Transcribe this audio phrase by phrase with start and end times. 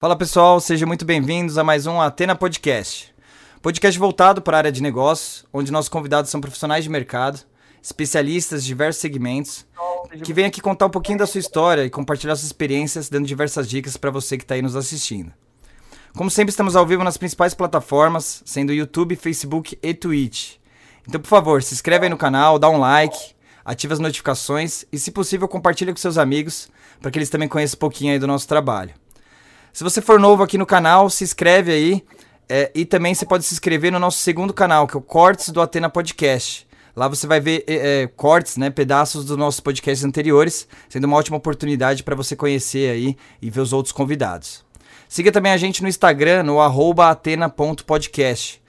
[0.00, 3.12] Fala pessoal, sejam muito bem-vindos a mais um Atena Podcast.
[3.60, 7.40] Podcast voltado para a área de negócios, onde nossos convidados são profissionais de mercado,
[7.82, 9.66] especialistas de diversos segmentos,
[10.22, 13.68] que vêm aqui contar um pouquinho da sua história e compartilhar suas experiências, dando diversas
[13.68, 15.32] dicas para você que está aí nos assistindo.
[16.16, 20.58] Como sempre, estamos ao vivo nas principais plataformas, sendo YouTube, Facebook e Twitch.
[21.08, 23.34] Então, por favor, se inscreve aí no canal, dá um like,
[23.64, 26.68] ativa as notificações e, se possível, compartilha com seus amigos
[27.00, 28.94] para que eles também conheçam um pouquinho aí do nosso trabalho.
[29.78, 32.04] Se você for novo aqui no canal, se inscreve aí.
[32.48, 35.50] É, e também você pode se inscrever no nosso segundo canal, que é o Cortes
[35.50, 36.66] do Atena Podcast.
[36.96, 41.16] Lá você vai ver é, é, cortes, né, pedaços dos nossos podcasts anteriores, sendo uma
[41.16, 44.64] ótima oportunidade para você conhecer aí e ver os outros convidados.
[45.08, 46.60] Siga também a gente no Instagram, no
[47.00, 48.60] atena.podcast.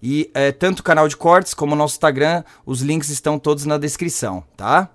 [0.00, 3.66] E é, tanto o canal de cortes como o nosso Instagram, os links estão todos
[3.66, 4.88] na descrição, tá?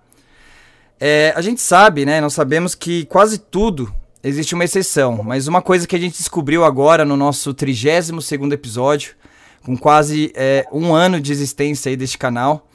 [0.97, 2.21] É, a gente sabe, né?
[2.21, 6.63] Nós sabemos que quase tudo existe uma exceção, mas uma coisa que a gente descobriu
[6.63, 9.15] agora no nosso 32 segundo episódio,
[9.63, 12.67] com quase é, um ano de existência aí deste canal,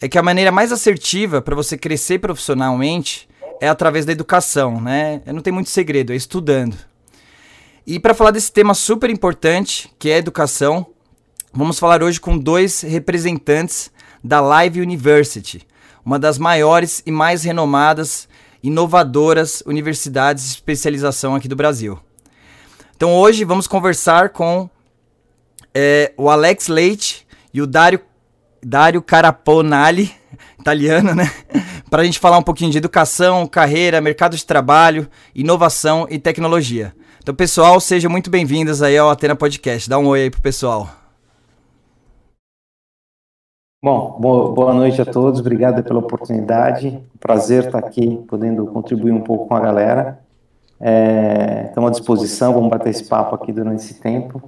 [0.00, 3.28] é que a maneira mais assertiva para você crescer profissionalmente
[3.60, 5.20] é através da educação, né?
[5.26, 6.76] Não tem muito segredo, é estudando.
[7.86, 10.86] E para falar desse tema super importante, que é educação,
[11.52, 13.90] vamos falar hoje com dois representantes
[14.24, 15.66] da Live University,
[16.04, 18.28] uma das maiores e mais renomadas
[18.62, 21.98] inovadoras universidades de especialização aqui do Brasil.
[22.96, 24.68] Então hoje vamos conversar com
[25.74, 28.00] é, o Alex Leite e o Dario,
[28.62, 30.12] Dario Caraponali,
[30.60, 31.30] italiano, né?
[31.88, 36.94] Para a gente falar um pouquinho de educação, carreira, mercado de trabalho, inovação e tecnologia.
[37.22, 39.90] Então, pessoal, sejam muito bem-vindos aí ao Atena Podcast.
[39.90, 40.99] Dá um oi aí pro pessoal.
[43.82, 47.02] Bom, boa noite a todos, obrigado pela oportunidade.
[47.18, 50.20] Prazer estar aqui, podendo contribuir um pouco com a galera.
[50.78, 54.42] É, estamos à disposição, vamos bater esse papo aqui durante esse tempo.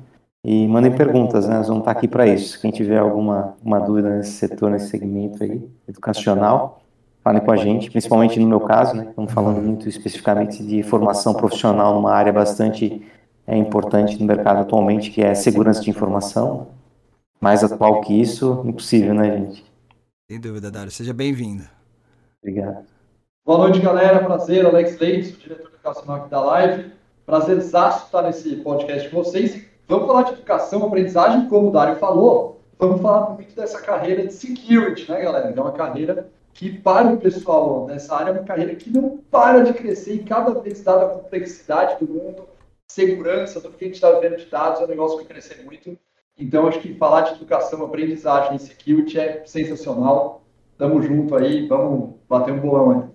[0.44, 1.56] E mandem perguntas, né?
[1.56, 2.60] Nós vamos estar aqui para isso.
[2.60, 6.82] Quem tiver alguma uma dúvida nesse setor, nesse segmento aí, educacional,
[7.25, 9.06] falem com a gente, principalmente no meu caso, né?
[9.09, 13.00] Estamos falando muito especificamente de formação profissional numa área bastante
[13.47, 16.81] é, importante no mercado atualmente, que é segurança de informação
[17.42, 19.64] mais atual que isso, impossível, né, gente?
[20.30, 20.92] Sem dúvida, Dário.
[20.92, 21.64] Seja bem-vindo.
[22.41, 22.86] Obrigado.
[23.44, 24.25] Boa noite, galera.
[24.25, 26.92] Prazer, Alex Leite, diretor educacional aqui da Live.
[27.26, 29.60] Prazer exato estar nesse podcast com vocês.
[29.88, 32.62] Vamos falar de educação, aprendizagem, como o Dário falou.
[32.78, 35.53] Vamos falar muito dessa carreira de security, né, galera?
[35.54, 39.64] É uma carreira que, para o pessoal nessa área, é uma carreira que não para
[39.64, 42.44] de crescer e cada vez, dada a complexidade do mundo,
[42.86, 45.98] segurança, tudo que a gente está vendo de dados, é um negócio que cresce muito.
[46.38, 50.43] Então, acho que falar de educação, aprendizagem e security é sensacional.
[50.78, 53.09] Tamo junto aí, vamos bater um bolão aí.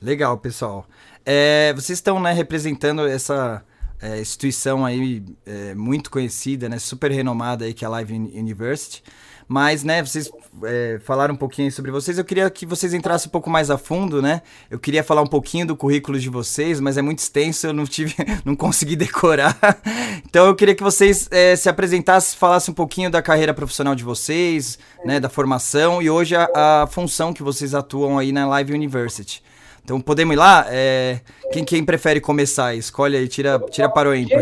[0.00, 0.84] Legal, pessoal.
[1.24, 3.64] É, vocês estão né, representando essa
[4.02, 9.02] é, instituição aí é, muito conhecida, né, super renomada aí, que é a Live University.
[9.48, 10.30] Mas, né, vocês
[10.64, 12.16] é, falaram um pouquinho sobre vocês.
[12.16, 14.40] Eu queria que vocês entrassem um pouco mais a fundo, né?
[14.70, 17.84] Eu queria falar um pouquinho do currículo de vocês, mas é muito extenso, eu não
[17.84, 18.14] tive,
[18.44, 19.56] não consegui decorar.
[20.24, 24.02] Então eu queria que vocês é, se apresentassem, falassem um pouquinho da carreira profissional de
[24.02, 28.72] vocês, né, da formação e hoje a, a função que vocês atuam aí na Live
[28.72, 29.42] University.
[29.84, 30.66] Então podemos ir lá?
[30.68, 31.20] É,
[31.52, 32.74] quem, quem prefere começar?
[32.74, 34.40] Escolhe aí, tira, tira para o ímpar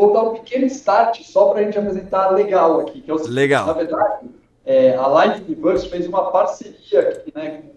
[0.00, 3.28] vou dar um pequeno start só para a gente apresentar legal aqui, que é o
[3.28, 3.66] legal.
[3.66, 4.30] na verdade,
[4.64, 7.72] é, a Light Universe fez uma parceria aqui, né, com o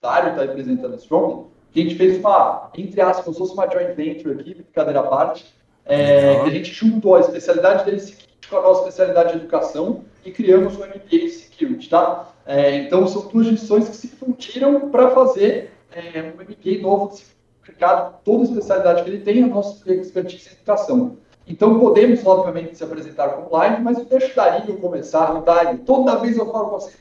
[0.00, 3.54] Dário está representando a Strong, que a gente fez uma, entre aspas, como se fosse
[3.54, 5.44] uma joint venture aqui, brincadeira à parte,
[5.84, 8.02] é, que a gente juntou a especialidade dele
[8.48, 12.28] com a nossa especialidade de educação e criamos o MBA Security, tá?
[12.46, 17.16] É, então, são duas instituições que se fundiram para fazer é, um MBA novo,
[17.62, 21.16] aplicado toda a especialidade que ele tem, a nossa expertise em educação.
[21.48, 25.78] Então podemos, obviamente, se apresentar como live, mas eu deixo o Dario começar, o Dario,
[25.78, 26.92] toda vez eu falo com você,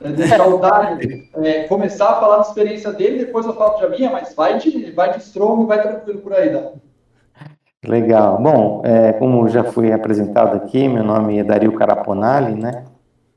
[0.00, 3.96] é, deixar o Dario é, começar a falar da experiência dele, depois eu falo de
[3.96, 6.82] minha, mas vai de, vai de strong, vai tranquilo por aí, Dario.
[7.86, 8.42] Legal.
[8.42, 12.84] Bom, é, como já foi apresentado aqui, meu nome é Dario Caraponali, né?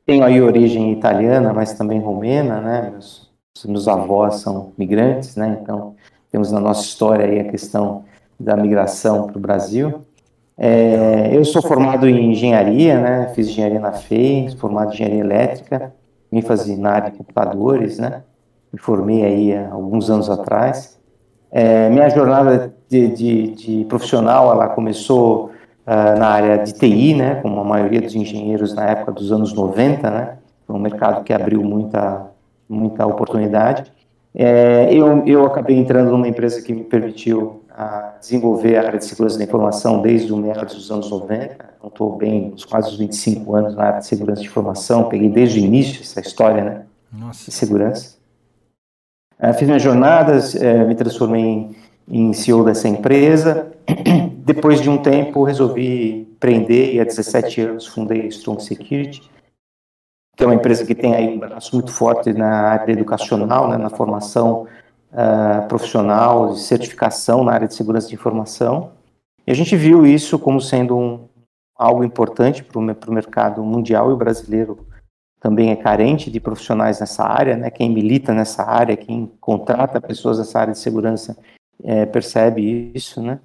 [0.03, 2.89] Tenho aí origem italiana, mas também romena, né?
[2.91, 3.30] Meus,
[3.65, 5.59] meus avós são migrantes, né?
[5.61, 5.95] Então,
[6.31, 8.05] temos na nossa história aí a questão
[8.39, 10.01] da migração para o Brasil.
[10.57, 13.31] É, eu sou formado em engenharia, né?
[13.35, 15.93] Fiz engenharia na FEI, formado em engenharia elétrica,
[16.41, 18.23] fazia na área de computadores, né?
[18.71, 20.97] Me formei aí há alguns anos atrás.
[21.51, 25.51] É, minha jornada de, de, de, profissional, ela começou
[25.85, 27.35] uh, na área de TI, né?
[27.41, 30.37] Como a maioria dos engenheiros na época dos anos 90, né?
[30.65, 32.30] Foi um mercado que abriu muita,
[32.71, 33.91] muita oportunidade.
[34.33, 39.05] É, eu, eu acabei entrando numa empresa que me permitiu a desenvolver a área de
[39.05, 41.53] segurança da informação desde o meados dos anos 90.
[41.77, 45.09] Então, estou bem, uns quase 25 anos na área de segurança de informação.
[45.09, 46.81] Peguei desde o início essa história né,
[47.11, 47.45] Nossa.
[47.45, 48.15] de segurança.
[49.39, 51.75] Uh, fiz minhas jornadas, uh, me transformei em,
[52.07, 53.71] em CEO dessa empresa.
[54.45, 59.21] Depois de um tempo, resolvi empreender e há 17 anos fundei a Strong Security,
[60.35, 63.77] que é uma empresa que tem aí um braço muito forte na área educacional, né,
[63.77, 64.67] na formação
[65.11, 68.91] uh, profissional, de certificação na área de segurança de informação.
[69.45, 71.27] E a gente viu isso como sendo um,
[71.75, 74.87] algo importante para o mercado mundial e o brasileiro
[75.39, 77.71] também é carente de profissionais nessa área, né?
[77.71, 81.35] Quem milita nessa área, quem contrata pessoas nessa área de segurança
[81.83, 83.39] é, percebe isso, né?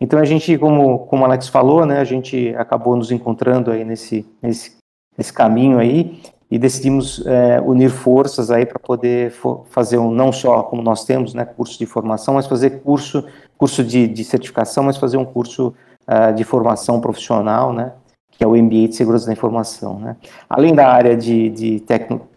[0.00, 1.98] Então a gente, como, como Alex falou, né?
[1.98, 4.78] A gente acabou nos encontrando aí nesse, nesse,
[5.22, 6.20] nesse caminho aí
[6.50, 9.32] e decidimos é, unir forças aí para poder
[9.70, 11.44] fazer um, não só como nós temos, né?
[11.44, 13.24] Curso de formação, mas fazer curso,
[13.56, 15.72] curso de, de certificação, mas fazer um curso
[16.06, 17.92] uh, de formação profissional, né?
[18.32, 19.98] que é o MBA de Segurança da Informação.
[19.98, 20.16] Né?
[20.48, 21.80] Além da área de, de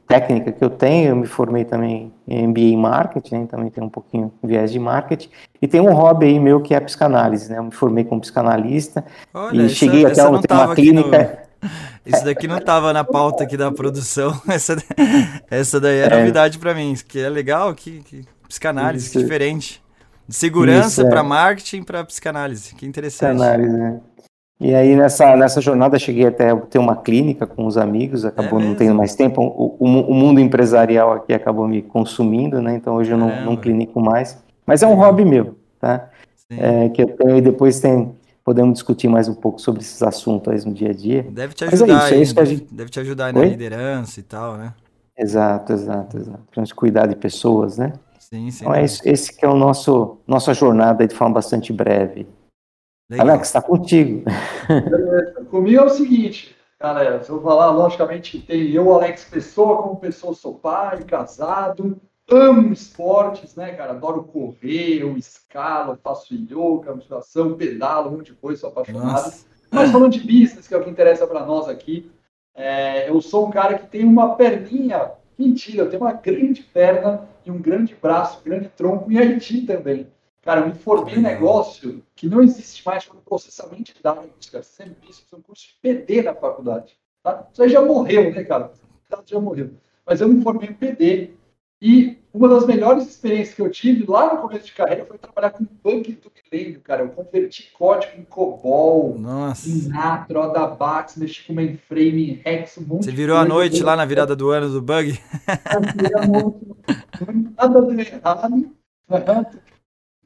[0.08, 3.48] técnica que eu tenho, eu me formei também em MBA em Marketing, né?
[3.50, 5.30] também tenho um pouquinho de viés de Marketing,
[5.62, 7.58] e tem um hobby aí meu que é a psicanálise, né?
[7.58, 9.04] Eu me formei como psicanalista
[9.34, 11.40] Olha, e cheguei até uma, uma clínica...
[11.42, 11.44] No...
[12.06, 14.75] Isso daqui não estava na pauta aqui da produção, essa,
[15.50, 16.09] essa daí é, é.
[16.09, 19.83] novidade para mim, que é legal, que, que psicanálise, que diferente.
[20.27, 21.23] De segurança para é.
[21.23, 23.38] marketing para psicanálise, que interessante.
[23.38, 24.00] Psicanálise, né?
[24.59, 28.63] E aí nessa, nessa jornada cheguei até ter uma clínica com os amigos, acabou é
[28.63, 32.75] não tendo mais tempo, o, o, o, mundo empresarial aqui acabou me consumindo, né?
[32.75, 34.41] Então hoje eu não, não clinico mais.
[34.65, 36.09] Mas é um hobby meu, tá?
[36.50, 38.15] É, que eu tenho e depois tem,
[38.45, 41.24] podemos discutir mais um pouco sobre esses assuntos no dia a dia.
[41.24, 42.74] Deve te ajudar, Mas é isso, é isso gente...
[42.74, 43.50] deve te ajudar na Oi?
[43.50, 44.74] liderança e tal, né?
[45.18, 46.44] Exato, exato, exato.
[46.51, 47.94] Pra gente cuidar de pessoas, né?
[48.19, 48.63] Sim, sim.
[48.63, 52.27] Então é esse, esse que é o nosso nossa jornada de forma bastante breve.
[53.09, 53.30] Legal.
[53.30, 54.24] Alex, está contigo.
[55.50, 60.33] Comigo é o seguinte, galera, se eu falar, logicamente, tem eu, Alex Pessoa, como pessoa,
[60.33, 62.00] sou pai, casado,
[62.30, 63.92] amo esportes, né, cara?
[63.92, 69.06] Adoro correr, eu escalo, faço yoga, musculação, pedalo, um monte de coisa, sou apaixonado.
[69.06, 69.45] Nossa.
[69.72, 72.12] Mas falando de business, que é o que interessa para nós aqui,
[72.54, 77.27] é, eu sou um cara que tem uma perninha, mentira, eu tenho uma grande perna
[77.45, 80.07] e um grande braço, um grande tronco em Haiti também.
[80.42, 84.50] Cara, eu me formei em um negócio que não existe mais como processamento de dados,
[84.50, 84.63] cara.
[84.63, 86.95] Sempre isso, é um curso de PD na faculdade.
[87.24, 87.48] Tá?
[87.51, 88.72] Isso aí já morreu, né, cara?
[89.25, 89.72] Já morreu.
[90.06, 91.31] Mas eu me formei em PD
[91.81, 95.51] e uma das melhores experiências que eu tive lá no começo de carreira foi trabalhar
[95.51, 97.04] com bug do milênio, cara.
[97.04, 99.69] Eu converti código em COBOL, Nossa.
[99.69, 103.95] em Natro, Adabax, mexi com mainframe, em Rex, um monte Você virou a noite lá
[103.95, 105.18] na virada do ano do bug?
[107.57, 108.72] Nada deu errado.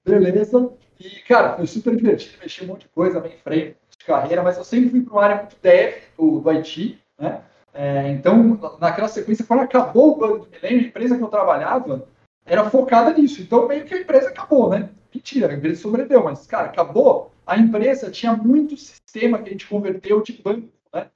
[0.06, 0.72] Beleza.
[1.00, 4.64] E, cara, foi super divertido, mexi um monte de coisa, mainframe, de carreira, mas eu
[4.64, 7.42] sempre fui para uma área muito dev do, do IT, né?
[7.74, 12.08] É, então, naquela sequência, quando acabou o banco do milênio, a empresa que eu trabalhava
[12.46, 13.42] era focada nisso.
[13.42, 14.90] Então, meio que a empresa acabou, né?
[15.14, 17.32] Mentira, a empresa sobreviveu, mas, cara, acabou.
[17.46, 21.08] A empresa tinha muito sistema que a gente converteu de banco, né?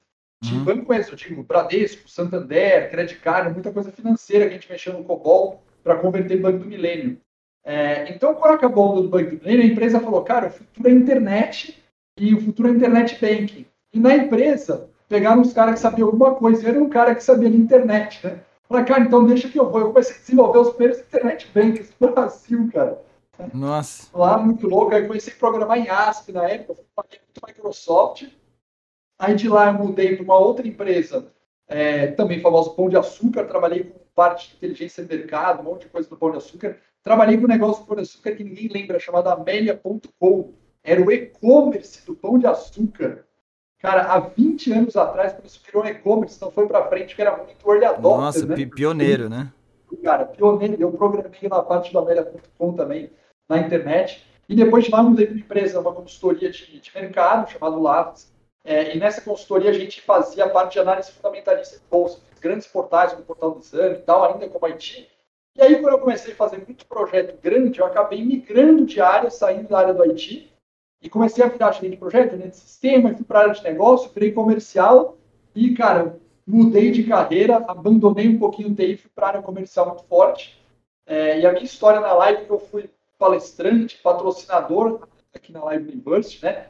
[0.42, 0.64] De uhum.
[0.64, 4.94] banco esse, eu digo, Bradesco, Santander, Credit Card, muita coisa financeira que a gente mexeu
[4.94, 7.20] no COBOL para converter banco do milênio.
[7.64, 11.82] É, então, quando acabou o Banco do a empresa falou, cara, o futuro é internet
[12.18, 13.66] e o futuro é internet banking.
[13.94, 17.24] E na empresa, pegaram os caras que sabiam alguma coisa, e era um cara que
[17.24, 18.40] sabia de internet, né?
[18.68, 19.80] Falei, cara, então deixa que eu vou.
[19.80, 23.00] Eu comecei a desenvolver os primeiros internet banks do Brasil, cara.
[23.54, 24.08] Nossa.
[24.18, 24.96] Lá, muito louco.
[24.96, 28.28] Aí comecei a programar em ASP na época, fui para Microsoft.
[29.20, 31.32] Aí de lá eu mudei para uma outra empresa,
[31.68, 33.46] é, também famosa Pão de Açúcar.
[33.46, 36.80] Trabalhei com parte de inteligência de mercado, um monte de coisa do Pão de Açúcar.
[37.04, 40.54] Trabalhei com um negócio do Pão de Açúcar que ninguém lembra, chamado Amélia.com.
[40.84, 43.28] Era o e-commerce do Pão de Açúcar.
[43.84, 47.36] Cara, há 20 anos atrás, quando isso virou e-commerce, não foi para frente, que era
[47.36, 48.66] muito early adopter, Nossa, né?
[48.74, 49.52] pioneiro, né?
[50.02, 50.78] Cara, pioneiro.
[50.80, 53.12] Eu programei na parte do Amélia.com também,
[53.50, 54.26] na internet.
[54.48, 58.32] E depois de lá, mudei para uma empresa, uma consultoria de, de mercado, chamado Lavas.
[58.64, 62.20] É, e nessa consultoria a gente fazia a parte de análise fundamentalista de bolsa.
[62.40, 65.10] Grandes portais, como o Portal do Exame e tal, ainda como IT.
[65.58, 69.30] E aí, quando eu comecei a fazer muito projeto grande, eu acabei migrando de área,
[69.30, 70.53] saindo da área do IT,
[71.04, 74.10] e comecei a virar gerente de projeto, gerente de sistema, fui para área de negócio,
[74.14, 75.18] virei comercial,
[75.54, 76.18] e, cara,
[76.48, 80.58] mudei de carreira, abandonei um pouquinho o TI, fui para área comercial muito forte.
[81.06, 85.92] É, e a minha história na live, que eu fui palestrante, patrocinador aqui na Live
[85.92, 86.68] University, né?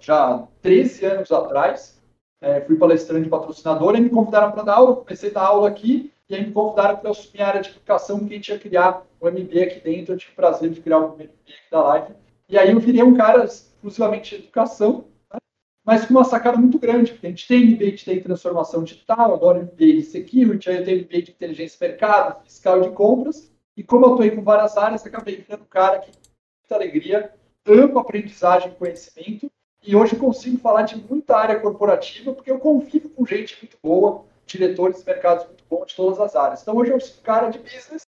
[0.00, 2.00] Já 13 anos atrás.
[2.40, 4.96] É, fui palestrante patrocinador e me convidaram para dar aula.
[4.96, 8.18] Comecei a dar aula aqui e aí me convidaram para assumir a área de educação,
[8.18, 10.14] que a gente ia criar o MBA aqui dentro.
[10.14, 12.14] Eu tive o prazer de criar o MBA aqui da live.
[12.52, 15.38] E aí eu virei um cara exclusivamente de educação, né?
[15.82, 19.62] mas com uma sacada muito grande, porque a gente tem MBA de transformação digital, agora
[19.62, 23.82] MBA de security, aí eu tenho MBA de inteligência de mercado, fiscal de compras, e
[23.82, 26.18] como eu atuei com várias áreas, acabei virando um cara que, com
[26.60, 27.32] muita alegria,
[27.64, 29.50] amo aprendizagem e conhecimento,
[29.82, 34.26] e hoje consigo falar de muita área corporativa, porque eu convivo com gente muito boa,
[34.44, 36.60] diretores de mercados muito bons de todas as áreas.
[36.60, 38.02] Então hoje eu sou um cara de business,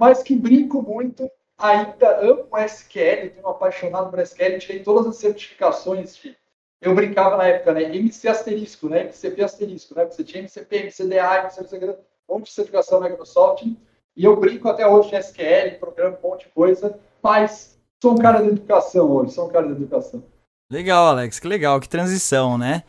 [0.00, 6.16] mas que brinco muito, ainda amo SQL, tenho apaixonado por SQL, tirei todas as certificações
[6.16, 6.36] de
[6.84, 7.84] eu brincava na época, né?
[7.96, 9.04] MC asterisco, né?
[9.04, 10.04] MCP asterisco, né?
[10.04, 11.96] Você tinha MCP, MCDA, MCP,
[12.28, 13.64] um monte de certificação da Microsoft.
[14.16, 18.18] E eu brinco até hoje de SQL, programa um monte de coisa, mas sou um
[18.18, 20.22] cara da educação hoje, sou um cara da educação.
[20.70, 22.82] Legal, Alex, que legal, que transição, né?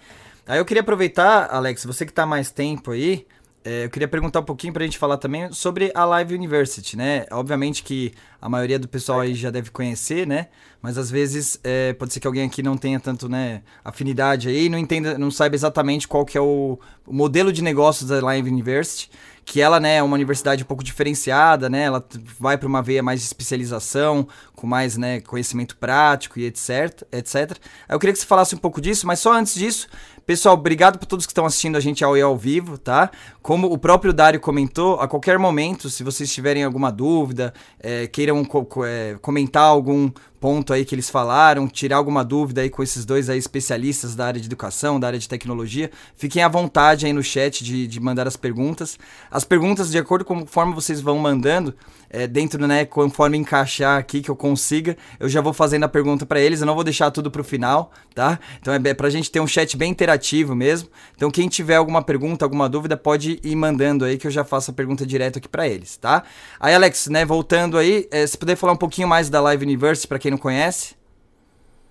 [0.46, 3.26] Aí eu queria aproveitar, Alex, você que está mais tempo aí,
[3.66, 7.26] eu queria perguntar um pouquinho para a gente falar também sobre a Live University, né?
[7.32, 10.50] Obviamente que a maioria do pessoal aí já deve conhecer, né?
[10.82, 14.70] Mas às vezes é, pode ser que alguém aqui não tenha tanto, né, afinidade aí,
[14.70, 18.48] não entenda, não saiba exatamente qual que é o, o modelo de negócios da Live
[18.48, 19.10] University
[19.46, 21.84] que ela né, é uma universidade um pouco diferenciada, né?
[21.84, 22.04] Ela
[22.40, 24.28] vai para uma veia mais de especialização,
[24.66, 27.56] com mais né, conhecimento prático e etc, etc.
[27.88, 29.88] Eu queria que você falasse um pouco disso, mas só antes disso,
[30.26, 33.12] pessoal, obrigado por todos que estão assistindo a gente ao, ao vivo, tá?
[33.44, 38.44] Como o próprio Dário comentou, a qualquer momento, se vocês tiverem alguma dúvida, é, queiram
[38.44, 40.10] co é, comentar algum
[40.46, 44.28] ponto aí que eles falaram, tirar alguma dúvida aí com esses dois aí especialistas da
[44.28, 48.00] área de educação, da área de tecnologia, fiquem à vontade aí no chat de, de
[48.00, 48.96] mandar as perguntas.
[49.32, 51.74] As perguntas, de acordo com conforme vocês vão mandando,
[52.12, 56.28] é, dentro, né, conforme encaixar aqui que eu consiga, eu já vou fazendo a pergunta
[56.28, 58.40] para eles, eu não vou deixar tudo pro final, tá?
[58.62, 60.90] Então é pra gente ter um chat bem interativo mesmo.
[61.16, 64.70] Então quem tiver alguma pergunta, alguma dúvida, pode ir mandando aí que eu já faço
[64.70, 66.24] a pergunta direto aqui para eles, tá?
[66.60, 70.08] Aí Alex, né, voltando aí, é, se puder falar um pouquinho mais da Live Universe
[70.08, 70.96] para quem não conhece.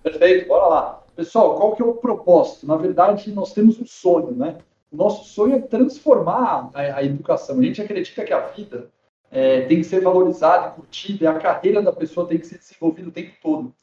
[0.01, 1.03] Perfeito, bora lá.
[1.15, 2.67] Pessoal, qual que é o propósito?
[2.67, 4.57] Na verdade, nós temos um sonho, né?
[4.91, 7.59] O nosso sonho é transformar a, a educação.
[7.59, 8.89] A gente acredita que a vida
[9.31, 13.09] é, tem que ser valorizada, curtida, e a carreira da pessoa tem que ser desenvolvida
[13.09, 13.73] o tempo todo.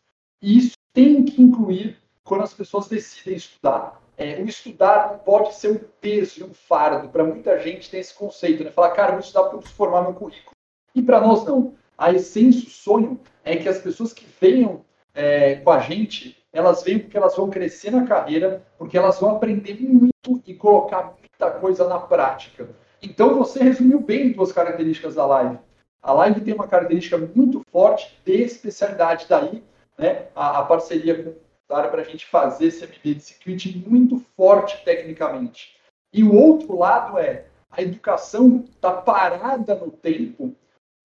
[0.40, 4.00] E isso tem que incluir quando as pessoas decidem estudar.
[4.16, 7.08] É, o estudar pode ser um peso e um fardo.
[7.08, 8.70] Para muita gente tem esse conceito, né?
[8.70, 10.54] Falar, cara, vou estudar para transformar meu currículo.
[10.94, 11.74] E para nós não.
[11.96, 14.84] A essência, o sonho é que as pessoas que venham
[15.14, 19.36] é, com a gente, elas venham porque elas vão crescer na carreira, porque elas vão
[19.36, 22.68] aprender muito e colocar muita coisa na prática.
[23.02, 25.58] Então você resumiu bem duas características da live.
[26.02, 29.62] A live tem uma característica muito forte de especialidade, daí
[29.98, 31.34] né, a, a parceria com
[31.74, 35.76] área para a gente fazer esse MBA de security muito forte tecnicamente.
[36.12, 40.54] E o outro lado é a educação está parada no tempo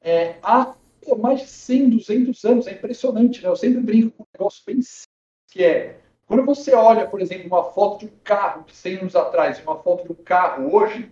[0.01, 0.75] é, há
[1.17, 2.67] mais de 100, 200 anos.
[2.67, 3.49] É impressionante, né?
[3.49, 5.07] Eu sempre brinco com um negócio bem simples,
[5.49, 9.15] que é quando você olha, por exemplo, uma foto de um carro de 100 anos
[9.15, 11.09] atrás e uma foto de um carro hoje,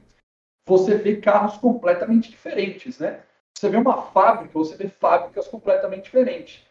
[0.68, 3.24] você vê carros completamente diferentes, né?
[3.54, 6.66] Você vê uma fábrica, você vê fábricas completamente diferentes.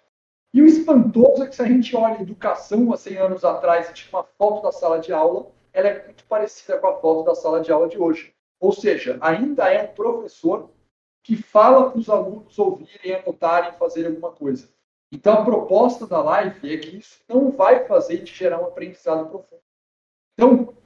[0.52, 3.88] E o espantoso é que se a gente olha a educação há 100 anos atrás
[3.88, 7.24] e tinha uma foto da sala de aula, ela é muito parecida com a foto
[7.24, 8.34] da sala de aula de hoje.
[8.60, 10.70] Ou seja, ainda é professor
[11.24, 14.68] que fala para os alunos ouvirem, anotarem, fazerem alguma coisa.
[15.10, 19.28] Então, a proposta da live é que isso não vai fazer de gerar um aprendizado
[19.30, 19.62] profundo.
[20.34, 20.76] Então,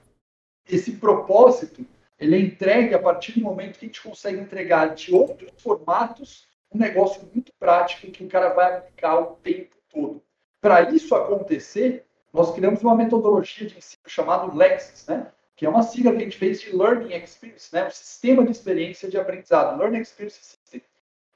[0.67, 1.85] esse propósito
[2.19, 6.47] ele é entregue a partir do momento que a gente consegue entregar de outros formatos
[6.73, 10.23] um negócio muito prático que o cara vai aplicar o tempo todo.
[10.61, 15.33] Para isso acontecer, nós criamos uma metodologia de ensino chamada Lexis, né?
[15.59, 17.85] Que é uma sigla que a gente fez de Learning Experience, né?
[17.85, 20.81] um sistema de experiência de aprendizado, Learning Experience System.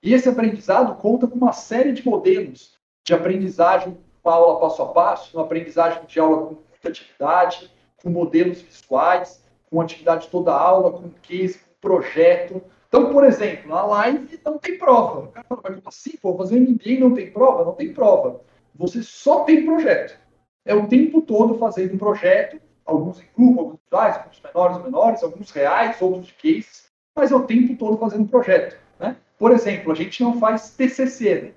[0.00, 4.92] E esse aprendizado conta com uma série de modelos de aprendizagem com aula passo a
[4.92, 7.68] passo, uma aprendizagem de aula com muita atividade,
[8.00, 12.62] com modelos visuais, com atividade toda aula, com case, com projeto.
[12.86, 15.18] Então, por exemplo, na live não tem prova.
[15.18, 16.16] O cara fala, mas como assim?
[16.22, 17.64] Pô, fazer MBA e não tem prova?
[17.64, 18.40] Não tem prova.
[18.76, 20.16] Você só tem projeto.
[20.64, 25.22] É o tempo todo fazendo um projeto, alguns em grupo, alguns individuais, alguns menores, menores,
[25.22, 26.86] alguns reais, outros de cases,
[27.16, 28.78] mas é o tempo todo fazendo projeto.
[28.98, 29.16] Né?
[29.38, 31.42] Por exemplo, a gente não faz TCC.
[31.42, 31.52] Né?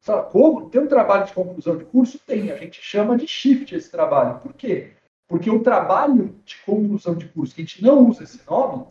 [0.00, 0.70] Fala, como?
[0.70, 2.18] Tem um trabalho de conclusão de curso?
[2.18, 2.50] Tem.
[2.50, 4.40] A gente chama de shift esse trabalho.
[4.40, 4.92] Por quê?
[5.28, 8.86] Porque o trabalho de conclusão de curso, que a gente não usa esse nome,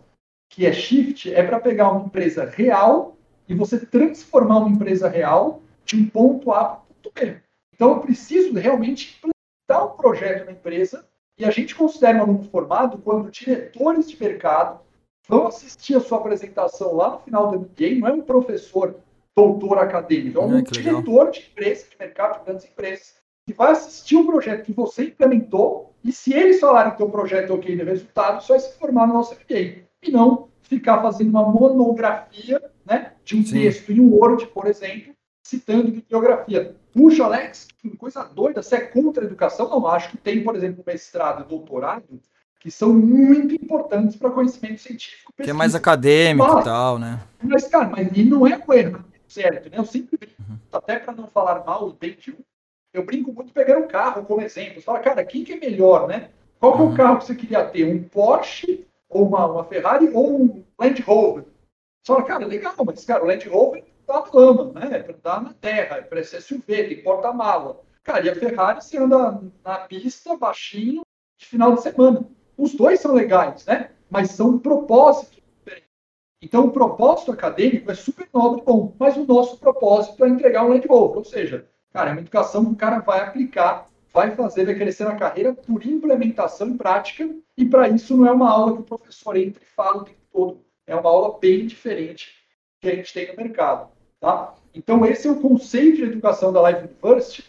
[0.49, 3.17] que é shift, é para pegar uma empresa real
[3.47, 7.41] e você transformar uma empresa real de um ponto A para um ponto B.
[7.73, 11.08] Então, eu preciso realmente implementar um projeto na empresa
[11.39, 14.81] e a gente considera um aluno formado quando diretores de mercado
[15.27, 18.95] vão assistir a sua apresentação lá no final do MBA, não é um professor
[19.35, 23.15] doutor acadêmico, é um ah, diretor de empresa, de mercado de grandes empresas,
[23.47, 27.51] que vai assistir um projeto que você implementou e se eles falarem que o projeto
[27.51, 29.83] é ok de resultado, só vai se formar no nosso MBA.
[30.01, 33.61] E não ficar fazendo uma monografia né, de um Sim.
[33.61, 35.13] texto em Word, por exemplo,
[35.49, 36.75] citando bibliografia.
[36.93, 39.69] Puxa, Alex, que coisa doida, você é contra a educação?
[39.69, 42.19] Não, acho que tem, por exemplo, mestrado e doutorado
[42.59, 45.31] que são muito importantes para conhecimento científico.
[45.31, 45.45] Pesquisa.
[45.45, 47.21] Que é mais acadêmico e tal, né?
[47.41, 49.77] Mas, cara, mas não é o erro certo, né?
[49.77, 50.57] Eu sempre brinco, uhum.
[50.73, 52.37] até para não falar mal bem de um,
[52.93, 54.75] eu brinco muito pegar um carro como exemplo.
[54.75, 56.31] Você fala, cara, quem que é melhor, né?
[56.59, 56.95] Qual que é o uhum.
[56.95, 57.85] carro que você queria ter?
[57.85, 61.45] Um Porsche, ou uma, uma Ferrari, ou um Land Rover?
[62.03, 64.97] Você fala, cara, legal, mas, cara, o Land Rover tá na lama, né?
[64.97, 67.79] É para andar na terra, é para ser SUV, tem porta-mala.
[68.03, 71.03] Cara, e a Ferrari você anda na pista, baixinho,
[71.37, 72.25] de final de semana.
[72.57, 73.91] Os dois são legais, né?
[74.09, 75.89] Mas são propósitos diferentes.
[76.41, 80.69] Então, o propósito acadêmico é super nobre bom, mas o nosso propósito é entregar um
[80.69, 84.65] Land Rover, ou seja, cara, é uma educação que o cara vai aplicar, vai fazer,
[84.65, 88.73] vai crescer na carreira por implementação em prática, e para isso não é uma aula
[88.73, 90.65] que o professor entra e fala o tempo todo.
[90.87, 92.33] É uma aula bem diferente
[92.81, 93.98] que a gente tem no mercado.
[94.19, 94.53] Tá?
[94.73, 97.45] Então, esse é o conceito de educação da Live University.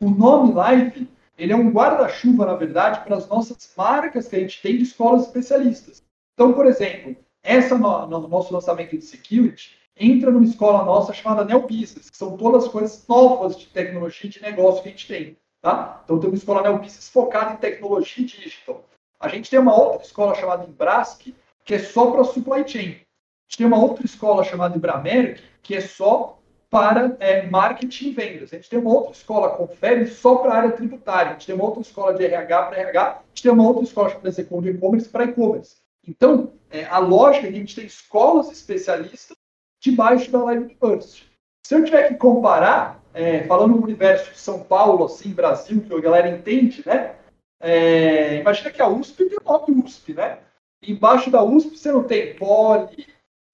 [0.00, 4.40] O nome Live, ele é um guarda-chuva, na verdade, para as nossas marcas que a
[4.40, 6.02] gente tem de escolas especialistas.
[6.34, 11.44] Então, por exemplo, essa no, no nosso lançamento de security entra numa escola nossa chamada
[11.44, 15.08] Neo que são todas as coisas novas de tecnologia e de negócio que a gente
[15.08, 15.36] tem.
[15.62, 16.02] Tá?
[16.04, 18.84] Então, tem uma escola Neo focada em tecnologia digital.
[19.18, 23.05] A gente tem uma outra escola chamada Embrasque, que é só para supply chain.
[23.46, 26.38] A gente tem uma outra escola chamada Ibramerc, que é só
[26.68, 28.52] para é, marketing e vendas.
[28.52, 31.30] A gente tem uma outra escola, Confere, só para a área tributária.
[31.30, 33.08] A gente tem uma outra escola de RH para RH.
[33.08, 35.76] A gente tem uma outra escola chamada Executive de e-commerce para e-commerce.
[36.06, 39.36] Então, é, a lógica é que a gente tem escolas especialistas
[39.80, 41.30] debaixo da Live University.
[41.64, 45.94] Se eu tiver que comparar, é, falando no universo de São Paulo, assim, Brasil, que
[45.94, 47.14] a galera entende, né?
[47.60, 50.38] É, imagina que a USP tem o nome USP, né?
[50.82, 53.06] embaixo da USP você não tem Poli,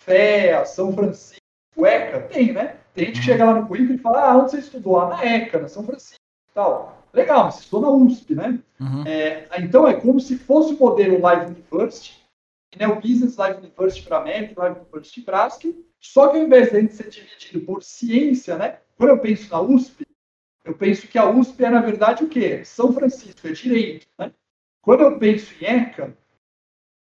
[0.04, 1.40] FEA, São Francisco,
[1.78, 2.20] ECA?
[2.20, 2.76] Tem, né?
[2.94, 5.00] Tem gente que chega lá no currículo e fala, ah, onde você estudou?
[5.00, 7.02] Ah, na ECA, na São Francisco e tal.
[7.12, 8.58] Legal, mas você estudou na USP, né?
[8.80, 9.06] Uhum.
[9.06, 12.22] É, então é como se fosse o modelo Live University,
[12.78, 15.62] né, o Business Live University para América, Live University Brasc,
[16.00, 18.78] só que ao invés de gente ser dividido por ciência, né?
[18.96, 20.06] Quando eu penso na USP,
[20.64, 22.64] eu penso que a USP é, na verdade, o quê?
[22.64, 24.32] São Francisco, é direito, né?
[24.80, 26.16] Quando eu penso em ECA,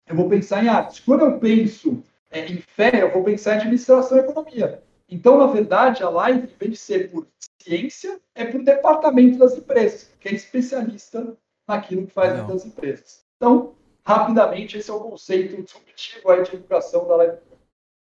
[0.07, 0.99] eu vou pensar em artes.
[0.99, 4.83] Quando eu penso é, em fé, eu vou pensar em administração e economia.
[5.09, 7.27] Então, na verdade, a live, em vez de ser por
[7.61, 11.37] ciência, é por departamento das empresas, que é especialista
[11.67, 13.25] naquilo que faz dentro das empresas.
[13.37, 17.37] Então, rapidamente, esse é o conceito disruptivo aí de educação da live.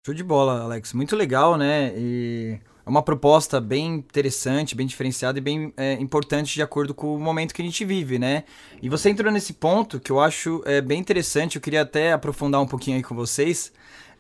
[0.07, 0.95] Show de bola, Alex.
[0.95, 1.93] Muito legal, né?
[1.95, 2.59] E
[2.89, 7.21] é uma proposta bem interessante, bem diferenciada e bem é, importante de acordo com o
[7.21, 8.45] momento que a gente vive, né?
[8.81, 12.63] E você entrou nesse ponto que eu acho é, bem interessante, eu queria até aprofundar
[12.63, 13.71] um pouquinho aí com vocês.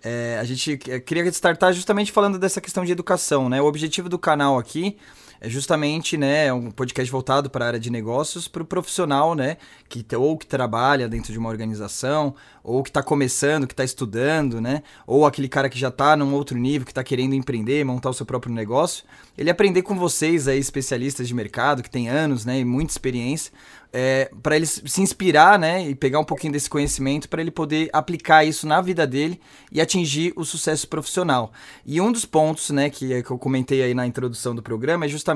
[0.05, 3.59] É, a gente é, queria startar justamente falando dessa questão de educação, né?
[3.63, 4.99] O objetivo do canal aqui
[5.41, 9.57] é justamente né, um podcast voltado para a área de negócios, para o profissional, né?
[9.89, 14.61] Que, ou que trabalha dentro de uma organização, ou que está começando, que está estudando,
[14.61, 14.83] né?
[15.07, 18.15] Ou aquele cara que já está num outro nível, que está querendo empreender, montar o
[18.15, 19.05] seu próprio negócio.
[19.37, 22.59] Ele aprender com vocês aí, especialistas de mercado, que tem anos, né?
[22.59, 23.53] E muita experiência,
[23.93, 27.89] é, para ele se inspirar, né, e pegar um pouquinho desse conhecimento para ele poder
[27.93, 29.41] aplicar isso na vida dele
[29.73, 31.53] e atingir o sucesso profissional.
[31.87, 35.07] E um dos pontos, né, que, é que eu comentei aí na introdução do programa
[35.07, 35.28] é justamente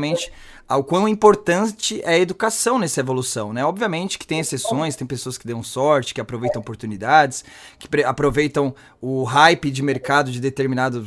[0.77, 3.65] o quão importante é a educação nessa evolução, né?
[3.65, 7.45] Obviamente que tem exceções, tem pessoas que dão sorte, que aproveitam oportunidades,
[7.79, 11.03] que aproveitam o hype de mercado de determinada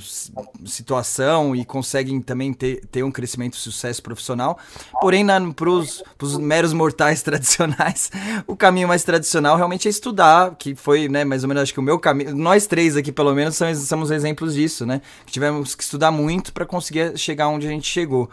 [0.66, 4.58] situação e conseguem também ter, ter um crescimento sucesso profissional.
[5.02, 8.12] Porém, para os meros mortais tradicionais,
[8.46, 11.80] o caminho mais tradicional realmente é estudar, que foi, né, mais ou menos, acho que
[11.80, 15.02] o meu caminho, nós três aqui pelo menos somos, exemplos disso, né?
[15.26, 18.30] Tivemos que estudar muito para conseguir chegar onde a gente chegou.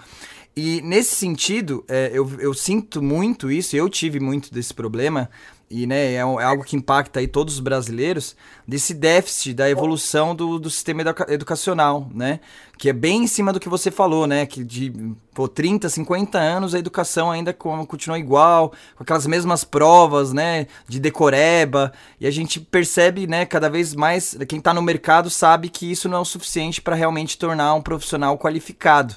[0.55, 5.31] E nesse sentido, é, eu, eu sinto muito isso, eu tive muito desse problema,
[5.73, 8.37] e né, é, é, algo que impacta aí todos os brasileiros,
[8.69, 12.41] desse déficit da evolução do, do sistema educa educacional, né?
[12.77, 14.45] Que é bem em cima do que você falou, né?
[14.45, 14.93] Que de
[15.35, 20.67] pô, 30, 50 anos a educação ainda continua igual, com aquelas mesmas provas, né?
[20.87, 25.71] De decoreba, e a gente percebe, né, cada vez mais, quem está no mercado sabe
[25.71, 29.17] que isso não é o suficiente para realmente tornar um profissional qualificado.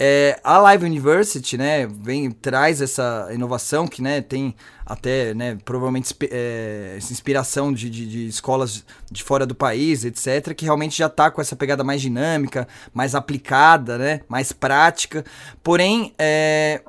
[0.00, 4.54] É, a Live University, né, vem, traz essa inovação que, né, tem
[4.86, 10.54] até, né, provavelmente é, essa inspiração de, de, de, escolas de fora do país, etc.,
[10.54, 15.24] que realmente já está com essa pegada mais dinâmica, mais aplicada, né, mais prática.
[15.64, 16.80] Porém, é,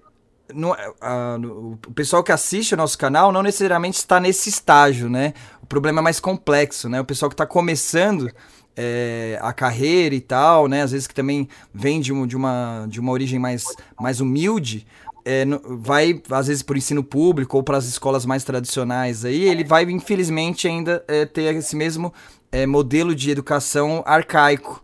[0.54, 5.10] no, a, no, o pessoal que assiste o nosso canal não necessariamente está nesse estágio,
[5.10, 5.34] né?
[5.62, 7.00] O problema é mais complexo, né?
[7.02, 8.32] O pessoal que está começando
[8.76, 10.82] é, a carreira e tal, né?
[10.82, 13.64] Às vezes que também vem de, de, uma, de uma origem mais,
[14.00, 14.86] mais humilde,
[15.26, 19.64] é, vai, às vezes, por ensino público ou para as escolas mais tradicionais aí, ele
[19.64, 22.14] vai, infelizmente, ainda é, ter esse mesmo
[22.52, 24.84] é, modelo de educação arcaico.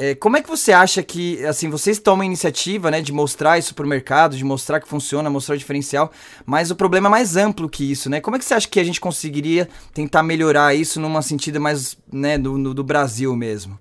[0.00, 3.58] É, como é que você acha que, assim, vocês tomam a iniciativa, né, de mostrar
[3.58, 6.12] isso para o mercado, de mostrar que funciona, mostrar o diferencial,
[6.46, 8.20] mas o problema é mais amplo que isso, né?
[8.20, 11.98] Como é que você acha que a gente conseguiria tentar melhorar isso numa sentido mais,
[12.12, 13.76] né, do, no, do Brasil mesmo?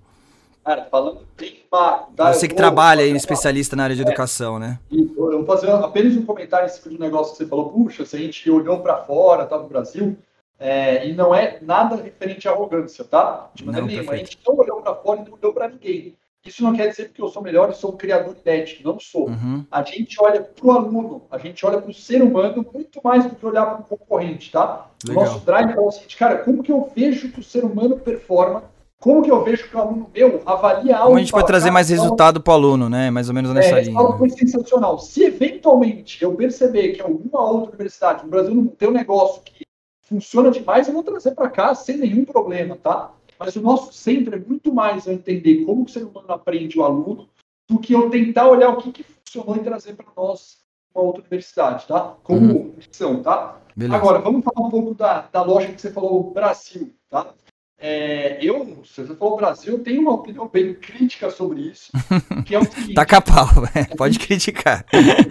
[0.66, 2.34] Cara, falando bem tá?
[2.34, 4.80] Você que vou, trabalha aí, especialista na área de é, educação, né?
[4.92, 8.06] Eu vou fazer apenas um comentário em cima de um negócio que você falou, puxa,
[8.06, 10.18] se a gente olhou para fora, tá, no Brasil,
[10.60, 13.50] é, e não é nada referente à arrogância, tá?
[13.54, 14.14] De maneira não, nenhuma.
[14.14, 16.16] A gente não olhou para fora e não olhou para ninguém.
[16.46, 18.88] Isso não quer dizer que eu sou melhor e sou um criador idéntico.
[18.88, 19.28] Não sou.
[19.28, 19.66] Uhum.
[19.70, 23.26] A gente olha para o aluno, a gente olha para o ser humano muito mais
[23.26, 24.90] do que olhar para o concorrente, tá?
[25.06, 25.24] Legal.
[25.24, 28.00] O nosso drive é o seguinte, cara, como que eu vejo que o ser humano
[28.00, 28.64] performa?
[29.00, 31.08] Como que eu vejo que o aluno meu avalia algo?
[31.08, 33.12] Como a gente pode trazer mais resultado para o aluno, né?
[33.12, 34.00] Mais ou menos nessa é, linha.
[34.00, 34.98] Algo foi sensacional.
[34.98, 39.67] Se eventualmente eu perceber que alguma outra universidade no Brasil não tem um negócio que
[40.08, 43.12] funciona demais, eu vou trazer para cá sem nenhum problema, tá?
[43.40, 46.84] Mas o nosso centro é muito mais eu entender como o ser humano aprende o
[46.84, 47.30] aluno
[47.70, 50.58] do que eu tentar olhar o que, que funcionou e trazer para nós
[50.96, 52.16] uma outra universidade, tá?
[52.24, 52.74] Como uhum.
[52.78, 53.60] opção, tá?
[53.76, 53.96] Beleza.
[53.96, 57.34] Agora, vamos falar um pouco da, da lógica que você falou, Brasil, tá?
[57.80, 61.92] É, eu, se você falou Brasil, eu tenho uma opinião bem crítica sobre isso,
[62.44, 62.96] que é o seguinte...
[62.96, 63.48] tá capau,
[63.96, 64.84] pode criticar.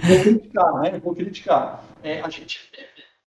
[0.06, 1.00] Vou criticar, né?
[1.02, 1.84] Vou criticar.
[2.04, 2.70] É, a gente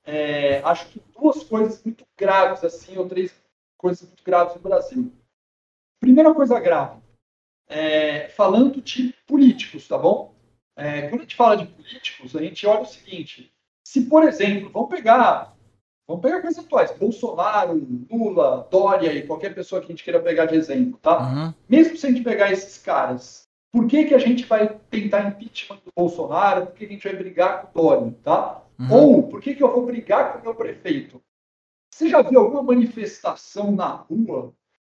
[0.05, 3.35] é, acho que duas coisas muito graves, assim, ou três
[3.79, 5.13] coisas muito graves no Brasil.
[6.01, 7.01] Primeira coisa grave,
[7.69, 10.35] é, falando de políticos, tá bom?
[10.77, 13.53] É, quando a gente fala de políticos, a gente olha o seguinte:
[13.87, 15.57] se, por exemplo, vamos pegar,
[16.07, 20.47] vamos pegar coisas atuais, Bolsonaro, Lula, Dória e qualquer pessoa que a gente queira pegar
[20.47, 21.21] de exemplo, tá?
[21.21, 21.55] Uhum.
[21.69, 23.44] Mesmo se a gente pegar esses caras,
[23.75, 26.67] por que, que a gente vai tentar impeachment do Bolsonaro?
[26.67, 28.63] Por que a gente vai brigar com o Dória, tá?
[28.79, 28.93] Uhum.
[28.93, 31.21] Ou por que, que eu vou brigar com o meu prefeito?
[31.93, 34.53] Você já viu alguma manifestação na rua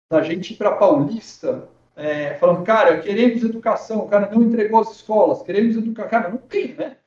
[0.08, 4.92] da gente ir para Paulista é, falando, cara, queremos educação, o cara não entregou as
[4.92, 6.06] escolas, queremos educar.
[6.06, 6.98] Cara, não tem, né?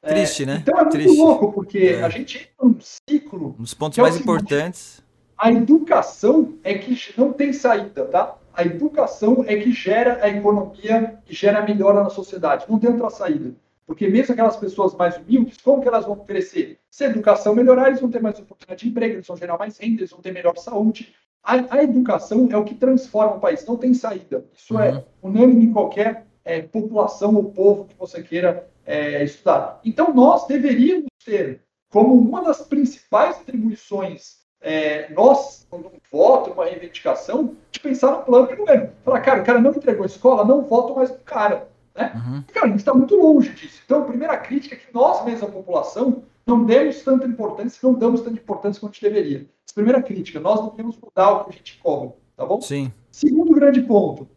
[0.00, 0.58] É, Triste, né?
[0.62, 1.18] Então é muito Triste.
[1.18, 2.04] louco, porque é.
[2.04, 3.56] a gente entra num ciclo.
[3.58, 5.02] Um dos pontos é mais seguinte, importantes.
[5.36, 8.36] A educação é que não tem saída, tá?
[8.52, 12.66] A educação é que gera a economia e gera a melhora na sociedade.
[12.68, 13.54] Não tem outra saída.
[13.86, 16.78] Porque mesmo aquelas pessoas mais humildes, como que elas vão crescer?
[16.90, 19.78] Se a educação melhorar, eles vão ter mais oportunidade de emprego, eles vão gerar mais
[19.78, 21.14] renda, eles vão ter melhor saúde.
[21.42, 24.44] A, a educação é o que transforma o país, não tem saída.
[24.52, 24.98] Isso é uhum.
[24.98, 29.80] é unânime em qualquer é, população ou povo que você queira é, estudar.
[29.84, 36.64] Então, nós deveríamos ter como uma das principais atribuições é, nós, quando um voto, uma
[36.64, 38.90] reivindicação, de pensar no plano de governo.
[39.04, 41.68] Falar, cara, o cara não entregou a escola, não voto mais no cara.
[41.94, 42.12] Né?
[42.14, 42.44] Uhum.
[42.52, 43.82] Cara, a gente está muito longe disso.
[43.84, 47.94] Então, a primeira crítica é que nós, mesmo a população, não demos tanta importância, não
[47.94, 49.46] damos tanta importância quanto a gente deveria.
[49.66, 52.60] Essa primeira crítica, nós não devemos mudar o que a gente cobra, tá bom?
[52.60, 52.92] Sim.
[53.10, 54.28] Segundo grande ponto,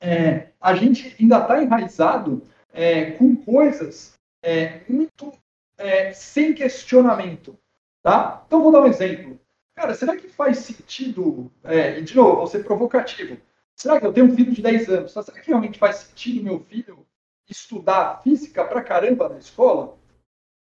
[0.00, 2.42] é, a gente ainda está enraizado
[2.72, 5.32] é, com coisas é, muito
[5.78, 7.56] é, sem questionamento,
[8.02, 8.42] tá?
[8.46, 9.38] Então, vou dar um exemplo.
[9.74, 13.38] Cara, será que faz sentido, é, e de novo, vou ser provocativo,
[13.76, 15.12] Será que eu tenho um filho de 10 anos?
[15.12, 17.06] Será que realmente faz sentido meu filho
[17.48, 19.98] estudar física pra caramba na escola?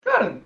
[0.02, 0.40] Cara,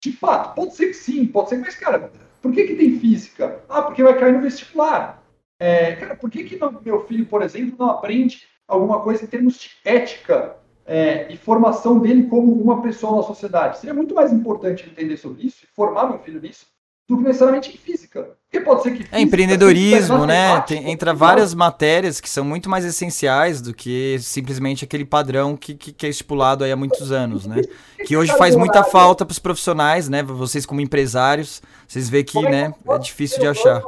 [0.00, 3.64] de fato, pode ser que sim, pode ser, mas, cara, por que, que tem física?
[3.68, 5.22] Ah, porque vai cair no vestibular.
[5.58, 9.58] É, cara, por que, que meu filho, por exemplo, não aprende alguma coisa em termos
[9.58, 10.56] de ética
[10.92, 13.78] é, e formação dele como uma pessoa na sociedade?
[13.78, 16.66] Seria muito mais importante entender sobre isso, formar meu filho nisso,
[17.08, 18.36] do que necessariamente em física.
[18.44, 18.96] Porque pode ser que.
[18.96, 20.60] É física, é empreendedorismo, né?
[20.60, 25.74] Tem, entra várias matérias que são muito mais essenciais do que simplesmente aquele padrão que,
[25.74, 27.62] que, que é estipulado há muitos anos, né?
[28.06, 30.22] Que hoje faz muita falta para os profissionais, né?
[30.22, 33.82] Vocês como empresários, vocês vê que, né, é difícil de achar.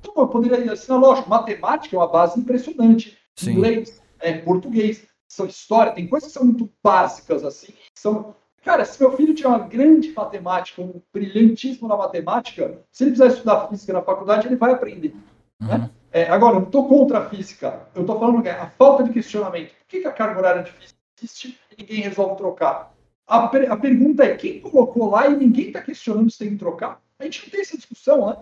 [0.00, 3.18] Então, eu poderia ensinar, lógico, matemática é uma base impressionante.
[3.34, 3.52] Sim.
[3.52, 5.02] Inglês, é, português,
[5.36, 8.34] são história, tem coisas que são muito básicas, assim, são
[8.66, 13.32] Cara, se meu filho tiver uma grande matemática, um brilhantismo na matemática, se ele precisar
[13.32, 15.14] estudar física na faculdade, ele vai aprender.
[15.60, 15.74] Né?
[15.74, 15.78] Uhum.
[15.78, 15.90] Né?
[16.10, 17.86] É, agora, eu não estou contra a física.
[17.94, 19.68] Eu estou falando que a falta de questionamento.
[19.68, 22.92] Por que, que a carga horária de física existe e ninguém resolve trocar?
[23.24, 26.56] A, per a pergunta é quem colocou lá e ninguém está questionando se tem que
[26.56, 27.00] trocar?
[27.20, 28.36] A gente não tem essa discussão, né?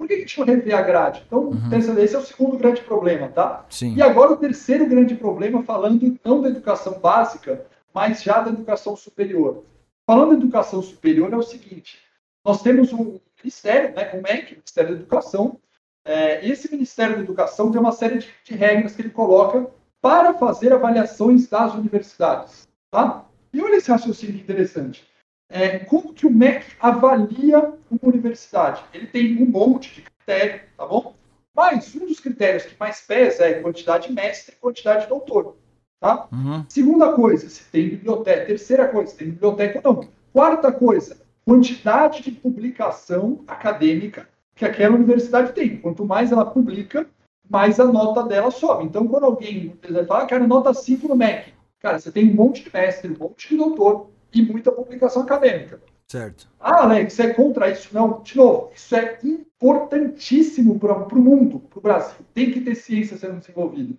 [0.00, 1.22] Por que a gente não revê a grade?
[1.26, 1.98] Então, uhum.
[1.98, 3.66] esse é o segundo grande problema, tá?
[3.68, 3.94] Sim.
[3.94, 8.96] E agora o terceiro grande problema, falando não da educação básica, mas já da educação
[8.96, 9.62] superior.
[10.06, 11.98] Falando da educação superior, é o seguinte:
[12.42, 15.60] nós temos um ministério, né, o MEC, Ministério da Educação,
[16.02, 20.32] é, esse Ministério da Educação tem uma série de, de, regras que ele coloca para
[20.32, 22.66] fazer avaliações das universidades.
[22.90, 23.26] Tá?
[23.52, 25.06] E olha esse raciocínio interessante.
[25.50, 28.84] É, como que o MEC avalia uma universidade?
[28.94, 31.16] Ele tem um monte de critérios, tá bom?
[31.54, 35.56] Mas um dos critérios que mais pesa é quantidade de mestre e quantidade de doutor.
[35.98, 36.28] Tá?
[36.32, 36.64] Uhum.
[36.68, 38.46] Segunda coisa, se tem biblioteca.
[38.46, 40.08] Terceira coisa, se tem biblioteca ou não.
[40.32, 45.78] Quarta coisa, quantidade de publicação acadêmica que aquela universidade tem.
[45.78, 47.06] Quanto mais ela publica,
[47.50, 48.84] mais a nota dela sobe.
[48.84, 52.62] Então, quando alguém fala, ah, cara, nota 5 no MEC, cara, você tem um monte
[52.62, 55.80] de mestre, um monte de doutor e muita publicação acadêmica.
[56.06, 56.48] Certo.
[56.58, 57.88] Ah, Alex, você é contra isso?
[57.92, 62.26] Não, de novo, isso é importantíssimo para o mundo, para o Brasil.
[62.34, 63.94] Tem que ter ciência sendo desenvolvida.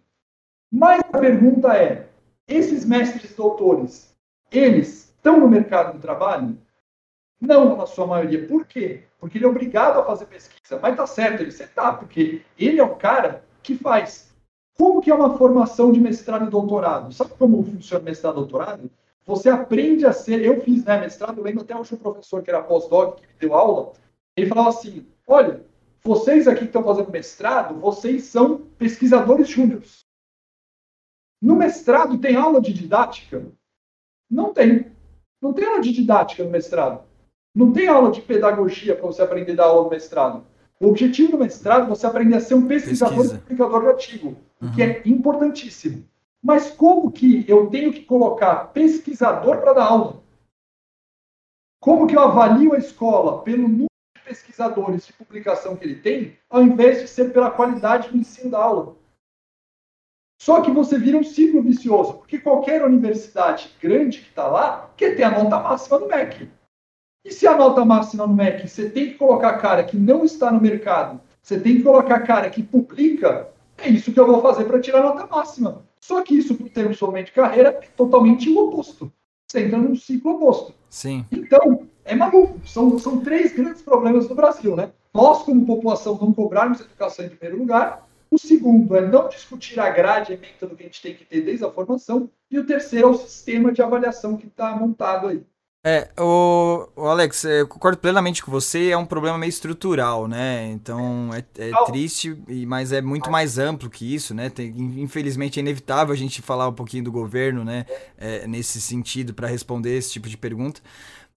[0.69, 2.09] Mas a pergunta é:
[2.47, 4.13] esses mestres e doutores,
[4.51, 6.57] eles estão no mercado de trabalho?
[7.39, 8.45] Não, na sua maioria.
[8.45, 9.03] Por quê?
[9.19, 10.79] Porque ele é obrigado a fazer pesquisa.
[10.81, 14.31] Mas tá certo, ele está, porque ele é o cara que faz.
[14.77, 17.13] Como que é uma formação de mestrado e doutorado?
[17.13, 18.91] Sabe como funciona mestrado e doutorado?
[19.25, 20.43] Você aprende a ser.
[20.43, 23.33] Eu fiz né, mestrado, eu lembro até hoje um professor que era pós-doc, que me
[23.39, 23.93] deu aula.
[24.35, 25.63] Ele falava assim: olha,
[26.03, 30.05] vocês aqui que estão fazendo mestrado, vocês são pesquisadores júniores.
[31.41, 33.45] No mestrado tem aula de didática?
[34.29, 34.91] Não tem.
[35.41, 37.03] Não tem aula de didática no mestrado.
[37.53, 40.45] Não tem aula de pedagogia para você aprender a dar aula no mestrado.
[40.79, 43.35] O objetivo do mestrado é você aprender a ser um pesquisador Pesquisa.
[43.35, 44.71] e publicador de artigo, uhum.
[44.73, 46.07] que é importantíssimo.
[46.43, 50.23] Mas como que eu tenho que colocar pesquisador para dar aula?
[51.79, 56.37] Como que eu avalio a escola pelo número de pesquisadores de publicação que ele tem,
[56.49, 58.95] ao invés de ser pela qualidade do ensino da aula?
[60.41, 65.15] Só que você vira um ciclo vicioso, porque qualquer universidade grande que está lá quer
[65.15, 66.49] ter a nota máxima no MEC.
[67.23, 70.51] E se a nota máxima no MEC você tem que colocar cara que não está
[70.51, 74.65] no mercado, você tem que colocar cara que publica, é isso que eu vou fazer
[74.65, 75.85] para tirar a nota máxima.
[76.01, 79.11] Só que isso, por termos somente de carreira, é totalmente o oposto.
[79.47, 80.73] Você entra num ciclo oposto.
[80.89, 81.25] Sim.
[81.31, 82.59] Então, é maluco.
[82.65, 84.91] São, são três grandes problemas no Brasil, né?
[85.13, 88.07] Nós, como população, não cobrarmos educação em primeiro lugar.
[88.31, 91.41] O segundo é não discutir a grade, a método que a gente tem que ter
[91.41, 92.29] desde a formação.
[92.49, 95.43] E o terceiro é o sistema de avaliação que está montado aí.
[95.83, 100.69] É, o, o, Alex, eu concordo plenamente com você, é um problema meio estrutural, né?
[100.71, 104.51] Então é, é triste, mas é muito mais amplo que isso, né?
[104.51, 104.69] Tem,
[105.01, 107.87] infelizmente é inevitável a gente falar um pouquinho do governo, né?
[108.15, 110.81] É, nesse sentido, para responder esse tipo de pergunta.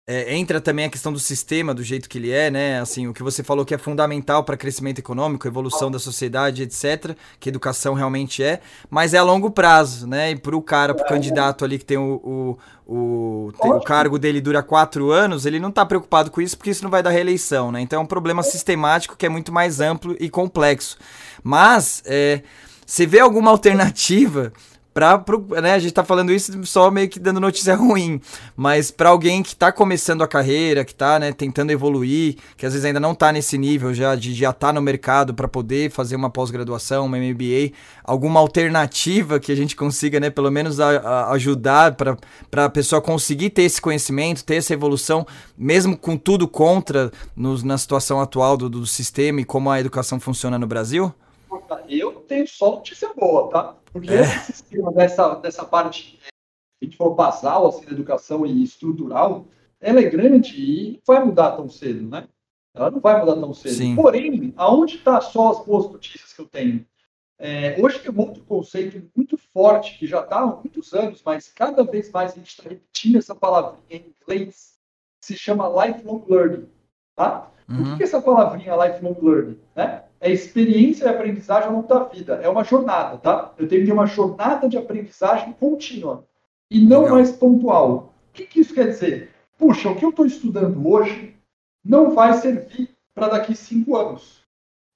[0.06, 2.78] É, entra também a questão do sistema, do jeito que ele é, né?
[2.78, 7.16] Assim, o que você falou que é fundamental para crescimento econômico, evolução da sociedade, etc.
[7.40, 10.32] Que educação realmente é, mas é a longo prazo, né?
[10.32, 13.80] E para o cara, para o candidato ali que tem o, o, o, tem, o
[13.80, 17.02] cargo dele dura quatro anos, ele não está preocupado com isso porque isso não vai
[17.02, 17.80] dar reeleição, né?
[17.80, 20.98] Então é um problema sistemático que é muito mais amplo e complexo.
[21.42, 22.42] Mas, é,
[22.84, 24.52] você vê alguma alternativa
[24.94, 28.20] Pra, pro, né, a gente tá falando isso só meio que dando notícia ruim,
[28.56, 32.72] mas para alguém que tá começando a carreira, que tá, né, tentando evoluir, que às
[32.72, 36.14] vezes ainda não tá nesse nível já de já tá no mercado para poder fazer
[36.14, 37.72] uma pós-graduação, uma MBA,
[38.04, 43.02] alguma alternativa que a gente consiga, né, pelo menos a, a ajudar para a pessoa
[43.02, 45.26] conseguir ter esse conhecimento, ter essa evolução,
[45.58, 50.56] mesmo com tudo contra na situação atual do, do sistema e como a educação funciona
[50.56, 51.12] no Brasil?
[52.34, 53.76] Tenho só notícia boa, tá?
[53.92, 54.22] Porque é.
[54.22, 56.28] esse sistema dessa, dessa parte, se
[56.82, 59.46] a gente for basal, assim, da educação e estrutural,
[59.80, 62.26] ela é grande e não vai mudar tão cedo, né?
[62.74, 63.74] Ela não vai mudar tão cedo.
[63.74, 63.94] Sim.
[63.94, 66.84] Porém, aonde está só as boas notícias que eu tenho?
[67.38, 71.46] É, hoje tem um outro conceito muito forte, que já está há muitos anos, mas
[71.52, 74.76] cada vez mais a gente está repetindo essa palavrinha em inglês,
[75.20, 76.68] que se chama lifelong learning.
[77.14, 77.52] Tá?
[77.68, 77.94] Uhum.
[77.94, 79.60] O que é essa palavrinha lifelong learning?
[79.76, 80.02] Né?
[80.24, 82.40] É experiência e aprendizagem ao longo da vida.
[82.42, 83.52] É uma jornada, tá?
[83.58, 86.24] Eu tenho que ter uma jornada de aprendizagem contínua
[86.70, 87.16] e não Legal.
[87.16, 88.14] mais pontual.
[88.30, 89.28] O que, que isso quer dizer?
[89.58, 91.36] Puxa, o que eu estou estudando hoje
[91.84, 94.42] não vai servir para daqui cinco anos.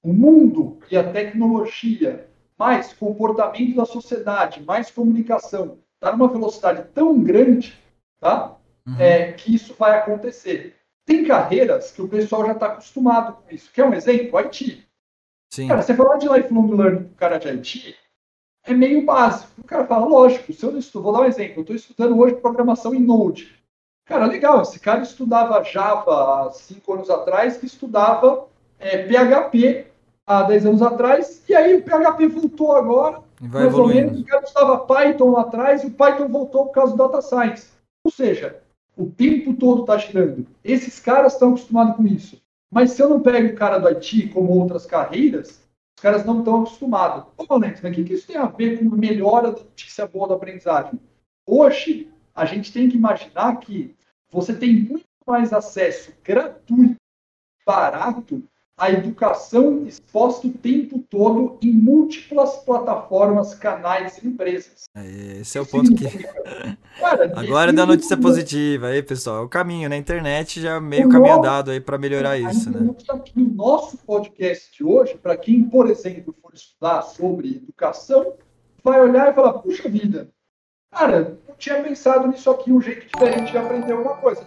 [0.01, 7.21] O mundo e a tecnologia, mais comportamento da sociedade, mais comunicação, está numa velocidade tão
[7.21, 7.77] grande,
[8.19, 8.57] tá?
[8.87, 8.99] Uhum.
[8.99, 10.75] É, que isso vai acontecer.
[11.05, 13.71] Tem carreiras que o pessoal já está acostumado com isso.
[13.71, 14.39] Quer um exemplo?
[14.39, 14.88] IT.
[15.49, 15.67] Sim.
[15.67, 17.95] Cara, você falar de lifelong learning com o cara de IT
[18.65, 19.51] é meio básico.
[19.57, 22.19] O cara fala, lógico, se eu não estudo, vou dar um exemplo, eu estou estudando
[22.19, 23.57] hoje programação em Node.
[24.05, 28.47] Cara, legal, esse cara estudava Java há cinco anos atrás, que estudava
[28.79, 29.85] é, PHP
[30.25, 34.07] há 10 anos atrás, e aí o PHP voltou agora, mais evoluindo.
[34.07, 36.97] ou menos, o cara estava Python lá atrás, e o Python voltou por causa do
[36.97, 37.67] Data Science.
[38.03, 38.59] Ou seja,
[38.97, 40.45] o tempo todo está girando.
[40.63, 42.41] Esses caras estão acostumados com isso.
[42.71, 46.39] Mas se eu não pego o cara do IT como outras carreiras, os caras não
[46.39, 47.25] estão acostumados.
[47.35, 50.99] Ô, o que, que isso tem a ver com melhora da notícia boa da aprendizagem?
[51.45, 53.95] Hoje, a gente tem que imaginar que
[54.31, 56.95] você tem muito mais acesso gratuito,
[57.65, 58.43] barato,
[58.79, 64.85] a educação exposta o tempo todo em múltiplas plataformas, canais e empresas.
[64.95, 66.05] É, esse é o ponto que.
[66.97, 69.43] Cara, Agora dá notícia positiva aí, pessoal.
[69.43, 69.97] É o caminho, na né?
[69.97, 71.39] internet já meio o caminho nosso...
[71.39, 72.79] andado aí para melhorar isso, né?
[73.35, 78.33] O nosso podcast de hoje, para quem, por exemplo, for estudar sobre educação,
[78.81, 80.29] vai olhar e falar: puxa vida,
[80.89, 84.41] cara, não tinha pensado nisso aqui, um jeito diferente de aprender alguma coisa.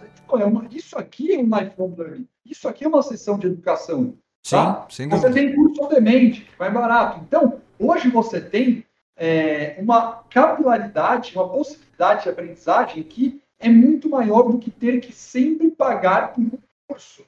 [0.71, 2.27] Isso aqui é um lifelong learning.
[2.43, 4.17] Isso aqui é uma sessão de educação.
[4.43, 4.85] Sim, tá?
[4.89, 5.27] sem dúvida.
[5.27, 7.21] Você tem curso on demand, que vai barato.
[7.25, 14.43] Então, hoje você tem é, uma capilaridade, uma possibilidade de aprendizagem que é muito maior
[14.43, 16.51] do que ter que sempre pagar por um
[16.87, 17.23] curso.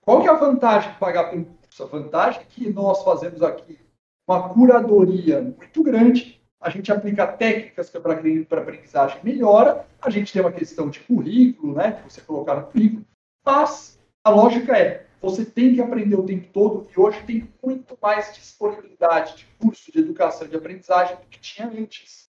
[0.00, 1.82] Qual que é a vantagem de pagar por um curso?
[1.82, 3.78] A vantagem é que nós fazemos aqui
[4.26, 10.42] uma curadoria muito grande, a gente aplica técnicas para a aprendizagem melhora, a gente tem
[10.42, 13.04] uma questão de currículo, né, que você colocar no currículo,
[13.44, 17.98] mas a lógica é, você tem que aprender o tempo todo e hoje tem muito
[18.00, 22.28] mais disponibilidade de curso de educação e de aprendizagem do que tinha antes.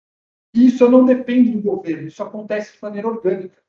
[0.55, 3.61] E isso não depende do governo, isso acontece de maneira orgânica.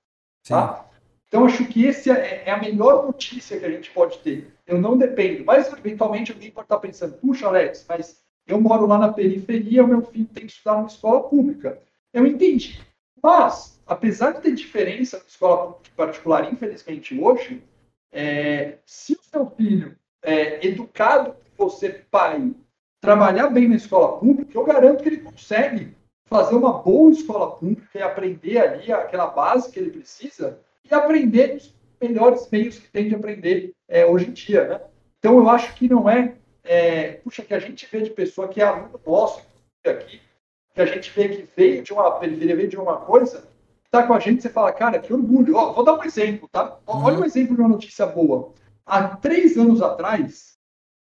[0.47, 0.89] Tá?
[1.28, 4.54] Então, acho que essa é, é a melhor notícia que a gente pode ter.
[4.65, 8.97] Eu não dependo, mas eventualmente alguém pode estar pensando: puxa, Alex, mas eu moro lá
[8.97, 11.82] na periferia, o meu filho tem que estudar numa escola pública.
[12.12, 12.82] Eu entendi.
[13.24, 17.63] Mas, apesar de ter diferença na escola particular, infelizmente, hoje,
[18.12, 22.54] é, se o seu filho é educado por você, pai,
[23.00, 25.95] trabalhar bem na escola pública, eu garanto que ele consegue
[26.26, 31.56] fazer uma boa escola pública e aprender ali aquela base que ele precisa e aprender
[31.56, 34.82] os melhores meios que tem de aprender é, hoje em dia, né?
[35.19, 38.62] Então, eu acho que não é, é, puxa, que a gente vê de pessoa que
[38.62, 39.45] é aluno nosso
[39.86, 40.21] aqui,
[40.74, 43.50] que a gente vê que veio de uma periferia, veio de uma coisa,
[43.91, 45.58] está com a gente, você fala, cara, que orgulho.
[45.58, 46.80] Ó, vou dar um exemplo, tá?
[46.88, 48.54] Olha um exemplo de uma notícia boa.
[48.86, 50.58] Há três anos atrás,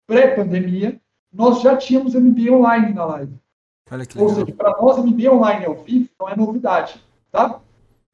[0.07, 1.01] pré-pandemia,
[1.33, 3.37] nós já tínhamos MBA online na live.
[4.17, 7.61] Ou seja, para nós, MBA online ao vivo não é novidade, tá?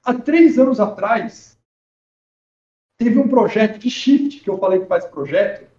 [0.03, 1.59] Há três anos atrás,
[2.99, 5.71] teve um projeto de Shift, que eu falei que faz projeto,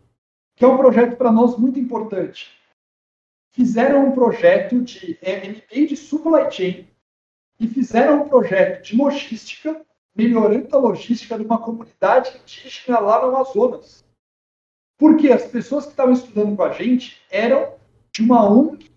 [0.56, 2.52] que é um projeto para nós muito importante.
[3.52, 6.93] Fizeram um projeto de MBA de supply chain
[7.60, 9.86] e fizeram um projeto de logística,
[10.16, 14.04] melhorando a logística de uma comunidade indígena lá no Amazonas.
[14.98, 17.74] Porque as pessoas que estavam estudando com a gente eram
[18.12, 18.92] de uma ONG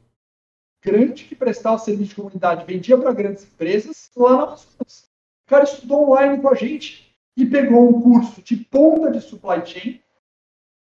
[0.85, 5.09] grande que prestava serviço de comunidade, vendia para grandes empresas lá no Amazonas.
[5.47, 9.67] O cara estudou online com a gente e pegou um curso de ponta de supply
[9.67, 10.01] chain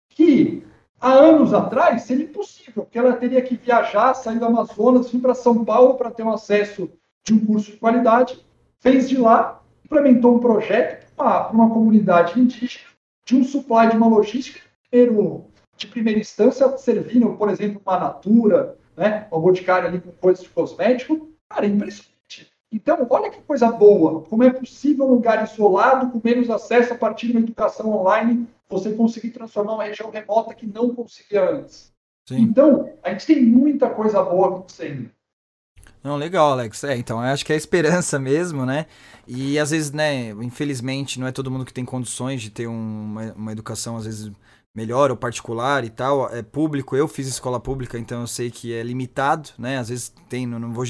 [0.09, 0.65] que
[0.99, 5.35] há anos atrás seria impossível, porque ela teria que viajar, sair do Amazonas, vir para
[5.35, 6.89] São Paulo para ter um acesso
[7.25, 8.39] de um curso de qualidade,
[8.79, 12.85] fez de lá, implementou um projeto para uma comunidade indígena,
[13.25, 18.77] de um supply de uma logística primeiro, de primeira instância, servindo, por exemplo, uma natura,
[18.95, 21.29] né, uma boticária ali com coisas de cosmético.
[21.49, 22.15] Cara, é impressionante.
[22.71, 26.97] Então, olha que coisa boa, como é possível um lugar isolado, com menos acesso a
[26.97, 31.91] partir de uma educação online, você conseguir transformar uma região remota que não conseguia antes.
[32.27, 32.41] Sim.
[32.41, 35.09] Então, a gente tem muita coisa boa acontecendo.
[36.05, 36.83] Não, legal, Alex.
[36.83, 38.85] É, então, eu acho que é a esperança mesmo, né?
[39.27, 43.05] E às vezes, né, infelizmente, não é todo mundo que tem condições de ter um,
[43.05, 44.31] uma, uma educação, às vezes,
[44.73, 46.29] melhor ou particular e tal.
[46.29, 49.79] É público, eu fiz escola pública, então eu sei que é limitado, né?
[49.79, 50.85] Às vezes tem, não, não vou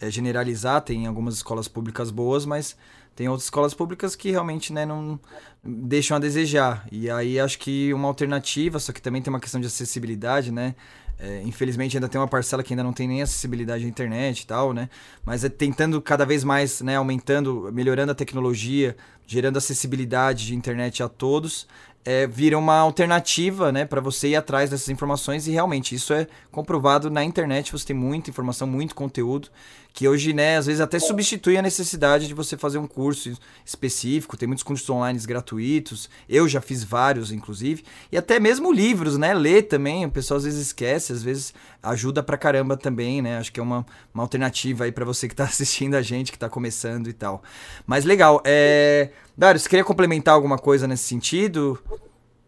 [0.00, 2.74] é, generalizar, tem algumas escolas públicas boas, mas
[3.14, 5.20] tem outras escolas públicas que realmente né, não
[5.62, 6.86] deixam a desejar.
[6.90, 10.74] E aí acho que uma alternativa, só que também tem uma questão de acessibilidade, né?
[11.18, 14.46] É, infelizmente ainda tem uma parcela que ainda não tem nem acessibilidade à internet e
[14.46, 14.88] tal, né?
[15.24, 18.96] Mas é tentando cada vez mais, né, aumentando, melhorando a tecnologia,
[19.26, 21.66] gerando acessibilidade de internet a todos.
[22.04, 26.26] é, vira uma alternativa, né, para você ir atrás dessas informações e realmente isso é
[26.52, 29.48] comprovado na internet, você tem muita informação, muito conteúdo
[29.94, 33.32] que hoje, né, às vezes até substitui a necessidade de você fazer um curso
[33.64, 34.36] específico.
[34.36, 36.10] Tem muitos cursos online gratuitos.
[36.28, 39.32] Eu já fiz vários, inclusive, e até mesmo livros, né?
[39.32, 43.38] Ler também, o pessoal às vezes esquece, às vezes ajuda pra caramba também, né?
[43.38, 46.38] Acho que é uma, uma alternativa aí para você que tá assistindo a gente, que
[46.38, 47.40] tá começando e tal.
[47.86, 49.10] Mas legal, é...
[49.38, 51.80] Dário, você queria complementar alguma coisa nesse sentido?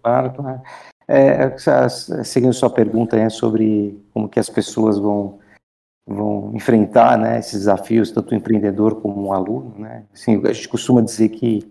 [0.03, 0.61] Claro, claro.
[1.07, 1.55] É,
[2.25, 5.39] seguindo sua pergunta né, sobre como que as pessoas vão
[6.07, 9.75] vão enfrentar né, esses desafios, tanto o empreendedor como o aluno.
[9.77, 10.05] Né?
[10.15, 11.71] Assim, a gente costuma dizer que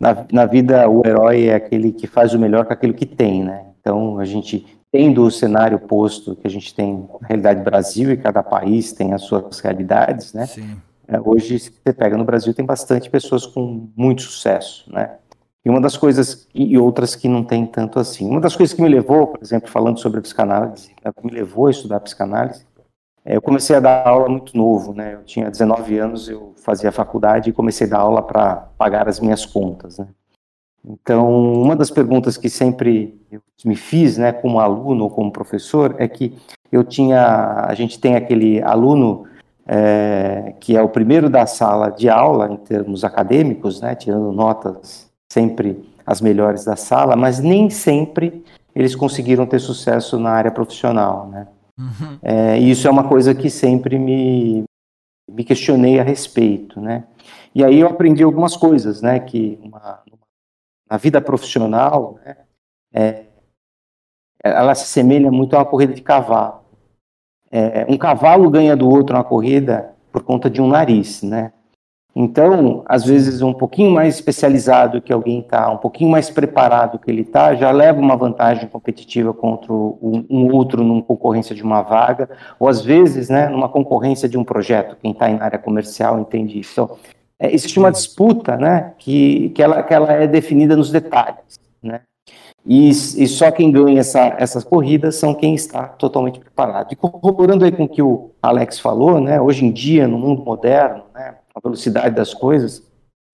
[0.00, 3.44] na, na vida o herói é aquele que faz o melhor com aquilo que tem.
[3.44, 3.66] Né?
[3.80, 8.16] Então, a gente, tendo o cenário posto que a gente tem na realidade Brasil e
[8.16, 10.46] cada país tem as suas realidades, né?
[10.46, 10.76] Sim.
[11.06, 15.16] É, hoje, se você pega no Brasil, tem bastante pessoas com muito sucesso, né?
[15.62, 18.28] E uma das coisas, e outras que não tem tanto assim.
[18.28, 21.66] Uma das coisas que me levou, por exemplo, falando sobre a psicanálise, que me levou
[21.66, 22.66] a estudar a psicanálise,
[23.24, 25.14] eu comecei a dar aula muito novo, né?
[25.14, 29.18] Eu tinha 19 anos, eu fazia faculdade e comecei a dar aula para pagar as
[29.18, 30.06] minhas contas, né?
[30.86, 35.94] Então, uma das perguntas que sempre eu me fiz, né, como aluno ou como professor,
[35.98, 36.36] é que
[36.70, 39.24] eu tinha, a gente tem aquele aluno
[39.66, 45.10] é, que é o primeiro da sala de aula em termos acadêmicos, né, tirando notas
[45.32, 48.44] sempre as melhores da sala, mas nem sempre
[48.74, 51.46] eles conseguiram ter sucesso na área profissional, né?
[51.78, 52.18] Uhum.
[52.22, 54.64] É, isso é uma coisa que sempre me,
[55.28, 57.06] me questionei a respeito, né?
[57.54, 59.18] E aí eu aprendi algumas coisas, né?
[59.20, 60.02] Que uma,
[60.88, 62.36] na vida profissional, né,
[62.92, 63.26] é,
[64.42, 66.62] ela se assemelha muito a uma corrida de cavalo.
[67.50, 71.52] É, um cavalo ganha do outro na corrida por conta de um nariz, né?
[72.16, 77.10] Então, às vezes, um pouquinho mais especializado que alguém está, um pouquinho mais preparado que
[77.10, 81.82] ele está, já leva uma vantagem competitiva contra um, um, outro numa concorrência de uma
[81.82, 84.96] vaga, ou às vezes, né, numa concorrência de um projeto.
[85.02, 86.72] Quem está na área comercial entende isso.
[86.72, 86.96] Então,
[87.36, 92.02] é, existe uma disputa, né, que, que, ela, que ela é definida nos detalhes, né?
[92.66, 96.92] E, e só quem ganha essa, essas corridas são quem está totalmente preparado.
[96.92, 100.42] E corroborando aí com o que o Alex falou, né, hoje em dia, no mundo
[100.42, 102.82] moderno, né, a velocidade das coisas,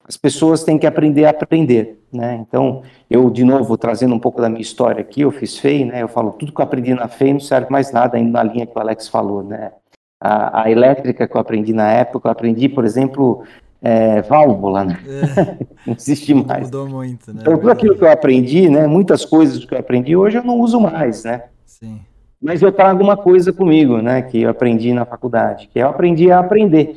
[0.07, 2.45] as pessoas têm que aprender a aprender, né?
[2.47, 6.03] Então, eu, de novo, trazendo um pouco da minha história aqui, eu fiz FEI, né?
[6.03, 8.66] Eu falo, tudo que eu aprendi na FEI não serve mais nada, ainda na linha
[8.66, 9.73] que o Alex falou, né?
[10.21, 13.45] A, a elétrica que eu aprendi na época, eu aprendi, por exemplo,
[13.81, 14.99] é, válvula, né?
[15.07, 16.64] É, não existe mais.
[16.64, 17.39] Mudou muito, né?
[17.41, 18.87] Então, tudo aquilo que eu aprendi, né?
[18.87, 21.45] Muitas coisas que eu aprendi hoje eu não uso mais, né?
[21.64, 22.01] Sim.
[22.43, 24.23] Mas eu trago uma coisa comigo, né?
[24.23, 26.97] Que eu aprendi na faculdade, que eu aprendi a aprender.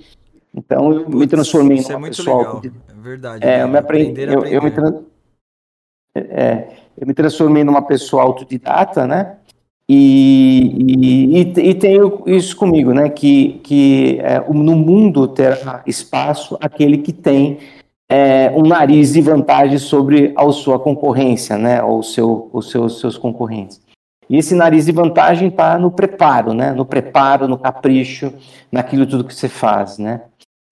[0.56, 2.38] Então eu Putz, me transformei numa é muito pessoa.
[2.38, 2.62] Legal.
[2.66, 3.46] É verdade.
[3.46, 4.22] É, eu me aprendi.
[4.22, 4.94] Eu, eu, me tra...
[6.16, 9.38] é, eu me transformei numa pessoa autodidata, né?
[9.90, 13.10] E, e, e, tenho isso comigo, né?
[13.10, 17.60] Que, que é, no mundo terá espaço aquele que tem
[18.10, 21.84] é, um nariz de vantagem sobre a sua concorrência, né?
[21.84, 23.82] Ou seu, os seus, seus concorrentes.
[24.30, 26.72] E esse nariz de vantagem está no preparo, né?
[26.72, 28.34] No preparo, no capricho,
[28.72, 30.22] naquilo tudo que você faz, né?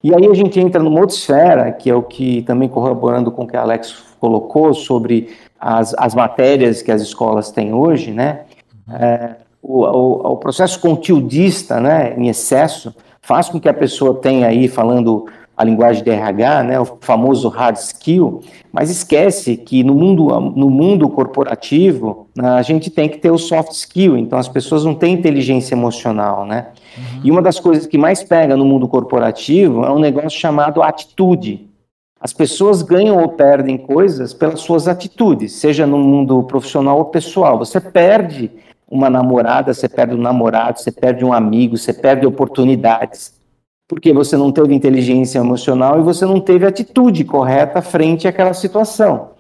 [0.04, 3.44] E aí a gente entra numa outra esfera, que é o que também corroborando com
[3.44, 5.30] o que a Alex colocou sobre
[5.60, 8.42] as, as matérias que as escolas têm hoje, né?
[8.90, 14.48] É, o, o, o, processo conteudista, né, em excesso, faz com que a pessoa tenha
[14.48, 15.28] aí, falando
[15.62, 18.42] a linguagem de RH, né, o famoso hard skill,
[18.74, 23.72] mas esquece que no mundo, no mundo corporativo a gente tem que ter o soft
[23.74, 26.70] skill, então as pessoas não têm inteligência emocional, né?
[26.98, 27.22] Uhum.
[27.26, 31.70] E uma das coisas que mais pega no mundo corporativo é um negócio chamado atitude.
[32.20, 37.60] As pessoas ganham ou perdem coisas pelas suas atitudes, seja no mundo profissional ou pessoal.
[37.60, 38.50] Você perde
[38.90, 43.40] uma namorada, você perde um namorado, você perde um amigo, você perde oportunidades.
[43.92, 49.32] Porque você não teve inteligência emocional e você não teve atitude correta frente àquela situação.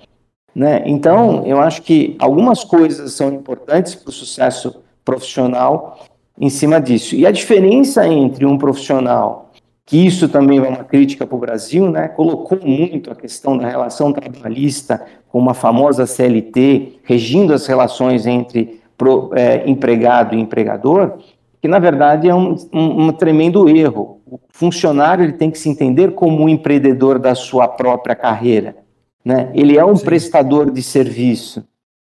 [0.53, 0.83] Né?
[0.85, 5.99] Então, eu acho que algumas coisas são importantes para o sucesso profissional
[6.37, 7.15] em cima disso.
[7.15, 9.53] E a diferença entre um profissional,
[9.85, 13.69] que isso também é uma crítica para o Brasil, né, colocou muito a questão da
[13.69, 21.19] relação trabalhista com uma famosa CLT, regindo as relações entre pro, é, empregado e empregador,
[21.61, 24.21] que na verdade é um, um, um, tremendo erro.
[24.25, 28.75] O funcionário ele tem que se entender como um empreendedor da sua própria carreira.
[29.23, 29.51] Né?
[29.53, 30.05] Ele é um Sim.
[30.05, 31.63] prestador de serviço.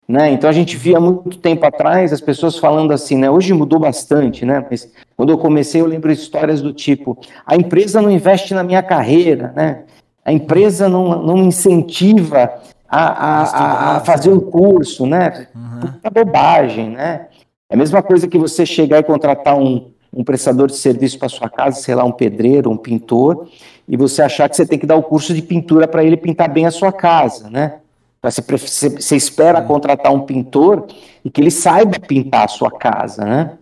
[0.08, 0.32] Né?
[0.32, 3.30] Então a gente via muito tempo atrás as pessoas falando assim, né?
[3.30, 4.66] Hoje mudou bastante, né?
[4.72, 8.82] Mas quando eu comecei eu lembro histórias do tipo: a empresa não investe na minha
[8.82, 9.84] carreira, né?
[10.24, 12.54] A empresa não, não incentiva
[12.88, 15.48] a, a, a fazer um curso, né?
[15.54, 16.10] Uhum.
[16.10, 17.28] bobagem, né?
[17.70, 21.30] É a mesma coisa que você chegar e contratar um, um prestador de serviço para
[21.30, 23.48] sua casa, sei lá, um pedreiro, um pintor,
[23.88, 26.50] e você achar que você tem que dar o curso de pintura para ele pintar
[26.50, 27.80] bem a sua casa, né?
[28.22, 30.88] Você, você espera contratar um pintor
[31.24, 33.58] e que ele saiba pintar a sua casa, né?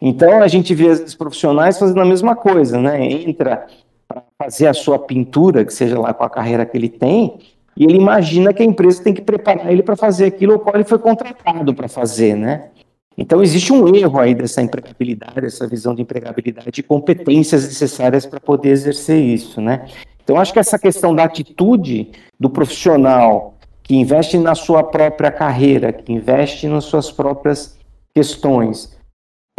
[0.00, 3.04] Então a gente vê os profissionais fazendo a mesma coisa, né?
[3.04, 3.66] Entra
[4.06, 7.38] para fazer a sua pintura, que seja lá com a carreira que ele tem,
[7.76, 10.74] e ele imagina que a empresa tem que preparar ele para fazer aquilo ao qual
[10.74, 12.70] ele foi contratado para fazer, né?
[13.18, 18.38] Então existe um erro aí dessa empregabilidade, essa visão de empregabilidade e competências necessárias para
[18.38, 19.86] poder exercer isso, né?
[20.22, 25.92] Então acho que essa questão da atitude do profissional que investe na sua própria carreira,
[25.92, 27.76] que investe nas suas próprias
[28.14, 28.96] questões,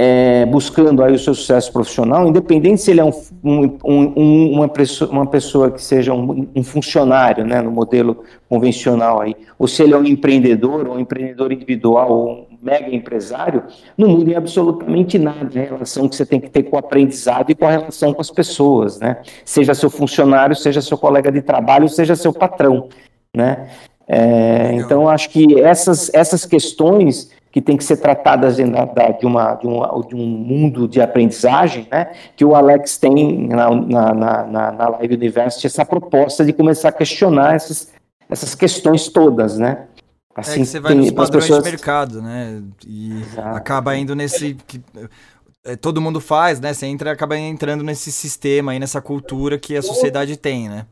[0.02, 3.12] é, buscando aí o seu sucesso profissional, independente se ele é um,
[3.43, 9.36] um, um, uma, pessoa, uma pessoa que seja um, funcionário, né, no modelo convencional aí,
[9.58, 13.64] ou se ele é um empreendedor, ou um empreendedor individual, ou um mega empresário,
[13.97, 17.52] não muda em absolutamente nada a relação que você tem que ter com o aprendizado
[17.52, 21.41] e com a relação com as pessoas, né, seja seu funcionário, seja seu colega de
[21.41, 22.88] trabalho, seja seu patrão,
[23.36, 23.68] né,
[24.08, 29.56] é, então acho que essas, essas questões que tem que ser tratadas de, de, uma,
[29.56, 34.72] de, uma, de um mundo de aprendizagem, né, que o Alex tem na, na, na,
[34.72, 37.91] na Live University essa proposta de começar a questionar essas,
[38.30, 39.88] essas questões todas, né.
[40.36, 41.64] Assim, é que você vai tem, nos padrões pessoas...
[41.64, 43.58] de mercado, né, e Exato.
[43.58, 44.54] acaba indo nesse...
[44.68, 44.82] Que,
[45.66, 49.76] é, todo mundo faz, né, você entra, acaba entrando nesse sistema aí, nessa cultura que
[49.76, 50.86] a sociedade tem, né.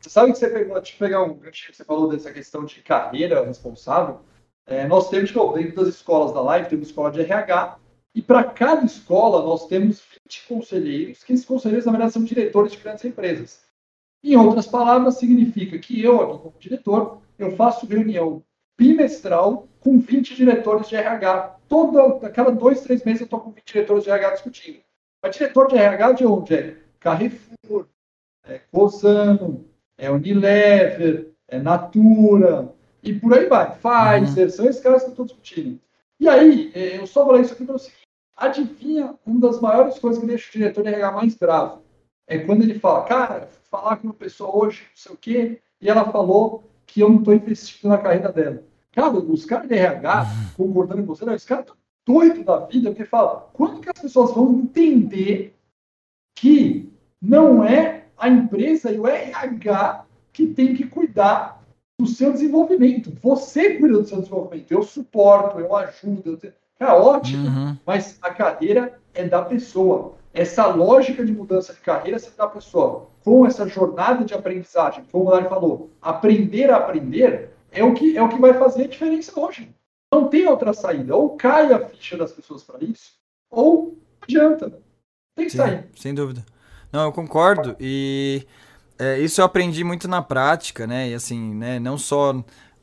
[0.00, 2.64] Você sabe que você pegou, deixa eu pegar um gancho que você falou dessa questão
[2.64, 4.20] de carreira responsável,
[4.66, 7.78] é, nós temos, dentro das escolas da Live, temos escola de RH,
[8.14, 12.72] e para cada escola nós temos 20 conselheiros, que esses conselheiros, na verdade, são diretores
[12.72, 13.60] de grandes empresas.
[14.24, 18.42] Em outras palavras, significa que eu, aqui como diretor, eu faço reunião
[18.76, 21.58] bimestral com 20 diretores de RH.
[21.68, 24.80] Toda, a cada dois, três meses eu estou com 20 diretores de RH discutindo.
[25.22, 26.76] Mas diretor de RH de onde é?
[26.98, 27.86] Carrefour,
[28.44, 29.64] é Cosano,
[29.96, 32.74] é Unilever, é Natura,
[33.06, 33.76] e por aí vai.
[33.76, 34.50] Pfizer, uhum.
[34.50, 35.80] são esses caras que eu estou discutindo.
[36.18, 37.92] E aí, é, eu só falei isso aqui para você.
[38.36, 41.82] Adivinha uma das maiores coisas que deixa o diretor de RH mais bravo?
[42.26, 45.88] É quando ele fala, cara, falar com uma pessoa hoje, não sei o quê, e
[45.88, 48.62] ela falou que eu não estou investindo na carreira dela.
[48.92, 50.26] Cara, os caras de RH,
[50.56, 51.76] concordando com você, não, os caras estão
[52.06, 55.54] doidos da vida, porque fala, quando que as pessoas vão entender
[56.34, 61.55] que não é a empresa e o RH que tem que cuidar
[62.06, 63.12] do seu desenvolvimento.
[63.20, 64.70] Você cuida do seu desenvolvimento.
[64.70, 66.38] Eu suporto, eu ajudo.
[66.42, 66.52] Eu...
[66.78, 67.76] É ótimo, uhum.
[67.86, 70.14] mas a carreira é da pessoa.
[70.32, 73.08] Essa lógica de mudança de carreira é da pessoa.
[73.24, 78.16] Com essa jornada de aprendizagem, como o Lari falou, aprender a aprender é o que
[78.16, 79.74] é o que vai fazer a diferença hoje.
[80.12, 81.16] Não tem outra saída.
[81.16, 83.12] Ou cai a ficha das pessoas para isso,
[83.50, 84.78] ou adianta.
[85.34, 85.86] Tem que Sim, sair.
[85.96, 86.44] Sem dúvida.
[86.92, 87.74] Não, eu concordo.
[87.80, 88.46] E
[88.98, 91.10] é, isso eu aprendi muito na prática, né?
[91.10, 91.78] E assim, né?
[91.78, 92.34] Não só.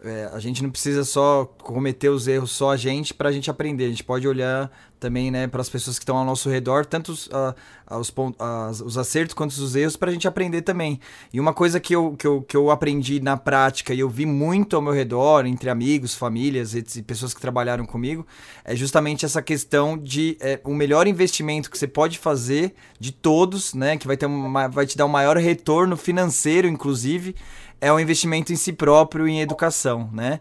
[0.03, 3.49] É, a gente não precisa só cometer os erros só a gente para a gente
[3.49, 3.85] aprender.
[3.85, 4.69] A gente pode olhar
[5.03, 7.53] também né, para as pessoas que estão ao nosso redor, tanto os, uh,
[7.99, 10.97] os, uh, os acertos quanto os erros, para a gente aprender também.
[11.33, 14.25] E uma coisa que eu, que, eu, que eu aprendi na prática e eu vi
[14.25, 18.25] muito ao meu redor, entre amigos, famílias e pessoas que trabalharam comigo,
[18.63, 23.73] é justamente essa questão de é, o melhor investimento que você pode fazer de todos,
[23.73, 27.35] né, que vai, ter uma, vai te dar um maior retorno financeiro, inclusive,
[27.83, 30.39] é o investimento em si próprio em educação, né?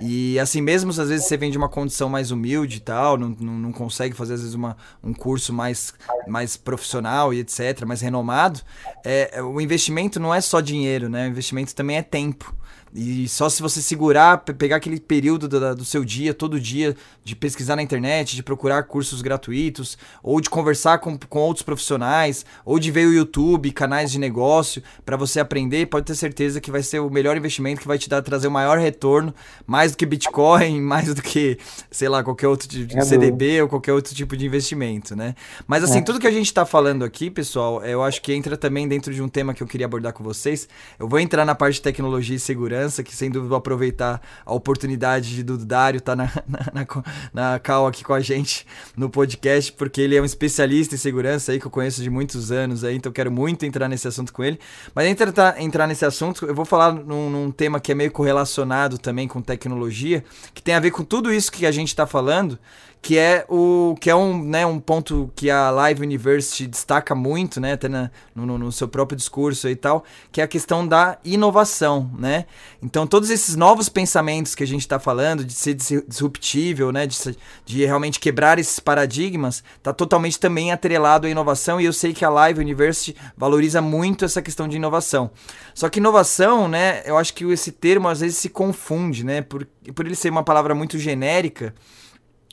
[0.00, 3.36] E assim, mesmo às vezes você vem de uma condição mais humilde e tal, não,
[3.40, 5.92] não, não, consegue fazer às vezes uma, um curso mais,
[6.28, 8.60] mais profissional e etc., mais renomado,
[9.04, 11.26] é, o investimento não é só dinheiro, né?
[11.26, 12.54] O investimento também é tempo.
[12.94, 17.34] E só se você segurar, pegar aquele período do, do, seu dia, todo dia, de
[17.34, 22.78] pesquisar na internet, de procurar cursos gratuitos, ou de conversar com, com outros profissionais, ou
[22.78, 26.84] de ver o YouTube, canais de negócio, para você aprender, pode ter certeza que vai
[26.84, 29.34] ser o melhor investimento que vai te dar trazer o maior retorno,
[29.66, 31.58] mais do que Bitcoin, mais do que,
[31.90, 35.34] sei lá, qualquer outro tipo de é CDB ou qualquer outro tipo de investimento, né?
[35.66, 36.02] Mas assim, é.
[36.02, 39.20] tudo que a gente está falando aqui, pessoal, eu acho que entra também dentro de
[39.20, 40.68] um tema que eu queria abordar com vocês.
[40.96, 44.54] Eu vou entrar na parte de tecnologia e segurança que sem dúvida vou aproveitar a
[44.54, 46.30] oportunidade do Dário estar tá na,
[46.72, 48.66] na, na, na cal aqui com a gente
[48.96, 52.50] no podcast, porque ele é um especialista em segurança aí, que eu conheço de muitos
[52.52, 54.58] anos aí, então quero muito entrar nesse assunto com ele.
[54.94, 58.10] Mas antes de entrar nesse assunto, eu vou falar num, num tema que é meio
[58.10, 62.06] correlacionado também com tecnologia, que tem a ver com tudo isso que a gente está
[62.06, 62.58] falando,
[63.04, 67.60] que é o que é um, né, um ponto que a Live University destaca muito,
[67.60, 71.18] né, até na, no, no, seu próprio discurso e tal, que é a questão da
[71.22, 72.46] inovação, né?
[72.82, 77.18] Então, todos esses novos pensamentos que a gente está falando, de ser disruptível, né, de,
[77.66, 81.78] de, realmente quebrar esses paradigmas, está totalmente também atrelado à inovação.
[81.78, 85.30] E eu sei que a Live University valoriza muito essa questão de inovação.
[85.74, 89.68] Só que inovação, né, eu acho que esse termo às vezes se confunde, né, por,
[89.94, 91.74] por ele ser uma palavra muito genérica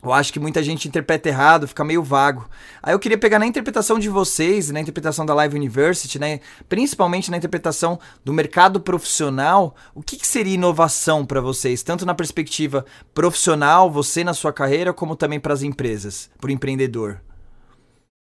[0.03, 2.49] eu acho que muita gente interpreta errado, fica meio vago.
[2.81, 7.29] Aí eu queria pegar na interpretação de vocês, na interpretação da Live University, né, principalmente
[7.29, 12.85] na interpretação do mercado profissional, o que, que seria inovação para vocês, tanto na perspectiva
[13.13, 17.21] profissional, você na sua carreira, como também para as empresas, para o empreendedor?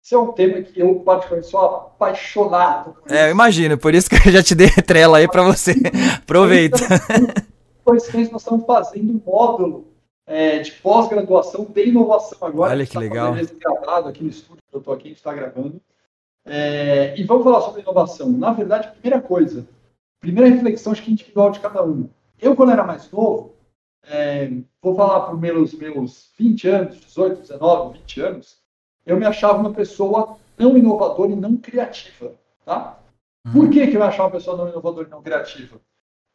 [0.03, 2.97] Esse é um tema que eu, particularmente, sou apaixonado.
[3.07, 5.75] É, eu imagino, por isso que eu já te dei trela aí para você.
[6.23, 6.79] Aproveita.
[7.85, 9.90] Pois nós estamos fazendo um módulo
[10.31, 12.71] é, de pós-graduação de inovação agora.
[12.71, 13.35] Olha que tá legal.
[13.35, 15.81] gravado aqui no estúdio que eu estou aqui, a gente está gravando.
[16.45, 18.31] É, e vamos falar sobre inovação.
[18.31, 19.67] Na verdade, primeira coisa,
[20.21, 22.09] primeira reflexão acho que individual de cada um.
[22.41, 23.57] Eu, quando era mais novo,
[24.05, 28.59] é, vou falar por meus, meus 20 anos, 18, 19, 20 anos,
[29.05, 32.35] eu me achava uma pessoa não inovadora e não criativa.
[32.65, 33.01] Tá?
[33.45, 33.53] Uhum.
[33.53, 35.81] Por que, que eu me achava uma pessoa não inovadora e não criativa?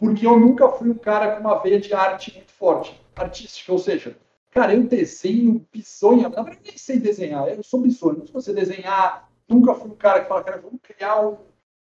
[0.06, 3.80] Porque eu nunca fui um cara com uma veia de arte muito forte artística, ou
[3.80, 4.16] seja,
[4.52, 8.54] cara, eu desenho bizonha, na verdade nem sei desenhar, eu sou bizonho, não sei você
[8.54, 11.38] desenhar, nunca fui um cara que fala, cara, vamos criar um,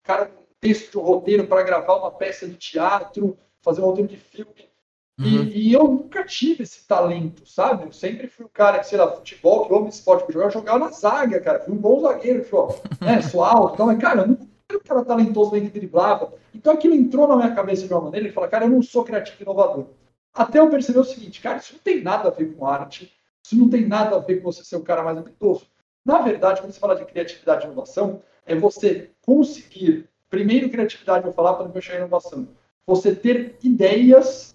[0.03, 4.09] cara, um texto de um roteiro para gravar uma peça de teatro, fazer um roteiro
[4.09, 4.71] de filme,
[5.19, 5.27] uhum.
[5.27, 7.85] e, e, eu nunca tive esse talento, sabe?
[7.85, 10.79] Eu sempre fui um cara que, sei lá, futebol, que amo esporte, que eu jogava
[10.79, 14.29] na zaga, cara, fui um bom zagueiro, tipo, né, sou alto, então, mas, cara, eu
[14.29, 16.35] não um cara talentoso nem que driblava.
[16.55, 19.05] Então aquilo entrou na minha cabeça de uma maneira, ele fala, cara, eu não sou
[19.05, 19.87] criativo e inovador.
[20.35, 23.13] Até eu perceber o seguinte, cara, isso não tem nada a ver com arte,
[23.45, 25.67] isso não tem nada a ver com você ser um cara mais habilidoso.
[26.05, 31.33] Na verdade, quando você fala de criatividade e inovação, é você conseguir, primeiro criatividade, vou
[31.33, 32.49] falar para depois chegar em inovação,
[32.87, 34.55] você ter ideias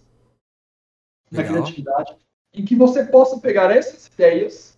[1.32, 1.46] Legal.
[1.46, 2.18] na criatividade,
[2.54, 4.73] em que você possa pegar essas ideias,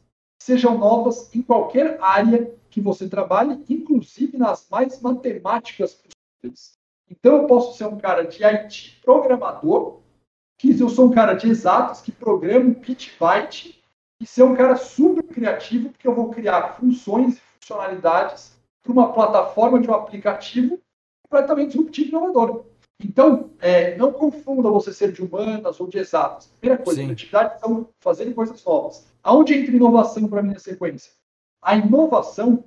[0.45, 6.77] sejam novas em qualquer área que você trabalhe, inclusive nas mais matemáticas possíveis.
[7.09, 10.01] Então, eu posso ser um cara de IT programador,
[10.55, 12.75] que eu sou um cara de exatos, que programa
[13.19, 13.83] byte,
[14.21, 19.11] e ser um cara super criativo, porque eu vou criar funções e funcionalidades para uma
[19.11, 20.79] plataforma de um aplicativo
[21.23, 22.65] completamente disruptivo e inovador.
[23.03, 26.47] Então, é, não confunda você ser de humanas ou de exatas.
[26.59, 27.07] Primeira coisa, Sim.
[27.07, 29.05] criatividade são fazer coisas novas.
[29.21, 31.11] Aonde entra inovação para mim na sequência?
[31.61, 32.65] A inovação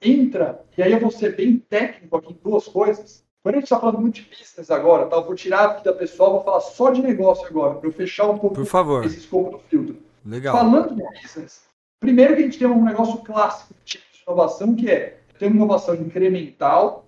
[0.00, 3.64] entra, e aí eu vou ser bem técnico aqui em duas coisas, quando a gente
[3.64, 5.16] está falando muito de business agora, tá?
[5.16, 8.28] eu vou tirar a vida pessoal, vou falar só de negócio agora, para eu fechar
[8.28, 9.04] um pouco Por favor.
[9.04, 9.96] esse escopo do filtro.
[10.24, 10.56] Legal.
[10.56, 11.64] Falando de business,
[12.00, 15.46] primeiro que a gente tem um negócio clássico de tipo de inovação, que é ter
[15.46, 17.03] uma inovação incremental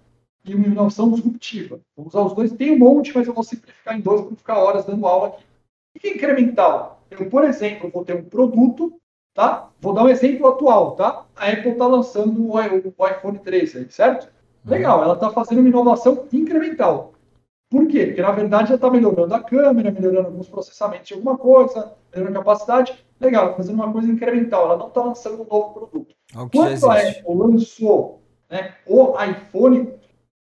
[0.46, 1.80] e uma inovação disruptiva.
[1.96, 2.52] Vou usar os dois.
[2.52, 5.28] Tem um monte, mas eu vou simplificar em dois para não ficar horas dando aula
[5.28, 5.44] aqui.
[5.96, 7.02] O que é incremental?
[7.10, 8.92] Eu, por exemplo, vou ter um produto,
[9.34, 9.70] tá?
[9.80, 11.24] Vou dar um exemplo atual, tá?
[11.34, 14.28] A Apple está lançando o iPhone 13, certo?
[14.64, 17.12] Legal, ela está fazendo uma inovação incremental.
[17.68, 18.06] Por quê?
[18.06, 22.38] Porque, na verdade, ela está melhorando a câmera, melhorando alguns processamentos de alguma coisa, melhorando
[22.38, 23.04] a capacidade.
[23.20, 26.14] Legal, está fazendo uma coisa incremental, ela não está lançando um novo produto.
[26.52, 28.20] Quando a Apple lançou
[28.50, 29.92] né, o iPhone,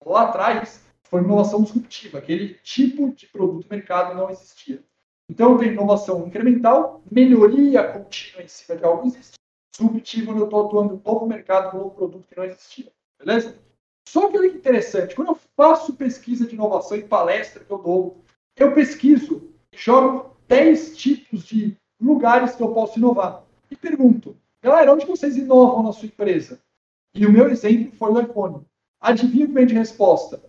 [0.05, 2.18] lá atrás, foi inovação disruptiva.
[2.18, 4.82] Aquele tipo de produto mercado não existia.
[5.28, 9.38] Então, tem inovação incremental, melhoria contínua em cima de algo existente.
[9.72, 12.90] Disruptivo, eu estou atuando no novo mercado, um novo produto que não existia.
[13.18, 13.57] Beleza?
[14.09, 18.24] Só que que interessante, quando eu faço pesquisa de inovação em palestra que eu dou,
[18.57, 23.44] eu pesquiso, jogo 10 tipos de lugares que eu posso inovar.
[23.70, 26.61] E pergunto, galera, onde vocês inovam na sua empresa?
[27.14, 28.66] E o meu exemplo foi o iPhone.
[29.01, 30.42] Adivinha o que vem de resposta?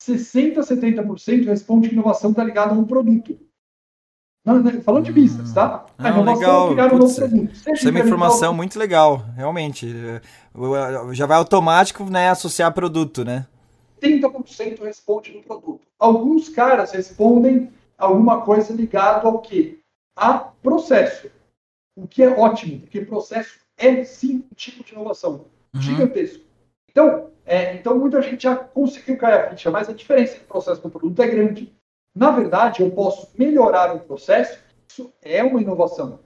[0.00, 3.38] 60% a 70% responde que inovação está ligada a um produto.
[4.44, 5.86] Não, não, falando de business, tá?
[5.98, 6.68] A não, legal.
[6.88, 9.92] Putz, isso é uma informação muito legal, realmente.
[11.12, 13.46] Já vai automático né, associar produto, né?
[14.00, 15.80] 30% responde no produto.
[15.98, 19.80] Alguns caras respondem alguma coisa ligada ao quê?
[20.16, 21.28] A processo.
[21.96, 25.80] O que é ótimo, porque processo é sim um tipo de inovação uhum.
[25.80, 26.45] gigantesco.
[26.96, 30.80] Então, é, então, muita gente já conseguiu cair a ficha, mas a diferença entre processo
[30.82, 31.76] e produto é grande.
[32.14, 36.20] Na verdade, eu posso melhorar um processo, isso é uma inovação.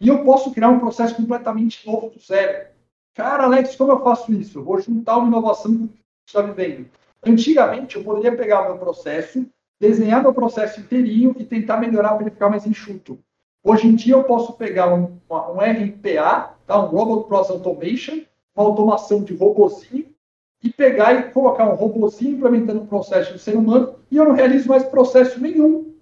[0.00, 2.66] E eu posso criar um processo completamente novo do zero.
[3.14, 4.58] Cara, Alex, como eu faço isso?
[4.58, 6.88] Eu vou juntar uma inovação que está vivendo.
[7.24, 9.46] Antigamente, eu poderia pegar o meu processo,
[9.80, 13.20] desenhar meu processo inteirinho e tentar melhorar para ele ficar mais enxuto.
[13.62, 16.76] Hoje em dia, eu posso pegar um, um RPA, tá?
[16.80, 18.22] um Robot Process Automation,
[18.58, 20.14] uma automação de robozinho,
[20.62, 24.32] e pegar e colocar um robozinho implementando um processo do ser humano e eu não
[24.32, 25.94] realizo mais processo nenhum.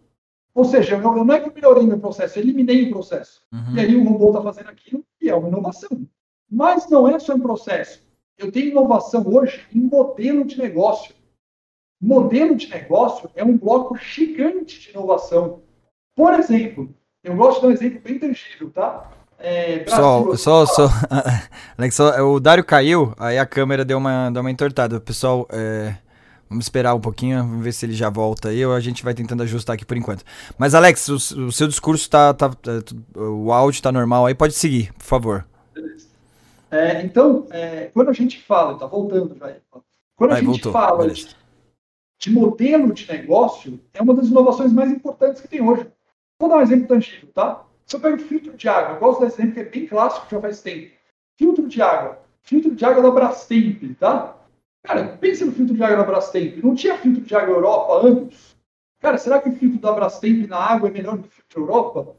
[0.54, 3.42] Ou seja, eu não é que eu melhorei meu processo, eu eliminei o processo.
[3.52, 3.74] Uhum.
[3.74, 6.09] E aí o robô está fazendo aquilo e é uma inovação.
[6.50, 8.02] Mas não é só em processo.
[8.38, 11.14] Eu tenho inovação hoje em modelo de negócio.
[12.00, 15.62] Modelo de negócio é um bloco gigante de inovação.
[16.14, 19.11] Por exemplo, eu gosto de dar um exemplo bem tangível, tá?
[19.39, 20.87] É, Brasil, só, só,
[21.93, 24.99] só, o Dário caiu, aí a câmera deu uma, deu uma entortada.
[24.99, 25.95] Pessoal, é,
[26.49, 29.14] vamos esperar um pouquinho, vamos ver se ele já volta aí, ou a gente vai
[29.14, 30.24] tentando ajustar aqui por enquanto.
[30.57, 31.14] Mas, Alex, o,
[31.47, 35.47] o seu discurso tá, tá, é, O áudio tá normal aí, pode seguir, por favor.
[36.70, 39.55] É, então, é, quando a gente fala, tá voltando já.
[40.16, 41.37] Quando a gente voltou, fala de,
[42.18, 45.87] de modelo de negócio, é uma das inovações mais importantes que tem hoje.
[46.41, 47.62] Vou dar um exemplo tangível, tá?
[47.87, 50.41] Se eu pego filtro de água, eu gosto desse exemplo que é bem clássico, já
[50.41, 50.91] faz tempo.
[51.39, 52.18] Filtro de água.
[52.43, 54.37] Filtro de água da Brastemp, tá?
[54.82, 56.57] Cara, pensa no filtro de água da Brastemp.
[56.64, 58.57] Não tinha filtro de água Europa anos?
[59.01, 61.62] Cara, será que o filtro da Brastemp na água é melhor do que o filtro
[61.62, 62.16] Europa?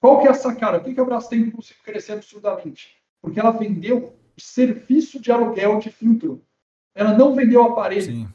[0.00, 0.80] Qual que é a sacada?
[0.80, 2.96] Por que a Brastemp conseguiu crescer absurdamente?
[3.22, 6.42] Porque ela vendeu o serviço de aluguel de filtro.
[6.94, 8.02] Ela não vendeu o aparelho.
[8.02, 8.28] Sim.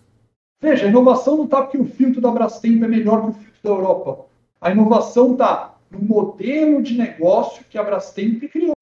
[0.60, 3.62] Veja, a inovação não está porque o filtro da Brastemp é melhor que o filtro
[3.64, 4.26] da Europa.
[4.60, 8.76] A inovação está no modelo de negócio que a Brastemp criou,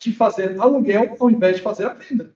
[0.00, 2.32] de fazer aluguel ao invés de fazer a venda.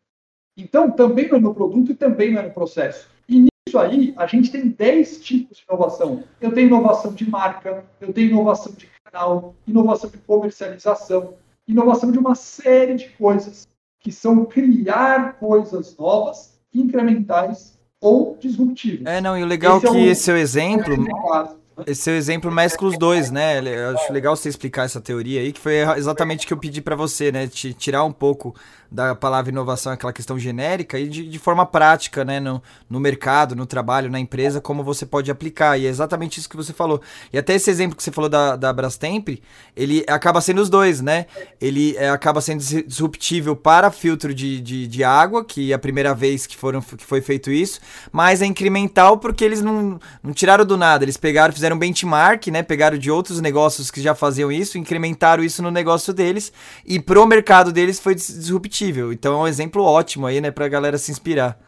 [0.57, 3.09] Então, também não é no produto e também não é no processo.
[3.29, 6.25] E nisso aí, a gente tem 10 tipos de inovação.
[6.41, 11.35] Eu tenho inovação de marca, eu tenho inovação de canal, inovação de comercialização,
[11.67, 13.67] inovação de uma série de coisas
[14.01, 19.07] que são criar coisas novas, incrementais ou disruptivas.
[19.07, 20.95] É, não, e o legal esse é que é um, esse seu exemplo.
[20.95, 23.59] É esse seu exemplo mescla os dois, né?
[23.61, 26.81] Eu acho legal você explicar essa teoria aí, que foi exatamente o que eu pedi
[26.81, 27.47] para você, né?
[27.47, 28.55] Te tirar um pouco
[28.91, 32.41] da palavra inovação, aquela questão genérica, e de, de forma prática, né?
[32.41, 35.77] No, no mercado, no trabalho, na empresa, como você pode aplicar.
[35.79, 37.01] E é exatamente isso que você falou.
[37.33, 39.29] E até esse exemplo que você falou da, da Brastemp,
[39.77, 41.27] ele acaba sendo os dois, né?
[41.61, 46.15] Ele é, acaba sendo disruptível para filtro de, de, de, água, que é a primeira
[46.15, 47.81] vez que, foram, que foi feito isso,
[48.13, 52.47] mas é incremental porque eles não, não tiraram do nada, eles pegaram, fizeram fizeram benchmark,
[52.49, 52.63] né?
[52.63, 56.53] Pegaram de outros negócios que já faziam isso, incrementaram isso no negócio deles
[56.85, 59.13] e pro mercado deles foi disruptível.
[59.13, 61.59] Então é um exemplo ótimo aí, né, pra galera se inspirar.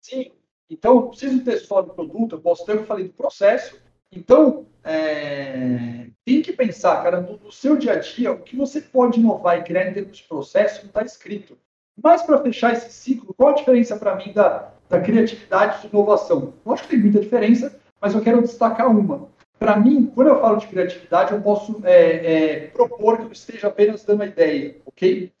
[0.00, 0.30] Sim.
[0.70, 3.76] Então, eu preciso ter só do produto, eu posso ter, eu falei do processo.
[4.10, 8.80] Então, é, tem que pensar, cara, no, no, seu dia a dia, o que você
[8.80, 11.58] pode inovar e criar em termos de processo não está escrito.
[12.02, 16.54] Mas para fechar esse ciclo, qual a diferença para mim da, da criatividade e inovação?
[16.64, 19.28] Eu acho que tem muita diferença, mas eu quero destacar uma.
[19.60, 23.68] Para mim, quando eu falo de criatividade, eu posso é, é, propor que eu esteja
[23.68, 25.32] apenas dando a ideia, ok?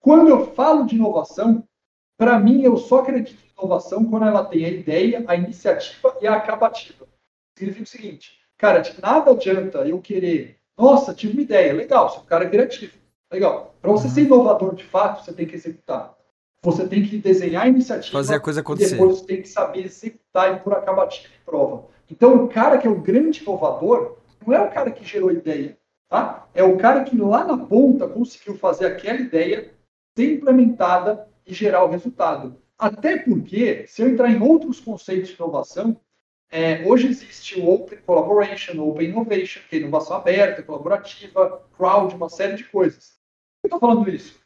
[0.00, 1.62] Quando eu falo de inovação,
[2.16, 6.26] para mim, eu só acredito em inovação quando ela tem a ideia, a iniciativa e
[6.26, 7.06] a acabativa.
[7.54, 12.18] Significa o seguinte, cara, de nada adianta eu querer, nossa, tive uma ideia, legal, se
[12.18, 12.96] o cara criativo,
[13.30, 13.74] legal.
[13.82, 16.14] Para você ser inovador de fato, você tem que executar.
[16.62, 18.12] Você tem que desenhar a iniciativa.
[18.12, 18.94] Fazer a coisa acontecer.
[18.94, 21.94] E depois você tem que saber executar e por acabativa e prova.
[22.10, 25.32] Então, o cara que é o grande inovador não é o cara que gerou a
[25.32, 25.76] ideia,
[26.08, 26.48] tá?
[26.54, 29.72] É o cara que lá na ponta conseguiu fazer aquela ideia
[30.16, 32.56] ser implementada e gerar o resultado.
[32.78, 35.98] Até porque, se eu entrar em outros conceitos de inovação,
[36.50, 42.28] é, hoje existe o Open Collaboration, Open Innovation, que é inovação aberta, colaborativa, crowd, uma
[42.28, 43.16] série de coisas.
[43.60, 44.38] Por que eu estou falando isso?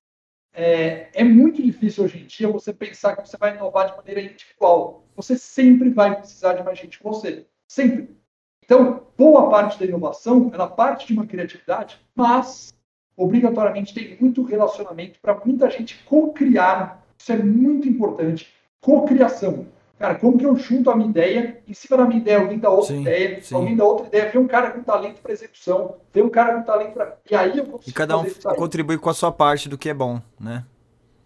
[0.53, 4.21] É, é, muito difícil hoje em dia você pensar que você vai inovar de maneira
[4.21, 5.05] individual.
[5.21, 7.47] Você sempre vai precisar de mais gente que você.
[7.68, 8.16] Sempre.
[8.64, 12.73] Então, boa parte da inovação, ela parte de uma criatividade, mas
[13.16, 17.05] obrigatoriamente tem muito relacionamento para muita gente co-criar.
[17.18, 18.49] Isso é muito importante.
[18.81, 19.66] Co-criação.
[19.99, 22.71] Cara, como que eu junto a minha ideia, em cima da minha ideia, alguém dá
[22.71, 23.55] outra sim, ideia, sim.
[23.55, 26.62] alguém dá outra ideia, vê um cara com talento para execução, vê um cara com
[26.62, 27.18] talento para.
[27.31, 27.91] E aí eu consigo.
[27.91, 28.25] E cada um
[28.57, 30.64] contribui com a sua parte do que é bom, né?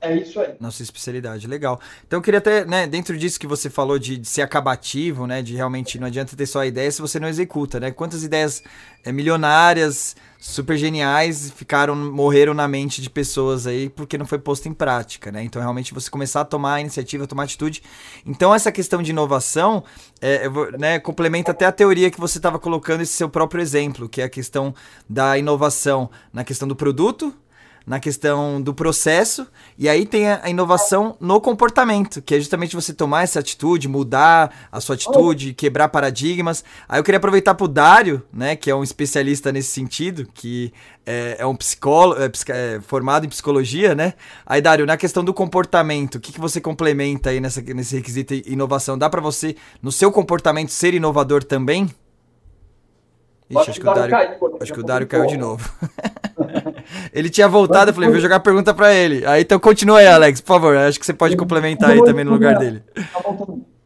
[0.05, 0.55] É isso aí.
[0.61, 1.81] Nossa especialidade, legal.
[2.07, 5.41] Então eu queria até, né, dentro disso que você falou de, de, ser acabativo, né,
[5.41, 7.91] de realmente não adianta ter só a ideia se você não executa, né?
[7.91, 8.63] Quantas ideias
[9.03, 14.69] é, milionárias, super geniais ficaram, morreram na mente de pessoas aí porque não foi posto
[14.69, 15.43] em prática, né?
[15.43, 17.83] Então realmente você começar a tomar a iniciativa, tomar atitude.
[18.27, 19.83] Então essa questão de inovação,
[20.21, 20.47] é,
[20.79, 24.25] né, complementa até a teoria que você estava colocando esse seu próprio exemplo, que é
[24.25, 24.75] a questão
[25.09, 27.35] da inovação na questão do produto,
[27.87, 32.95] na questão do processo, e aí tem a inovação no comportamento, que é justamente você
[32.95, 36.65] tomar essa atitude, mudar a sua atitude, quebrar paradigmas.
[36.89, 40.73] Aí eu queria aproveitar para o Dário, né, que é um especialista nesse sentido, que
[41.05, 44.15] é, é um psicólogo, é, é, formado em psicologia, né?
[44.47, 48.33] Aí, Dário, na questão do comportamento, o que, que você complementa aí nessa, nesse requisito
[48.33, 48.97] inovação?
[48.97, 51.91] Dá para você, no seu comportamento, ser inovador também?
[53.51, 54.17] Ixi, acho que o Dário,
[54.61, 55.69] acho que o Dário caiu de novo.
[57.13, 59.25] ele tinha voltado, eu falei, vou jogar a pergunta para ele.
[59.27, 60.77] Aí então continua aí, Alex, por favor.
[60.77, 62.83] Acho que você pode complementar aí também no lugar dele.
[62.95, 63.23] Tá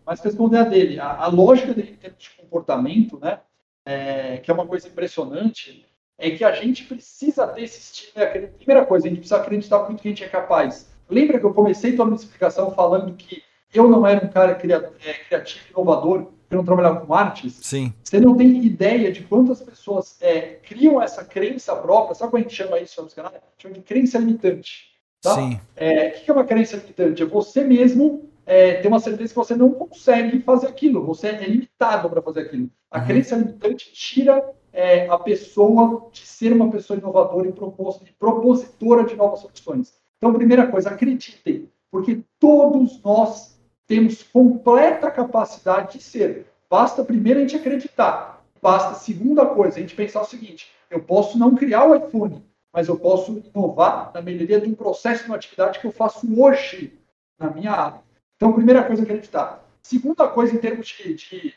[0.06, 3.40] Mas responder a dele, a, a lógica dele em termos de comportamento, né?
[3.84, 5.86] É, que é uma coisa impressionante,
[6.18, 8.12] é que a gente precisa ter esse estilo.
[8.16, 8.26] Né?
[8.26, 10.90] Primeira coisa, a gente precisa acreditar muito que a gente é capaz.
[11.08, 13.42] Lembra que eu comecei toda a minha explicação falando que
[13.72, 17.92] eu não era um cara é, criativo, inovador, não trabalhava com artes, Sim.
[18.02, 22.42] você não tem ideia de quantas pessoas é, criam essa crença própria, sabe como a
[22.42, 23.32] gente chama isso no canal?
[23.58, 24.88] Chama de crença limitante.
[25.20, 25.34] Tá?
[25.34, 25.60] Sim.
[25.76, 27.22] É, o que é uma crença limitante?
[27.22, 31.46] É você mesmo é, ter uma certeza que você não consegue fazer aquilo, você é
[31.46, 32.70] limitado para fazer aquilo.
[32.90, 33.06] A uhum.
[33.06, 34.42] crença limitante tira
[34.72, 39.92] é, a pessoa de ser uma pessoa inovadora e, propos e propositora de novas soluções.
[40.16, 43.57] Então, primeira coisa, acreditem, porque todos nós
[43.88, 46.46] temos completa capacidade de ser.
[46.70, 48.44] Basta primeiro a gente acreditar.
[48.60, 52.86] Basta, segunda coisa, a gente pensar o seguinte: eu posso não criar o iPhone, mas
[52.86, 56.96] eu posso inovar na melhoria de um processo, de uma atividade que eu faço hoje
[57.38, 58.02] na minha área.
[58.36, 59.64] Então, primeira coisa, acreditar.
[59.82, 61.54] Segunda coisa, em termos de, de,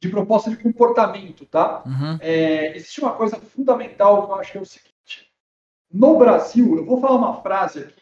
[0.00, 1.82] de proposta de comportamento, tá?
[1.84, 2.18] Uhum.
[2.20, 5.30] É, existe uma coisa fundamental que eu acho que é o seguinte:
[5.92, 7.97] no Brasil, eu vou falar uma frase aqui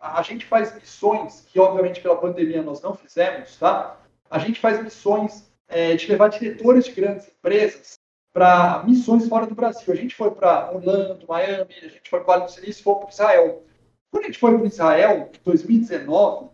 [0.00, 3.96] a gente faz missões, que obviamente pela pandemia nós não fizemos, tá?
[4.30, 7.98] A gente faz missões é, de levar diretores de grandes empresas
[8.32, 9.92] para missões fora do Brasil.
[9.92, 12.94] A gente foi para Orlando, Miami, a gente foi para o Vale do Silício, foi
[12.96, 13.64] para Israel.
[14.10, 16.50] Quando a gente foi para Israel, em 2019,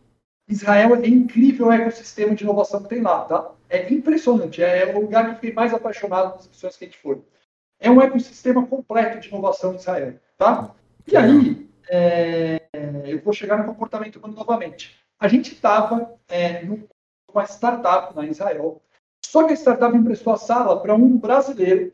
[0.48, 3.50] Israel é incrível o ecossistema de inovação que tem lá, tá?
[3.68, 6.98] É impressionante, é o lugar que eu fiquei mais apaixonado nas missões que a gente
[6.98, 7.20] foi.
[7.80, 10.74] É um ecossistema completo de inovação em Israel, tá?
[11.06, 12.62] E aí, é,
[13.04, 14.98] eu vou chegar no comportamento humano novamente.
[15.18, 18.82] A gente estava é, numa startup na Israel,
[19.24, 21.92] só que a startup emprestou a sala para um brasileiro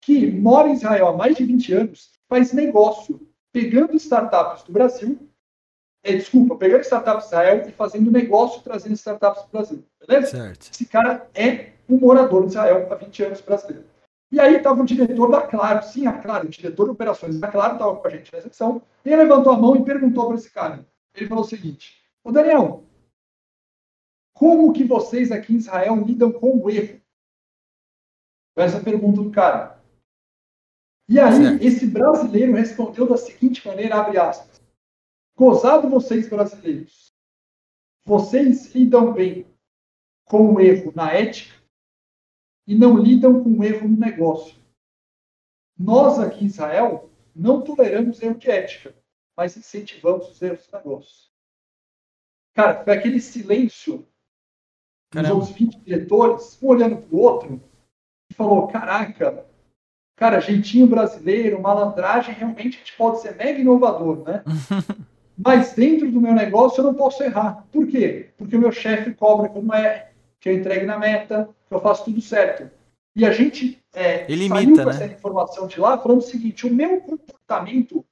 [0.00, 5.28] que mora em Israel há mais de 20 anos, faz negócio pegando startups do Brasil,
[6.02, 9.84] é, desculpa, pegando startups do Israel e fazendo negócio trazendo startups para o Brasil.
[10.00, 10.26] Beleza?
[10.36, 10.70] Certo.
[10.72, 13.84] Esse cara é um morador de Israel há 20 anos brasileiro.
[14.32, 17.48] E aí estava o diretor da Claro, sim, a Claro, o diretor de operações da
[17.48, 20.36] Claro estava com a gente na recepção, e ele levantou a mão e perguntou para
[20.36, 20.88] esse cara.
[21.14, 22.82] Ele falou o seguinte, ô Daniel,
[24.32, 26.98] como que vocês aqui em Israel lidam com o erro?
[28.56, 29.78] Essa pergunta do cara.
[31.08, 31.62] E aí, certo.
[31.62, 34.62] esse brasileiro respondeu da seguinte maneira, abre aspas,
[35.36, 37.12] gozado vocês brasileiros,
[38.02, 39.46] vocês lidam bem
[40.24, 41.61] com o erro na ética,
[42.66, 44.56] e não lidam com o erro no negócio.
[45.78, 48.94] Nós aqui em Israel não toleramos erro de ética,
[49.36, 51.30] mas incentivamos os erros de negócio.
[52.54, 54.06] Cara, foi aquele silêncio
[55.10, 55.34] Caramba.
[55.34, 57.60] dos outros 20 diretores, um olhando para o outro,
[58.30, 59.46] e falou: Caraca,
[60.16, 64.44] cara, jeitinho brasileiro, malandragem, realmente a gente pode ser mega inovador, né?
[65.36, 67.66] Mas dentro do meu negócio eu não posso errar.
[67.72, 68.30] Por quê?
[68.36, 70.11] Porque o meu chefe cobra como é,
[70.42, 72.68] que eu entregue na meta, eu faço tudo certo.
[73.14, 74.90] E a gente é, Elimita, saiu com né?
[74.90, 78.04] essa informação de lá falando o seguinte: o meu comportamento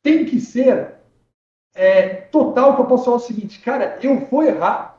[0.00, 0.94] tem que ser
[1.74, 4.96] é, total, que eu posso falar o seguinte, cara, eu vou errar.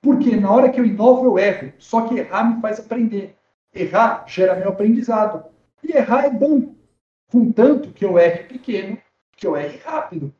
[0.00, 1.72] Porque na hora que eu inovo, eu erro.
[1.78, 3.36] Só que errar me faz aprender.
[3.74, 5.44] Errar gera meu aprendizado.
[5.82, 6.74] E errar é bom.
[7.30, 8.98] Contanto que eu erre pequeno,
[9.36, 10.32] que eu erre rápido.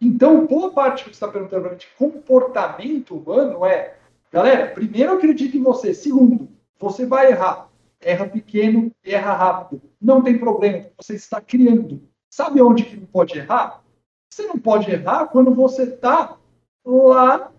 [0.00, 3.96] Então, boa parte que você está perguntando para mim de comportamento humano é
[4.36, 5.94] Galera, primeiro acredite em você.
[5.94, 6.46] Segundo,
[6.78, 7.70] você vai errar.
[7.98, 9.80] Erra pequeno, erra rápido.
[9.98, 12.02] Não tem problema, você está criando.
[12.28, 13.82] Sabe onde que não pode errar?
[14.28, 16.36] Você não pode errar quando você está
[16.84, 17.50] lá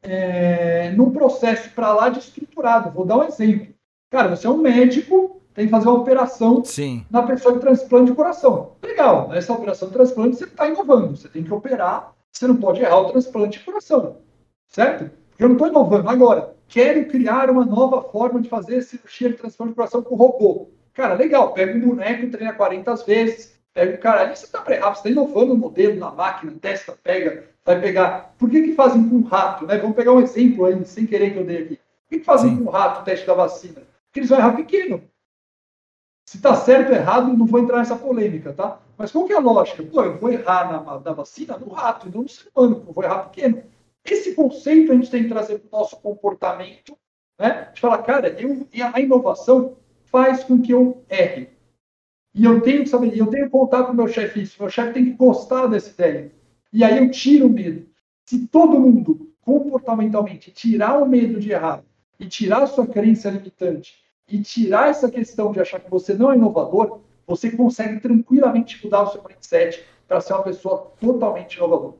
[0.00, 2.90] é, num processo para lá de estruturado.
[2.90, 3.74] Vou dar um exemplo.
[4.10, 7.04] Cara, você é um médico, tem que fazer uma operação Sim.
[7.10, 8.72] na pessoa de transplante de coração.
[8.82, 11.14] Legal, nessa operação de transplante você está inovando.
[11.14, 14.16] Você tem que operar, você não pode errar o transplante de coração.
[14.66, 15.27] Certo?
[15.38, 16.08] Eu não estou inovando.
[16.08, 20.68] Agora, quero criar uma nova forma de fazer cirurgia de transplante de coração com robô.
[20.92, 24.96] Cara, legal, pega um boneco, treina 40 vezes, pega o cara ali, você está pré-rápido,
[24.96, 28.34] você está inovando o modelo na máquina, testa, pega, vai pegar.
[28.36, 29.64] Por que, que fazem com um rato?
[29.64, 29.78] Né?
[29.78, 31.76] Vamos pegar um exemplo aí, sem querer que eu dei aqui.
[31.76, 32.64] Por que, que fazem Sim.
[32.64, 33.82] com um rato o teste da vacina?
[34.06, 35.02] Porque eles vão errar pequeno.
[36.26, 38.80] Se está certo ou errado, não vou entrar nessa polêmica, tá?
[38.98, 39.84] Mas qual que é a lógica?
[39.84, 43.04] Pô, eu vou errar na, na vacina no rato, não no ser humano, eu vou
[43.04, 43.62] errar pequeno.
[44.14, 46.96] Esse conceito a gente tem que trazer para o nosso comportamento,
[47.38, 47.50] né?
[47.50, 51.50] A gente fala, cara, eu, a inovação faz com que eu erre.
[52.34, 54.70] E eu tenho que saber, eu tenho que contar para o meu chefe isso, meu
[54.70, 56.32] chefe tem que gostar dessa ideia.
[56.72, 57.86] E aí eu tiro o medo.
[58.26, 61.82] Se todo mundo, comportamentalmente, tirar o medo de errar
[62.20, 63.94] e tirar a sua crença limitante
[64.28, 69.02] e tirar essa questão de achar que você não é inovador, você consegue tranquilamente mudar
[69.02, 71.94] o seu mindset para ser uma pessoa totalmente inovadora.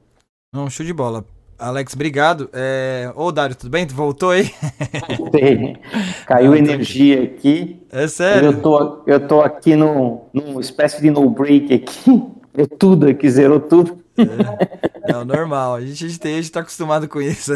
[0.53, 1.25] Não, show de bola.
[1.59, 2.49] Alex, obrigado.
[2.53, 3.11] É...
[3.17, 3.85] Ô, Dário, tudo bem?
[3.85, 4.49] Tu voltou aí?
[5.19, 5.77] Voltei.
[6.25, 7.83] Caiu energia aqui.
[7.91, 8.51] É sério?
[8.51, 12.23] Eu tô, eu tô aqui num, numa espécie de no break aqui.
[12.57, 13.99] É tudo aqui, zerou tudo.
[14.17, 15.75] É, é normal.
[15.75, 17.53] A gente, a gente, a gente tá acostumado com isso.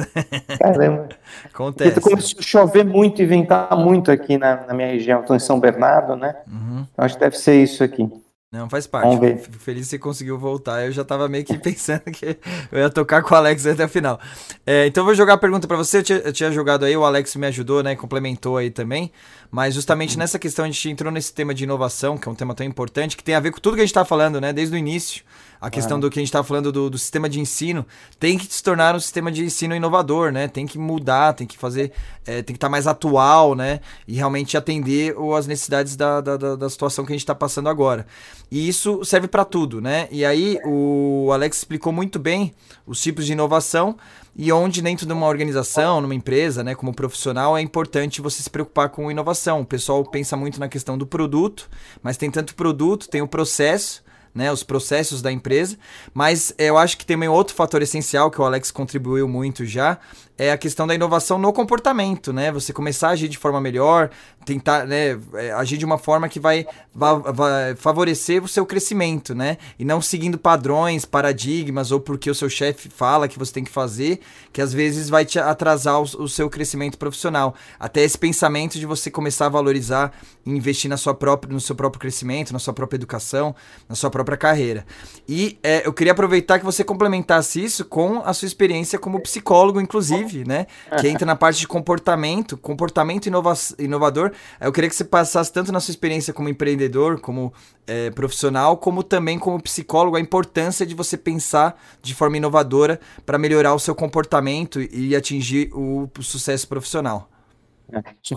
[0.59, 1.09] Caramba.
[1.44, 2.00] Acontece.
[2.00, 5.20] Começou a chover muito e ventar muito aqui na, na minha região.
[5.20, 6.36] Estou em São Bernardo, né?
[6.46, 6.86] Uhum.
[6.92, 8.09] Então, acho que deve ser isso aqui.
[8.53, 9.16] Não, faz parte.
[9.38, 10.84] Fico feliz que você conseguiu voltar.
[10.84, 12.36] Eu já tava meio que pensando que
[12.70, 14.20] eu ia tocar com o Alex até o final.
[14.66, 15.98] É, então eu vou jogar a pergunta para você.
[15.98, 17.96] Eu tinha, eu tinha, jogado aí, o Alex me ajudou, né?
[17.96, 19.11] Complementou aí também.
[19.50, 22.55] Mas justamente nessa questão a gente entrou nesse tema de inovação, que é um tema
[22.55, 24.53] tão importante, que tem a ver com tudo que a gente tá falando, né?
[24.53, 25.24] Desde o início
[25.63, 27.87] a questão do que a gente está falando do, do, sistema de ensino,
[28.19, 30.49] tem que se tornar um sistema de ensino inovador, né?
[30.49, 31.93] Tem que mudar, tem que fazer,
[32.27, 33.79] é, tem que estar tá mais atual, né?
[34.09, 38.05] E realmente atender as necessidades da, da, da situação que a gente está passando agora.
[38.51, 40.09] E isso serve para tudo, né?
[40.11, 42.53] E aí o Alex explicou muito bem
[42.85, 43.97] os tipos de inovação
[44.35, 48.51] e onde dentro de uma organização, numa empresa, né, como profissional, é importante você se
[48.51, 49.61] preocupar com inovação.
[49.61, 51.71] O pessoal pensa muito na questão do produto,
[52.03, 54.03] mas tem tanto produto, tem o processo
[54.35, 55.76] né, os processos da empresa,
[56.14, 59.99] mas eu acho que tem um outro fator essencial que o Alex contribuiu muito já,
[60.39, 62.51] é a questão da inovação no comportamento, né?
[62.51, 64.11] Você começar a agir de forma melhor,
[64.45, 69.35] tentar né, é, agir de uma forma que vai, vai, vai, favorecer o seu crescimento,
[69.35, 69.59] né?
[69.78, 73.70] E não seguindo padrões, paradigmas ou porque o seu chefe fala que você tem que
[73.70, 74.20] fazer,
[74.53, 77.55] que às vezes vai te atrasar o, o, seu crescimento profissional.
[77.78, 80.12] Até esse pensamento de você começar a valorizar
[80.45, 83.55] e investir na sua própria, no seu próprio crescimento, na sua própria educação,
[83.89, 84.85] na sua própria carreira.
[85.29, 89.81] E é, eu queria aproveitar que você complementasse isso com a sua experiência como psicólogo,
[89.81, 90.66] inclusive, né?
[91.01, 94.33] Que entra na parte de comportamento, comportamento inova inovador.
[94.61, 97.53] Eu queria que você passasse tanto na sua experiência como empreendedor, como
[97.87, 103.39] é, profissional, como também como psicólogo, a importância de você pensar de forma inovadora para
[103.39, 107.29] melhorar o seu comportamento e atingir o, o sucesso profissional.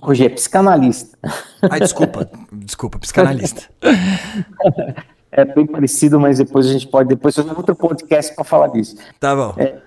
[0.01, 1.17] Corrigir, é psicanalista.
[1.69, 3.69] Ai, desculpa, desculpa, psicanalista.
[5.37, 8.95] É bem parecido, mas depois a gente pode depois fazer outro podcast para falar disso.
[9.19, 9.53] Tá bom.
[9.57, 9.79] É,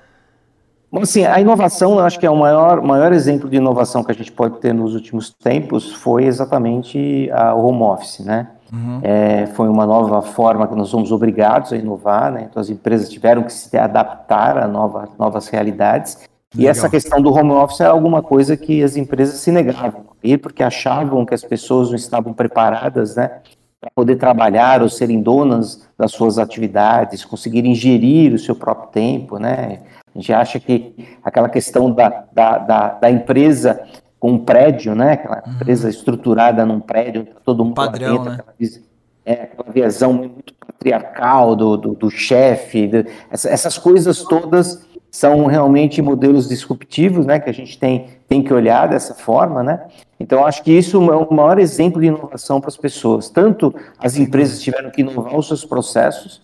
[1.00, 4.14] assim, a inovação, eu acho que é o maior, maior exemplo de inovação que a
[4.14, 8.48] gente pode ter nos últimos tempos foi exatamente a, home office, né?
[8.70, 9.00] Uhum.
[9.02, 12.46] É, foi uma nova forma que nós somos obrigados a inovar, né?
[12.50, 16.18] Então as empresas tiveram que se adaptar a nova, novas realidades.
[16.54, 16.66] Legal.
[16.66, 20.26] E essa questão do home office é alguma coisa que as empresas se negavam a
[20.26, 23.40] ir, porque achavam que as pessoas não estavam preparadas, né?
[23.80, 29.38] Para poder trabalhar ou serem donas das suas atividades, conseguirem gerir o seu próprio tempo,
[29.38, 29.80] né?
[30.12, 33.80] A gente acha que aquela questão da, da, da, da empresa
[34.18, 35.12] com um prédio, né?
[35.12, 35.52] Aquela uhum.
[35.52, 38.38] empresa estruturada num prédio, tá todo mundo Padrão, dentro, né?
[38.40, 38.82] aquela,
[39.24, 42.90] é, aquela visão muito patriarcal do, do, do chefe,
[43.30, 44.87] essa, essas coisas todas
[45.18, 47.40] são realmente modelos disruptivos, né?
[47.40, 49.88] Que a gente tem, tem que olhar dessa forma, né?
[50.20, 53.28] Então, acho que isso é o maior exemplo de inovação para as pessoas.
[53.28, 56.40] Tanto as empresas tiveram que inovar os seus processos,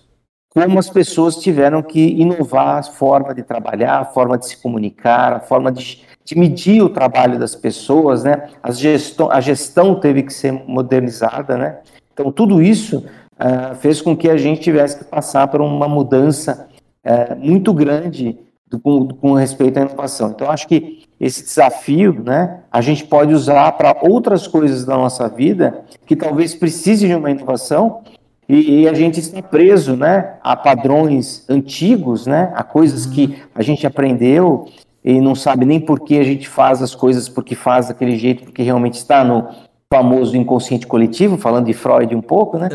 [0.52, 5.32] como as pessoas tiveram que inovar a forma de trabalhar, a forma de se comunicar,
[5.32, 8.48] a forma de, de medir o trabalho das pessoas, né?
[8.60, 11.78] A gestão, a gestão teve que ser modernizada, né?
[12.12, 13.06] Então, tudo isso
[13.38, 16.66] uh, fez com que a gente tivesse que passar por uma mudança
[17.06, 18.42] uh, muito grande
[18.78, 20.30] com, com, respeito à inovação.
[20.30, 25.28] Então, acho que esse desafio, né, a gente pode usar para outras coisas da nossa
[25.28, 28.02] vida que talvez precise de uma inovação
[28.48, 33.62] e, e, a gente está preso né, a padrões antigos, né, a coisas que a
[33.62, 34.66] gente aprendeu
[35.02, 38.44] e não sabe nem por que a gente faz as coisas porque faz daquele jeito,
[38.44, 39.48] porque realmente está no
[39.94, 42.68] famoso inconsciente coletivo, falando de Freud um pouco, né?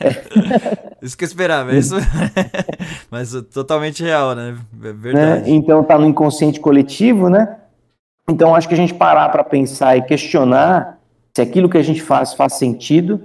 [0.00, 0.94] É.
[1.04, 1.96] Isso que eu esperava, é isso,
[3.10, 4.56] mas totalmente real, né?
[4.82, 5.42] É verdade.
[5.42, 5.56] Né?
[5.56, 7.58] Então está no inconsciente coletivo, né?
[8.26, 10.98] Então acho que a gente parar para pensar e questionar
[11.36, 13.20] se aquilo que a gente faz faz sentido,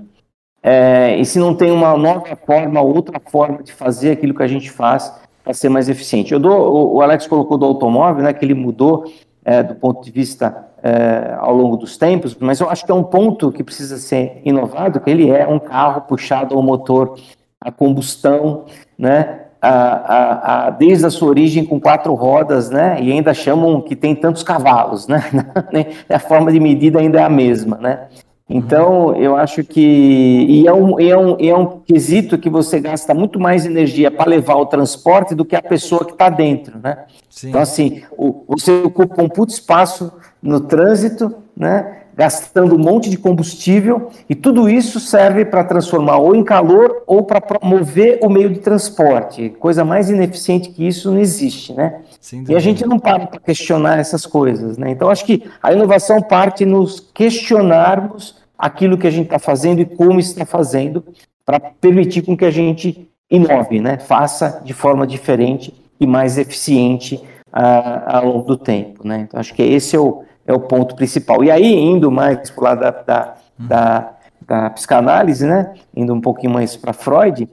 [0.61, 4.47] é, e se não tem uma nova forma, outra forma de fazer aquilo que a
[4.47, 6.33] gente faz para ser mais eficiente.
[6.33, 9.09] Eu dou, o Alex colocou do automóvel, né, que ele mudou
[9.45, 12.95] é, do ponto de vista é, ao longo dos tempos, mas eu acho que é
[12.95, 17.15] um ponto que precisa ser inovado, que ele é um carro puxado ao motor
[17.59, 18.65] a combustão,
[18.97, 19.41] né?
[19.61, 22.97] A, a, a, desde a sua origem com quatro rodas, né?
[23.01, 25.21] E ainda chamam que tem tantos cavalos, né?
[26.09, 28.07] a forma de medida ainda é a mesma, né?
[28.49, 29.79] Então, eu acho que.
[29.79, 34.27] E é um, é um, é um quesito que você gasta muito mais energia para
[34.27, 37.05] levar o transporte do que a pessoa que está dentro, né?
[37.29, 37.49] Sim.
[37.49, 41.98] Então, assim, o, você ocupa um puto espaço no trânsito, né?
[42.19, 47.23] Gastando um monte de combustível, e tudo isso serve para transformar ou em calor ou
[47.23, 49.55] para mover o meio de transporte.
[49.57, 52.01] Coisa mais ineficiente que isso não existe, né?
[52.49, 54.91] E a gente não para para questionar essas coisas, né?
[54.91, 59.85] Então, acho que a inovação parte nos questionarmos aquilo que a gente está fazendo e
[59.85, 61.05] como está fazendo,
[61.45, 63.97] para permitir com que a gente inove, né?
[63.97, 67.15] faça de forma diferente e mais eficiente
[67.53, 69.07] uh, ao longo do tempo.
[69.07, 69.25] Né?
[69.27, 71.43] Então, acho que esse é o, é o ponto principal.
[71.43, 74.11] E aí, indo mais para o lado da, da, da,
[74.47, 75.73] da, psicanálise, né?
[75.95, 77.47] indo um pouquinho mais para Freud, uh,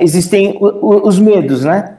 [0.00, 1.64] existem o, o, os medos.
[1.64, 1.96] Né?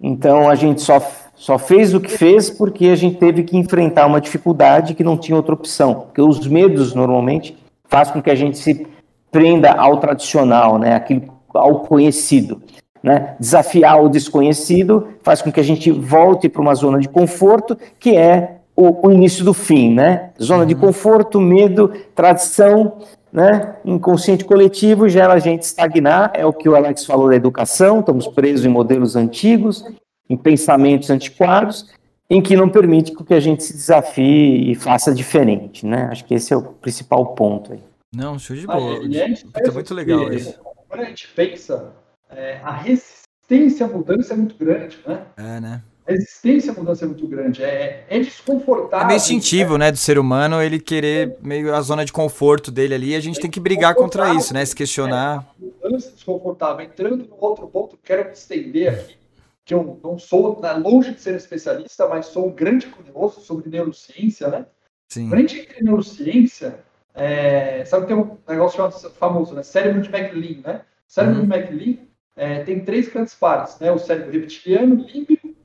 [0.00, 1.00] Então, a gente só
[1.36, 5.18] só fez o que fez porque a gente teve que enfrentar uma dificuldade que não
[5.18, 5.94] tinha outra opção.
[5.94, 8.86] Porque os medos, normalmente, faz com que a gente se
[9.30, 12.62] prenda ao tradicional, né, aquilo, ao conhecido.
[13.02, 13.36] Né?
[13.38, 18.16] Desafiar o desconhecido faz com que a gente volte para uma zona de conforto, que
[18.16, 19.92] é o, o início do fim.
[19.92, 20.30] Né?
[20.40, 20.80] Zona de uhum.
[20.80, 22.98] conforto, medo, tradição,
[23.32, 23.76] né?
[23.84, 28.28] inconsciente coletivo gera a gente estagnar, é o que o Alex falou da educação, estamos
[28.28, 29.84] presos em modelos antigos,
[30.28, 31.90] em pensamentos antiquados,
[32.28, 36.08] em que não permite que a gente se desafie e faça diferente, né?
[36.10, 37.82] Acho que esse é o principal ponto aí.
[38.14, 39.00] Não, show de bola.
[39.00, 40.58] Ah, é, muito legal isso.
[40.88, 41.92] Quando a gente pensa,
[42.30, 45.22] é, a resistência à mudança é muito grande, né?
[45.36, 45.82] É, né?
[46.06, 49.04] A resistência à mudança é muito grande, é, é desconfortável.
[49.04, 52.94] É meio instintivo, né, do ser humano, ele querer meio a zona de conforto dele
[52.94, 55.44] ali, a gente é tem que brigar contra isso, né, se questionar.
[55.60, 56.86] É, mudança desconfortável.
[56.86, 59.16] Entrando no outro ponto, quero estender aqui,
[59.64, 63.68] que eu não sou né, longe de ser especialista, mas sou um grande curioso sobre
[63.68, 64.66] neurociência, né?
[65.08, 65.26] Sim.
[65.26, 66.78] Entra em neurociência,
[67.12, 69.64] é, sabe que tem um negócio chamado famoso, né?
[69.64, 70.82] Cérebro de McLean, né?
[71.08, 71.48] O cérebro uhum.
[71.48, 71.96] de McLean
[72.36, 73.90] é, tem três grandes partes, né?
[73.90, 75.55] O cérebro reptiliano, límbico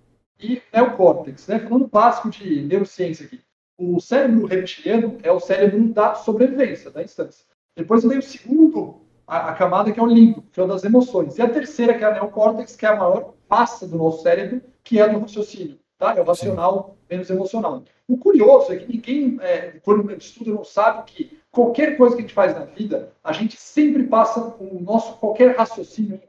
[0.41, 1.59] e neocórtex, né?
[1.59, 3.39] Falando básico de neurociência aqui.
[3.77, 7.45] O cérebro reptiliano é o cérebro da sobrevivência, da instância.
[7.75, 10.83] Depois vem o segundo, a, a camada que é o límbico, que é o das
[10.83, 11.37] emoções.
[11.37, 14.61] E a terceira, que é a neocórtex, que é a maior passa do nosso cérebro,
[14.83, 16.15] que é do raciocínio, tá?
[16.15, 17.83] É o racional menos emocional.
[18.07, 22.25] O curioso é que ninguém, é, quando estuda, não sabe que qualquer coisa que a
[22.25, 26.21] gente faz na vida, a gente sempre passa o nosso, qualquer raciocínio,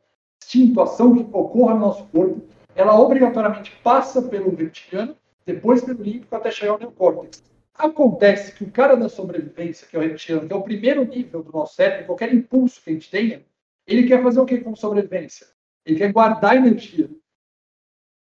[0.43, 2.43] instinto, ação que ocorra no nosso corpo,
[2.75, 7.43] ela obrigatoriamente passa pelo reptiliano, depois pelo límbico, até chegar ao neocórtex.
[7.75, 11.43] Acontece que o cara da sobrevivência, que é o reptiliano, que é o primeiro nível
[11.43, 13.45] do nosso cérebro, qualquer impulso que a gente tenha,
[13.87, 15.47] ele quer fazer o que com sobrevivência?
[15.85, 17.11] Ele quer guardar energia.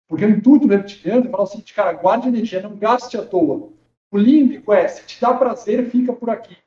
[0.07, 3.25] Porque o intuito do reptiliano é falar o seguinte, cara, guarde energia, não gaste à
[3.25, 3.71] toa.
[4.11, 6.57] O límbico é, se te dá prazer, fica por aqui.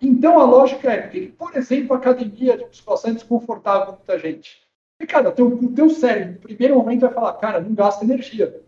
[0.00, 4.65] Então a lógica é, por exemplo, a academia de musculação é desconfortável muita gente.
[5.08, 8.62] Cara, teu, o teu cérebro, no primeiro momento, vai falar, cara, não gasta energia.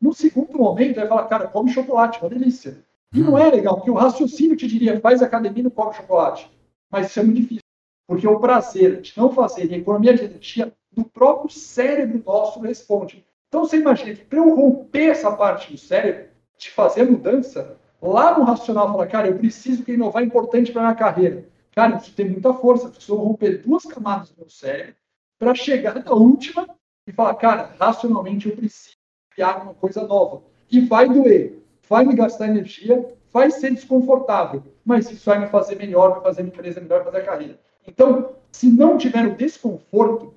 [0.00, 2.84] No segundo momento, vai falar, cara, come chocolate, uma delícia.
[3.14, 6.50] E não é legal, porque o raciocínio te diria, faz academia e não come chocolate.
[6.90, 7.62] Mas isso é muito difícil.
[8.06, 12.60] Porque o prazer de não fazer e a economia de energia do próprio cérebro nosso
[12.60, 13.24] responde.
[13.48, 18.36] Então você imagina que para eu romper essa parte do cérebro, de fazer mudança, lá
[18.36, 21.48] no racional falar, cara, eu preciso que inovar é importante para minha carreira.
[21.72, 24.94] Cara, isso tem muita força, preciso romper duas camadas do meu cérebro
[25.40, 26.68] para chegar na última
[27.06, 28.94] e falar, cara, racionalmente eu preciso
[29.30, 30.42] criar uma coisa nova.
[30.70, 35.76] E vai doer, vai me gastar energia, vai ser desconfortável, mas isso vai me fazer
[35.76, 37.60] melhor, vai fazer minha empresa melhor, vai fazer a carreira.
[37.88, 40.34] Então, se não tiver o desconforto,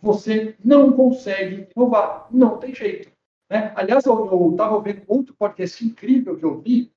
[0.00, 2.26] você não consegue inovar.
[2.30, 3.10] Não tem jeito.
[3.50, 3.72] Né?
[3.74, 6.92] Aliás, eu estava vendo outro podcast incrível que eu vi,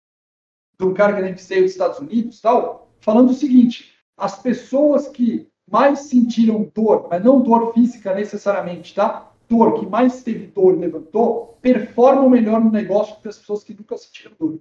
[0.78, 5.48] do cara que nem veio dos Estados Unidos tal, falando o seguinte: as pessoas que
[5.70, 9.32] mais sentiram dor, mas não dor física necessariamente, tá?
[9.50, 13.64] Dor, que mais teve dor e levantou, performam melhor no negócio do que as pessoas
[13.64, 14.60] que nunca sentiram dor.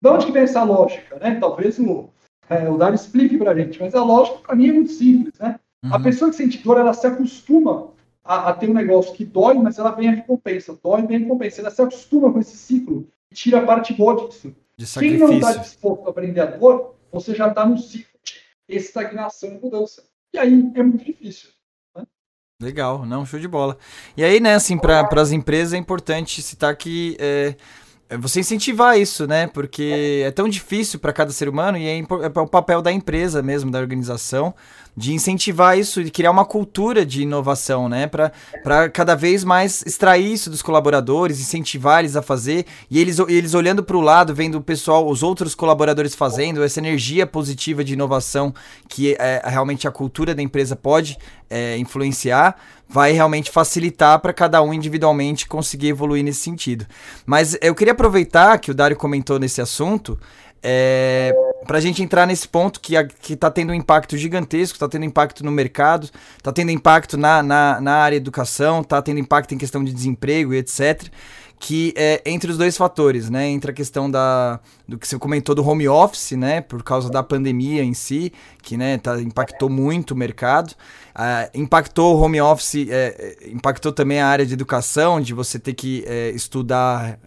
[0.00, 1.38] De onde que vem essa lógica, né?
[1.38, 2.08] Talvez o,
[2.48, 5.38] é, o Dário explique para a gente, mas a lógica para mim é muito simples,
[5.38, 5.58] né?
[5.84, 5.94] Uhum.
[5.94, 7.90] A pessoa que sente dor, ela se acostuma
[8.24, 10.78] a, a, ter um negócio que dói, mas ela vem a recompensa.
[10.82, 11.60] Dói, vem a recompensa.
[11.60, 14.54] Ela se acostuma com esse ciclo e tira a parte boa disso.
[14.76, 18.11] De Quem não está disposto a aprender a dor, você já está no ciclo
[18.76, 20.02] estagnação e mudança.
[20.34, 21.50] E aí é muito difícil.
[21.96, 22.04] Né?
[22.60, 23.76] Legal, não, show de bola.
[24.16, 27.54] E aí, né, assim, para as empresas é importante citar que é,
[28.08, 29.46] é você incentivar isso, né?
[29.46, 33.42] Porque é tão difícil para cada ser humano e é, é o papel da empresa
[33.42, 34.54] mesmo, da organização,
[34.96, 38.06] de incentivar isso, de criar uma cultura de inovação, né?
[38.06, 43.54] Para cada vez mais extrair isso dos colaboradores, incentivar eles a fazer e eles, eles
[43.54, 47.94] olhando para o lado, vendo o pessoal, os outros colaboradores fazendo, essa energia positiva de
[47.94, 48.54] inovação
[48.88, 51.16] que é, realmente a cultura da empresa pode
[51.48, 52.56] é, influenciar,
[52.86, 56.86] vai realmente facilitar para cada um individualmente conseguir evoluir nesse sentido.
[57.24, 60.18] Mas eu queria aproveitar que o Dário comentou nesse assunto.
[60.62, 61.34] É,
[61.66, 62.94] para a gente entrar nesse ponto que,
[63.30, 67.80] está tendo um impacto gigantesco, está tendo impacto no mercado, está tendo impacto na, na,
[67.80, 71.10] na área educação, está tendo impacto em questão de desemprego e etc
[71.62, 73.46] que é entre os dois fatores, né?
[73.46, 76.60] Entre a questão da, do que você comentou do home office, né?
[76.60, 80.74] Por causa da pandemia em si, que né, tá, impactou muito o mercado.
[81.14, 85.58] Uh, impactou o home office, é, é, impactou também a área de educação, de você
[85.58, 87.18] ter que é, estudar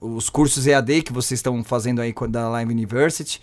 [0.00, 3.40] os cursos EAD que vocês estão fazendo aí da Live University.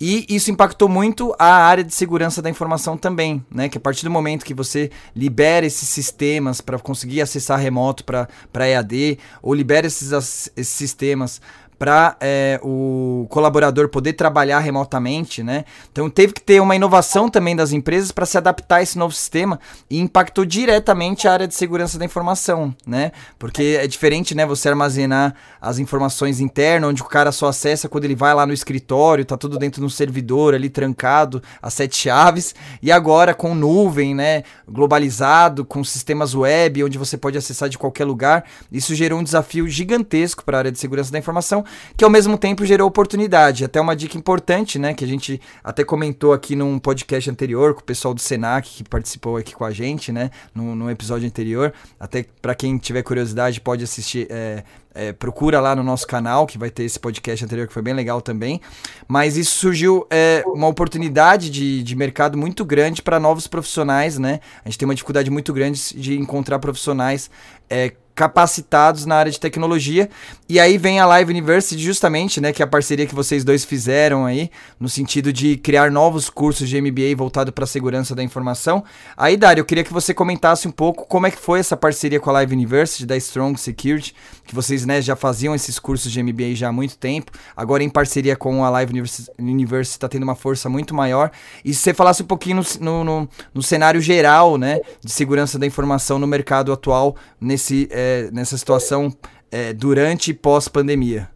[0.00, 3.68] E isso impactou muito a área de segurança da informação também, né?
[3.68, 8.68] Que a partir do momento que você libera esses sistemas para conseguir acessar remoto para
[8.68, 10.12] EAD, ou libera esses,
[10.56, 11.40] esses sistemas
[11.78, 15.64] para é, o colaborador poder trabalhar remotamente, né?
[15.92, 19.12] Então teve que ter uma inovação também das empresas para se adaptar a esse novo
[19.12, 23.12] sistema e impactou diretamente a área de segurança da informação, né?
[23.38, 24.46] Porque é diferente, né?
[24.46, 28.52] Você armazenar as informações internas, onde o cara só acessa quando ele vai lá no
[28.52, 33.54] escritório, tá tudo dentro de um servidor ali trancado, as sete chaves, e agora com
[33.54, 34.44] nuvem, né?
[34.66, 39.68] Globalizado, com sistemas web, onde você pode acessar de qualquer lugar, isso gerou um desafio
[39.68, 41.65] gigantesco para a área de segurança da informação
[41.96, 43.64] que ao mesmo tempo gerou oportunidade.
[43.64, 47.80] Até uma dica importante, né, que a gente até comentou aqui num podcast anterior com
[47.80, 51.72] o pessoal do Senac que participou aqui com a gente, né, no, episódio anterior.
[51.98, 54.62] Até para quem tiver curiosidade pode assistir, é,
[54.96, 57.94] é, procura lá no nosso canal, que vai ter esse podcast anterior que foi bem
[57.94, 58.60] legal também.
[59.06, 64.40] Mas isso surgiu é, uma oportunidade de, de mercado muito grande para novos profissionais, né?
[64.64, 67.30] A gente tem uma dificuldade muito grande de encontrar profissionais
[67.68, 70.08] é, capacitados na área de tecnologia.
[70.48, 73.64] E aí vem a Live University, justamente, né, que é a parceria que vocês dois
[73.64, 78.22] fizeram aí, no sentido de criar novos cursos de MBA voltado para a segurança da
[78.22, 78.82] informação.
[79.16, 82.18] Aí, Dário, eu queria que você comentasse um pouco como é que foi essa parceria
[82.18, 84.14] com a Live University da Strong Security,
[84.46, 87.32] que vocês, né, já faziam esses cursos de MBA já há muito tempo.
[87.54, 88.94] Agora em parceria com a Live
[89.38, 91.30] University está tendo uma força muito maior.
[91.62, 95.66] E se você falasse um pouquinho no, no, no cenário geral, né, de segurança da
[95.66, 99.12] informação no mercado atual nesse é, nessa situação
[99.50, 101.28] é, durante e pós-pandemia?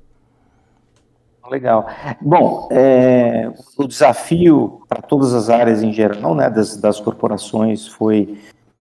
[1.50, 1.84] Legal.
[2.20, 8.38] Bom, é, o desafio para todas as áreas em geral, né, das, das corporações foi,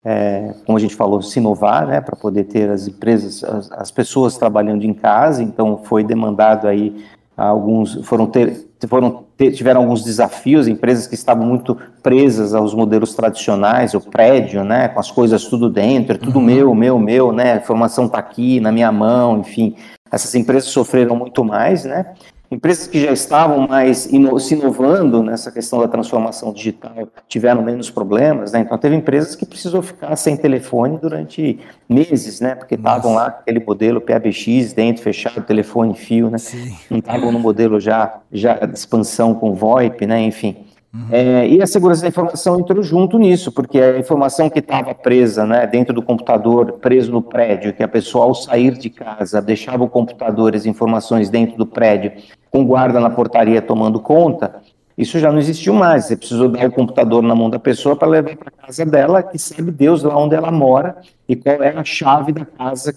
[0.04, 3.92] é, como a gente falou, se inovar, né, para poder ter as empresas, as, as,
[3.92, 5.42] pessoas trabalhando em casa.
[5.42, 7.06] Então, foi demandado aí
[7.48, 13.94] alguns, foram ter, foram tiveram alguns desafios, empresas que estavam muito presas aos modelos tradicionais,
[13.94, 16.46] o prédio, né, com as coisas tudo dentro, é tudo uhum.
[16.46, 19.76] meu, meu, meu, né, a informação está aqui na minha mão, enfim,
[20.12, 22.14] essas empresas sofreram muito mais, né,
[22.52, 27.92] Empresas que já estavam mais ino se inovando nessa questão da transformação digital tiveram menos
[27.92, 28.62] problemas, né?
[28.62, 32.56] Então teve empresas que precisou ficar sem telefone durante meses, né?
[32.56, 36.40] Porque estavam lá aquele modelo PABX dentro, fechado, telefone fio, né?
[36.40, 36.76] Sim.
[36.90, 40.20] Não estavam no modelo já, já de expansão com VoIP, né?
[40.22, 40.58] Enfim.
[40.94, 41.08] Uhum.
[41.12, 45.46] É, e a segurança da informação entrou junto nisso, porque a informação que estava presa
[45.46, 49.84] né, dentro do computador, preso no prédio, que a pessoa ao sair de casa deixava
[49.84, 52.14] o computador, as informações dentro do prédio,
[52.50, 54.62] com guarda na portaria tomando conta,
[54.98, 56.06] isso já não existiu mais.
[56.06, 59.38] Você precisou dar o computador na mão da pessoa para levar para casa dela, que
[59.38, 60.98] sabe Deus lá onde ela mora
[61.28, 62.94] e qual é a chave da casa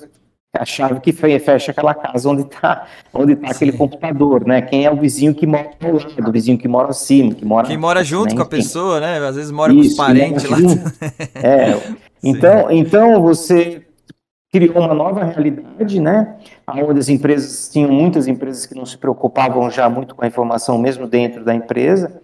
[0.54, 4.60] a chave que fecha aquela casa onde está onde tá aquele computador, né?
[4.60, 7.66] Quem é o vizinho que mora ao lado, o vizinho que mora acima, que mora...
[7.66, 8.36] Que mora junto né?
[8.36, 9.18] com a pessoa, né?
[9.18, 10.58] Às vezes mora Isso, com os parentes lá.
[11.42, 13.82] É, então, então você
[14.52, 16.36] criou uma nova realidade, né?
[16.68, 20.76] Onde as empresas, tinham muitas empresas que não se preocupavam já muito com a informação
[20.76, 22.20] mesmo dentro da empresa.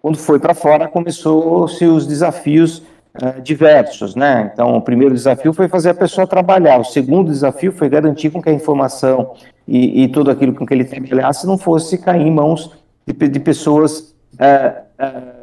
[0.00, 2.82] Quando foi para fora, começou-se os desafios
[3.20, 4.50] uh, diversos, né?
[4.52, 6.78] Então, o primeiro desafio foi fazer a pessoa trabalhar.
[6.78, 9.34] O segundo desafio foi garantir com que a informação
[9.66, 12.70] e, e tudo aquilo com que ele trabalhasse não fosse cair em mãos
[13.06, 15.42] de, de pessoas uh, uh,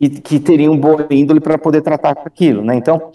[0.00, 2.74] que, que, teriam boa índole para poder tratar com aquilo, né?
[2.74, 3.12] Então,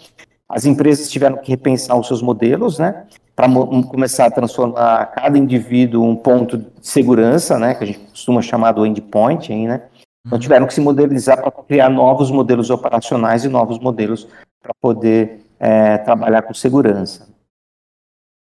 [0.48, 3.06] as empresas tiveram que repensar os seus modelos, né?
[3.36, 7.74] Para começar a transformar cada indivíduo um ponto de segurança, né?
[7.74, 9.82] Que a gente costuma chamar do endpoint, aí, né?
[10.26, 14.28] Então tiveram que se modelizar para criar novos modelos operacionais e novos modelos
[14.62, 17.28] para poder é, trabalhar com segurança.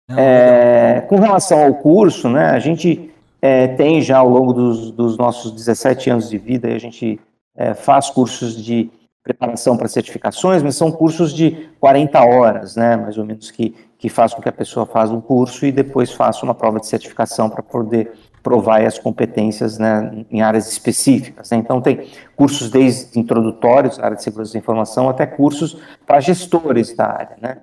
[0.10, 3.12] É, com relação ao curso, né, a gente
[3.42, 7.20] é, tem já ao longo dos, dos, nossos 17 anos de vida, a gente
[7.56, 8.90] é, faz cursos de
[9.24, 14.08] preparação para certificações, mas são cursos de 40 horas, né, mais ou menos, que, que
[14.08, 17.50] faz com que a pessoa faça um curso e depois faça uma prova de certificação
[17.50, 18.14] para poder
[18.46, 21.50] provar as competências né, em áreas específicas.
[21.50, 21.58] Né?
[21.58, 27.08] Então, tem cursos desde introdutórios, área de segurança da informação, até cursos para gestores da
[27.08, 27.38] área.
[27.42, 27.58] Né?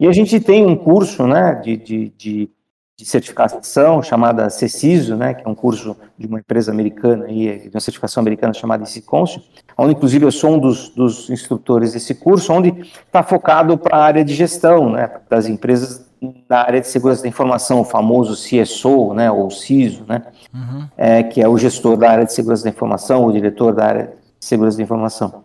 [0.00, 2.50] E a gente tem um curso né, de, de, de,
[2.98, 7.80] de certificação chamada CECISO, né, que é um curso de uma empresa americana, de uma
[7.80, 9.42] certificação americana chamada ICICONSIO,
[9.76, 14.02] onde, inclusive, eu sou um dos, dos instrutores desse curso, onde está focado para a
[14.02, 16.13] área de gestão né, das empresas
[16.48, 20.22] na área de segurança da informação, o famoso CSO, né, ou CISO, né,
[20.52, 20.88] uhum.
[20.96, 24.04] é, que é o gestor da área de segurança da informação, o diretor da área
[24.38, 25.44] de segurança da informação.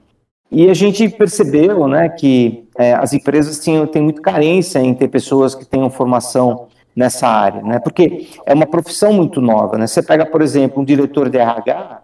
[0.51, 5.07] E a gente percebeu né, que é, as empresas tinham, têm muita carência em ter
[5.07, 9.77] pessoas que tenham formação nessa área, né, porque é uma profissão muito nova.
[9.77, 9.87] Né?
[9.87, 12.01] Você pega, por exemplo, um diretor de RH,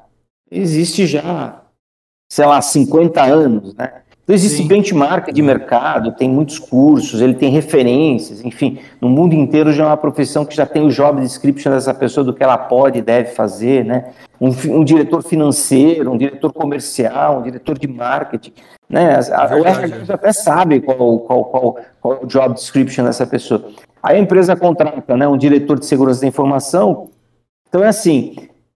[0.51, 1.61] existe já,
[2.31, 4.01] sei lá, 50 anos, né?
[4.25, 4.67] Então, existe Sim.
[4.67, 9.87] benchmark de mercado, tem muitos cursos, ele tem referências, enfim, no mundo inteiro já é
[9.87, 13.01] uma profissão que já tem o job description dessa pessoa, do que ela pode e
[13.03, 14.13] deve fazer, né?
[14.41, 14.49] Um,
[14.79, 18.53] um diretor financeiro, um diretor comercial, um diretor de marketing,
[18.89, 19.19] né?
[19.31, 23.27] A, é o RH até sabe qual, qual, qual, qual é o job description dessa
[23.27, 23.63] pessoa.
[24.01, 27.09] Aí a empresa contrata né, um diretor de segurança da informação,
[27.69, 28.35] então é assim,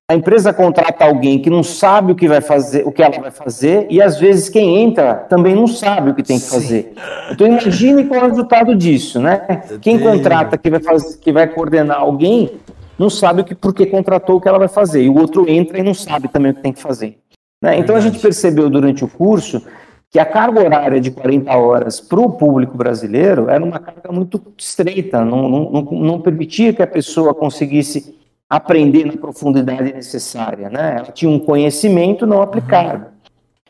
[0.10, 3.30] a empresa contrata alguém que não sabe o que vai fazer, o que ela vai
[3.30, 6.94] fazer, e às vezes quem entra também não sabe o que tem que fazer.
[7.30, 9.62] Então imagine qual é o resultado disso, né?
[9.80, 12.54] Quem contrata que vai fazer, que vai coordenar alguém,
[12.98, 15.48] não sabe o que, por que contratou o que ela vai fazer, e o outro
[15.48, 17.20] entra e não sabe também o que tem que fazer.
[17.62, 17.78] Né?
[17.78, 19.62] Então a gente percebeu durante o curso
[20.10, 24.42] que a carga horária de 40 horas para o público brasileiro era uma carga muito
[24.58, 28.18] estreita, não, não, não permitia que a pessoa conseguisse
[28.50, 30.96] aprender na profundidade necessária, né?
[30.98, 33.06] Ela tinha um conhecimento não aplicado.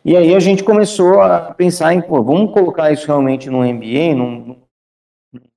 [0.06, 4.15] E aí a gente começou a pensar em, pô, vamos colocar isso realmente no MBA,
[4.15, 4.56] num,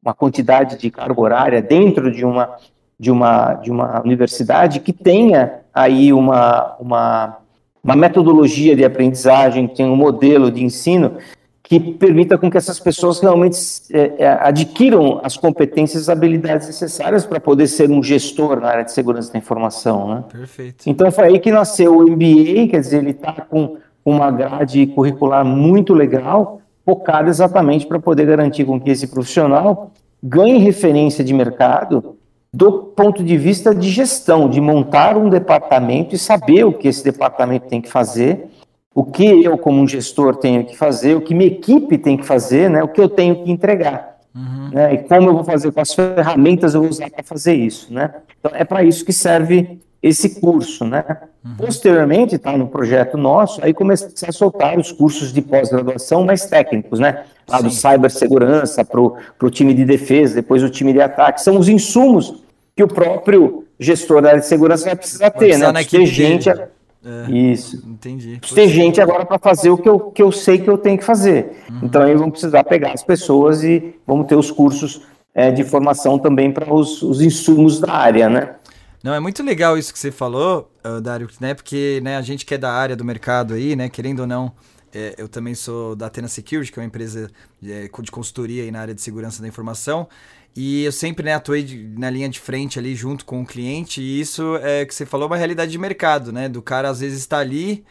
[0.02, 2.56] uma quantidade de carga horária dentro de uma
[2.98, 7.38] de uma de uma universidade que tenha aí uma uma
[7.82, 11.16] uma metodologia de aprendizagem, que tenha um modelo de ensino
[11.62, 13.56] que permita com que essas pessoas realmente
[13.92, 18.84] é, é, adquiram as competências e habilidades necessárias para poder ser um gestor na área
[18.84, 20.08] de segurança da informação.
[20.08, 20.24] Né?
[20.30, 20.84] Perfeito.
[20.86, 25.44] Então foi aí que nasceu o MBA, quer dizer, ele está com uma grade curricular
[25.44, 32.16] muito legal, focada exatamente para poder garantir com que esse profissional ganhe referência de mercado
[32.52, 37.02] do ponto de vista de gestão, de montar um departamento e saber o que esse
[37.02, 38.50] departamento tem que fazer
[38.94, 42.24] o que eu, como um gestor, tenho que fazer, o que minha equipe tem que
[42.24, 44.18] fazer, né, o que eu tenho que entregar.
[44.34, 44.70] Uhum.
[44.72, 47.92] Né, e como eu vou fazer, quais ferramentas eu vou usar para fazer isso.
[47.92, 48.12] Né?
[48.38, 50.84] Então, é para isso que serve esse curso.
[50.84, 51.04] Né?
[51.44, 51.54] Uhum.
[51.56, 57.00] Posteriormente, está no projeto nosso, aí comecei a soltar os cursos de pós-graduação mais técnicos,
[57.00, 57.24] né?
[57.48, 57.64] lá Sim.
[57.64, 61.40] do cibersegurança para o time de defesa, depois o time de ataque.
[61.40, 62.42] São os insumos
[62.76, 65.72] que o próprio gestor da área de segurança vai precisar ter, né?
[65.84, 66.50] Ter gente...
[66.50, 67.76] Dele é, Isso.
[67.86, 68.40] Entendi.
[68.54, 71.04] Ter gente agora para fazer o que eu, que eu sei que eu tenho que
[71.04, 71.64] fazer.
[71.68, 71.80] Uhum.
[71.82, 75.02] Então aí vamos precisar pegar as pessoas e vamos ter os cursos
[75.34, 78.54] é, de formação também para os, os insumos da área, né?
[79.02, 81.54] Não, é muito legal isso que você falou, uh, Dário, né?
[81.54, 83.88] Porque né, a gente que é da área do mercado aí, né?
[83.88, 84.52] Querendo ou não,
[84.94, 87.28] é, eu também sou da Atena Security, que é uma empresa
[87.64, 90.06] é, de consultoria aí na área de segurança da informação.
[90.54, 94.02] E eu sempre né, atuei de, na linha de frente ali junto com o cliente,
[94.02, 96.48] e isso é que você falou uma realidade de mercado, né?
[96.48, 97.84] Do cara às vezes estar ali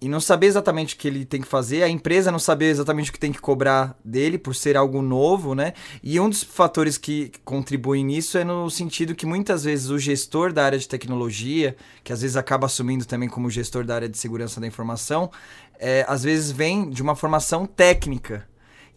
[0.00, 3.10] e não saber exatamente o que ele tem que fazer, a empresa não saber exatamente
[3.10, 5.72] o que tem que cobrar dele por ser algo novo, né?
[6.02, 10.52] E um dos fatores que contribuem nisso é no sentido que muitas vezes o gestor
[10.52, 14.16] da área de tecnologia, que às vezes acaba assumindo também como gestor da área de
[14.16, 15.32] segurança da informação,
[15.80, 18.46] é, às vezes vem de uma formação técnica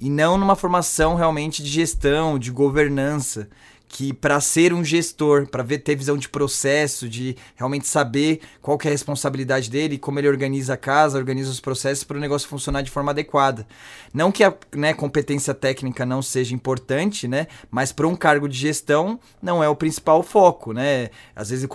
[0.01, 3.47] e não numa formação realmente de gestão, de governança
[3.91, 8.87] que para ser um gestor, para ter visão de processo, de realmente saber qual que
[8.87, 12.47] é a responsabilidade dele, como ele organiza a casa, organiza os processos para o negócio
[12.47, 13.67] funcionar de forma adequada.
[14.13, 17.47] Não que a né, competência técnica não seja importante, né?
[17.69, 21.09] Mas para um cargo de gestão não é o principal foco, né?
[21.35, 21.67] Às vezes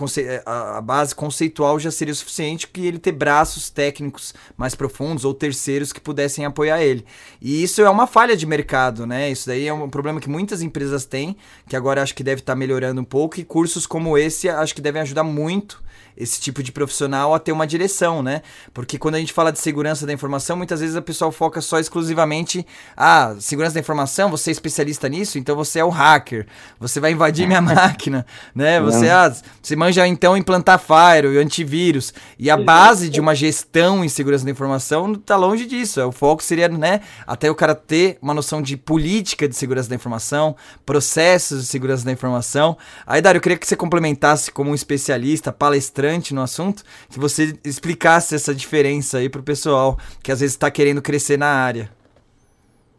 [0.43, 5.35] a base conceitual já seria o suficiente que ele ter braços técnicos mais profundos ou
[5.35, 7.05] terceiros que pudessem apoiar ele.
[7.39, 9.29] E isso é uma falha de mercado, né?
[9.29, 11.37] Isso daí é um problema que muitas empresas têm,
[11.67, 14.73] que agora acho que deve estar tá melhorando um pouco, e cursos como esse acho
[14.73, 15.83] que devem ajudar muito
[16.17, 18.41] esse tipo de profissional a ter uma direção, né?
[18.73, 21.79] Porque quando a gente fala de segurança da informação, muitas vezes a pessoa foca só
[21.79, 22.65] exclusivamente
[22.95, 26.47] ah, segurança da informação, você é especialista nisso, então você é o hacker,
[26.79, 28.25] você vai invadir minha máquina,
[28.55, 28.81] né?
[28.81, 32.13] Você, ah, você manja então implantar firewall e antivírus.
[32.39, 36.03] E a base de uma gestão em segurança da informação tá longe disso.
[36.03, 39.95] O foco seria, né, até o cara ter uma noção de política de segurança da
[39.95, 42.75] informação, processos de segurança da informação.
[43.05, 47.57] Aí, Dário, eu queria que você complementasse como um especialista, palestrante no assunto, que você
[47.63, 51.89] explicasse essa diferença aí para o pessoal que às vezes está querendo crescer na área.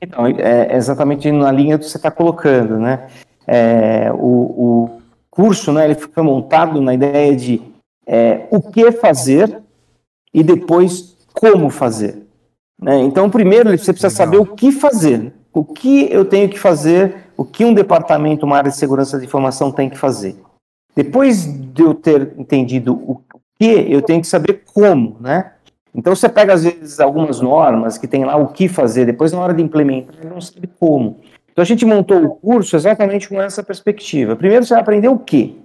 [0.00, 3.08] Então, é exatamente na linha que você está colocando, né?
[3.46, 4.98] É, o, o,
[5.30, 7.62] curso, né, ele fica montado na ideia de
[8.06, 9.62] é, o que fazer
[10.34, 12.26] e depois como fazer.
[12.80, 13.00] Né?
[13.02, 17.44] Então, primeiro você precisa saber o que fazer, o que eu tenho que fazer, o
[17.44, 20.36] que um departamento, uma área de segurança de informação tem que fazer.
[20.98, 23.22] Depois de eu ter entendido o
[23.56, 25.52] que, eu tenho que saber como, né?
[25.94, 29.38] Então você pega às vezes algumas normas que tem lá o que fazer, depois na
[29.38, 31.20] hora de implementar, não sabe como.
[31.52, 34.34] Então a gente montou o curso exatamente com essa perspectiva.
[34.34, 35.56] Primeiro você vai aprender o que.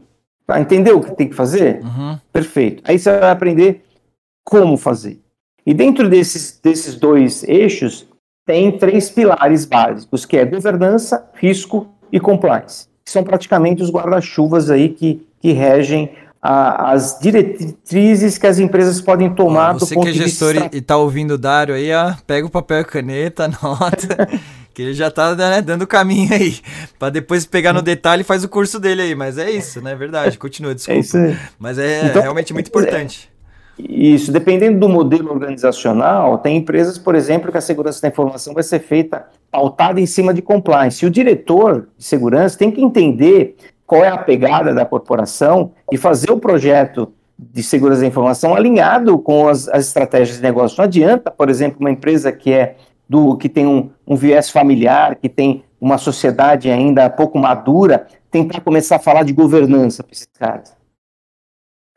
[0.45, 0.59] Tá?
[0.59, 1.81] Entendeu o que tem que fazer?
[1.83, 2.15] Uhum.
[2.31, 2.83] Perfeito.
[2.85, 3.83] Aí você vai aprender
[4.43, 5.19] como fazer.
[5.65, 8.07] E dentro desses, desses dois eixos,
[8.45, 14.69] tem três pilares básicos, que é governança, risco e compliance que são praticamente os guarda-chuvas
[14.69, 16.09] aí que, que regem
[16.41, 21.35] a, as diretrizes que as empresas podem tomar Você que é gestor e está ouvindo
[21.35, 24.27] o Dário aí, ó, pega o papel e caneta, anota.
[24.73, 26.59] que ele já está né, dando o caminho aí.
[26.99, 29.15] para depois pegar no detalhe e faz o curso dele aí.
[29.15, 29.93] Mas é isso, né?
[29.93, 30.37] É verdade.
[30.37, 30.97] Continua, desculpa.
[30.99, 31.37] É isso aí.
[31.57, 33.31] Mas é então, realmente muito importante.
[33.77, 38.63] Isso, dependendo do modelo organizacional, tem empresas, por exemplo, que a segurança da informação vai
[38.63, 41.03] ser feita pautada em cima de compliance.
[41.03, 43.55] E o diretor de segurança tem que entender
[43.85, 49.17] qual é a pegada da corporação e fazer o projeto de segurança da informação alinhado
[49.17, 50.77] com as, as estratégias de negócio.
[50.77, 52.75] Não adianta, por exemplo, uma empresa que é
[53.09, 58.61] do que tem um, um viés familiar, que tem uma sociedade ainda pouco madura, tentar
[58.61, 60.75] começar a falar de governança para esses caras.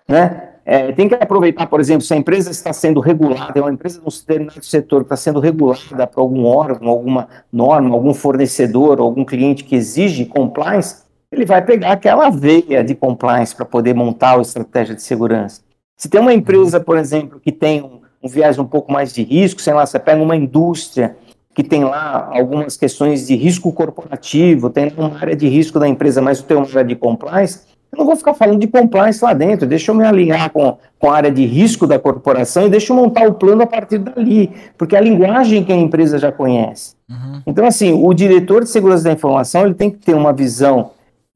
[0.08, 0.55] Né?
[0.68, 4.01] É, tem que aproveitar, por exemplo, se a empresa está sendo regulada, é uma empresa
[4.01, 8.98] de um determinado setor que está sendo regulada por algum órgão, alguma norma, algum fornecedor,
[8.98, 14.36] algum cliente que exige compliance, ele vai pegar aquela veia de compliance para poder montar
[14.36, 15.60] a estratégia de segurança.
[15.97, 19.22] Se tem uma empresa, por exemplo, que tem um, um viés um pouco mais de
[19.22, 21.16] risco, sei lá, você pega uma indústria
[21.55, 26.20] que tem lá algumas questões de risco corporativo, tem uma área de risco da empresa,
[26.20, 29.66] mas tem uma área de compliance, eu não vou ficar falando de compliance lá dentro,
[29.66, 32.97] deixa eu me alinhar com, com a área de risco da corporação e deixa eu
[32.97, 36.94] montar o plano a partir dali, porque é a linguagem que a empresa já conhece.
[37.09, 37.43] Uhum.
[37.47, 40.90] Então, assim, o diretor de segurança da informação ele tem que ter uma visão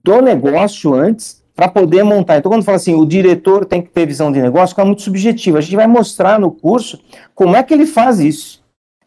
[0.04, 2.38] do negócio antes para poder montar.
[2.38, 5.58] Então, quando fala assim, o diretor tem que ter visão de negócio, é muito subjetivo.
[5.58, 7.00] A gente vai mostrar no curso
[7.34, 8.59] como é que ele faz isso.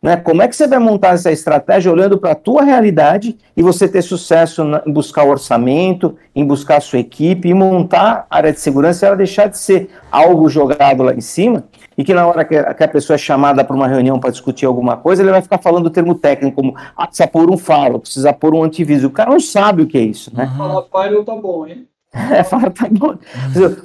[0.04, 0.18] Né?
[0.18, 3.88] Como é que você vai montar essa estratégia olhando para a tua realidade e você
[3.88, 8.60] ter sucesso em buscar orçamento, em buscar a sua equipe e montar a área de
[8.60, 11.64] segurança, ela deixar de ser algo jogado lá em cima
[11.98, 14.98] e que na hora que a, pessoa é chamada para uma reunião para discutir alguma
[14.98, 18.34] coisa, ele vai ficar falando o termo técnico, como ah, precisa pôr um faro, precisa
[18.34, 19.06] pôr um antivírus.
[19.06, 20.52] O cara não sabe o que é isso, né?
[20.58, 21.88] Fala firewall tá bom, hein?
[22.14, 23.16] É, fala tá bom.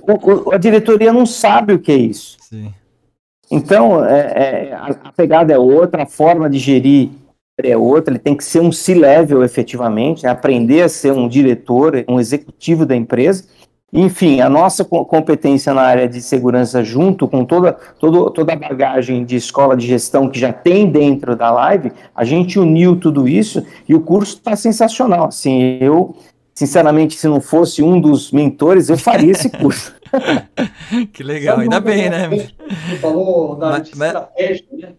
[0.03, 2.37] O, o, a diretoria não sabe o que é isso.
[2.41, 2.75] Sim.
[3.51, 7.11] Então, é, é, a, pegada é outra, a forma de gerir
[7.59, 10.31] é outra, ele tem que ser um C-level efetivamente, né?
[10.31, 13.45] aprender a ser um diretor, um executivo da empresa.
[13.91, 19.37] Enfim, a nossa competência na área de segurança, junto com toda, toda, a bagagem de
[19.37, 23.95] escola de gestão que já tem dentro da live, a gente uniu tudo isso e
[23.95, 25.29] o curso está sensacional.
[25.29, 26.15] Assim, eu,
[26.55, 29.95] sinceramente, se não fosse um dos mentores, eu faria esse curso.
[31.13, 32.29] que legal, Sabe ainda bem, né?
[32.29, 34.95] Você falou da mas, estratégia, né?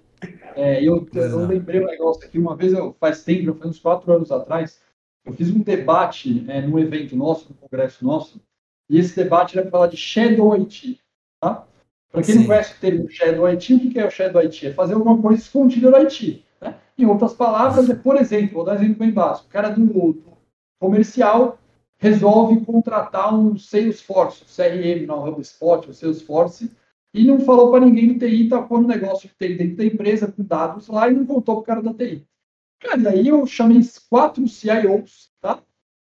[0.55, 4.11] É, eu, eu lembrei um negócio aqui, uma vez, eu, faz tempo, foi uns quatro
[4.11, 4.81] anos atrás,
[5.25, 8.41] eu fiz um debate é, num evento nosso, no congresso nosso,
[8.89, 10.99] e esse debate era para falar de Shadow IT,
[11.39, 11.65] tá?
[12.11, 12.39] Para quem Sim.
[12.39, 14.67] não conhece o termo Shadow IT, o que é o Shadow IT?
[14.67, 16.43] É fazer alguma coisa escondida no IT.
[16.59, 16.75] Né?
[16.97, 19.85] Em outras palavras, é, por exemplo, vou dar um exemplo bem básico, o cara do,
[19.85, 20.37] do
[20.79, 21.59] comercial
[21.99, 26.71] resolve contratar um Salesforce, CRM na HubSpot, o Salesforce,
[27.13, 29.85] e não falou para ninguém do TI, tá com um negócio que tem dentro da
[29.85, 32.25] empresa com dados lá e não contou para o cara da TI.
[32.79, 35.59] Cara, e aí eu chamei quatro CIOs, tá?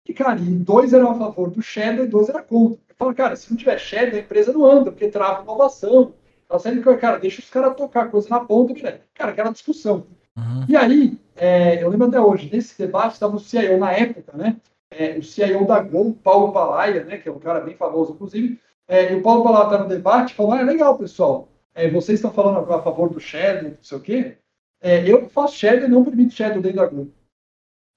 [0.06, 2.78] E, cara, e dois eram a favor do Shadow e dois eram contra.
[2.88, 6.12] Eu falo, cara, se não tiver Shadow, a empresa não anda, porque trava inovação.
[6.48, 8.74] Tá sendo que, cara, deixa os caras tocar coisa na ponta,
[9.14, 10.06] cara, aquela discussão.
[10.36, 10.66] Uhum.
[10.68, 14.56] E aí, é, eu lembro até hoje, nesse debate, estava o CIO na época, né?
[14.96, 18.60] É, o CIO da Gol, Paulo Palaia, né, que é um cara bem famoso, inclusive,
[18.88, 22.18] é, e o Paulo Palaia está no debate, falou, ah, é legal, pessoal, é, vocês
[22.18, 24.38] estão falando a favor do Shadow, não sei o quê,
[24.80, 27.08] é, eu faço Shadow e não permito Shadow dentro da Gol.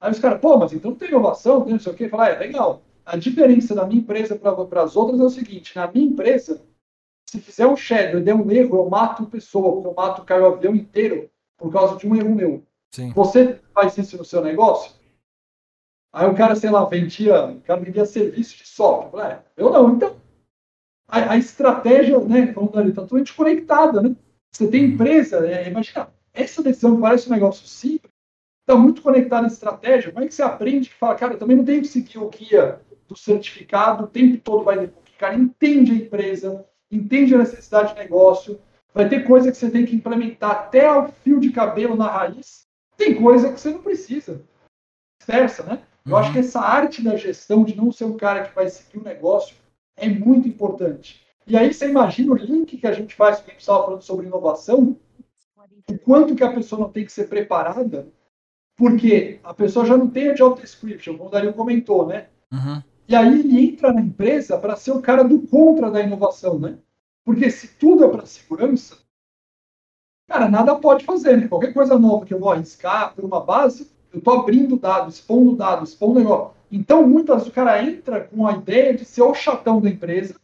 [0.01, 2.29] Aí os caras, pô, mas então não tem inovação, não sei o quê, fala, ah,
[2.29, 2.81] é legal.
[3.05, 6.61] A diferença da minha empresa para as outras é o seguinte, na minha empresa,
[7.29, 10.45] se fizer um Shadow e der um erro, eu mato uma pessoa, eu mato o
[10.45, 12.63] avião inteiro por causa de um erro meu.
[12.91, 13.11] Sim.
[13.13, 14.98] Você faz isso no seu negócio?
[16.11, 19.23] Aí o cara, sei lá, vendia, o cara vendia serviço de software.
[19.25, 20.15] É, eu não, então.
[21.07, 24.15] A, a estratégia, né, falando ali, está totalmente conectada, né?
[24.51, 28.11] Você tem empresa, é, imagina, essa decisão parece um negócio simples,
[28.61, 30.11] está muito conectada à estratégia.
[30.11, 32.29] Como é que você aprende que fala, cara, eu também não tenho que seguir o
[32.29, 37.93] guia do certificado, o tempo todo vai O cara entende a empresa, entende a necessidade
[37.93, 38.59] de negócio,
[38.93, 42.67] vai ter coisa que você tem que implementar até o fio de cabelo na raiz,
[42.97, 44.43] tem coisa que você não precisa.
[45.25, 45.83] Versa, né?
[46.09, 48.97] Eu acho que essa arte da gestão, de não ser um cara que vai seguir
[48.97, 49.55] o negócio,
[49.95, 51.21] é muito importante.
[51.45, 54.27] E aí você imagina o link que a gente faz, a gente estava falando sobre
[54.27, 54.97] inovação,
[55.89, 58.07] o quanto que a pessoa não tem que ser preparada,
[58.75, 62.27] porque a pessoa já não tem a job description, como o Dario comentou, né?
[62.51, 62.81] Uhum.
[63.07, 66.77] E aí ele entra na empresa para ser o cara do contra da inovação, né?
[67.25, 68.97] Porque se tudo é para segurança,
[70.27, 71.47] cara, nada pode fazer, né?
[71.47, 75.55] Qualquer coisa nova que eu vou arriscar por uma base, eu estou abrindo dados, expondo
[75.55, 76.51] dados, expondo negócio.
[76.71, 80.35] Então, muitas vezes o cara entra com a ideia de ser o chatão da empresa,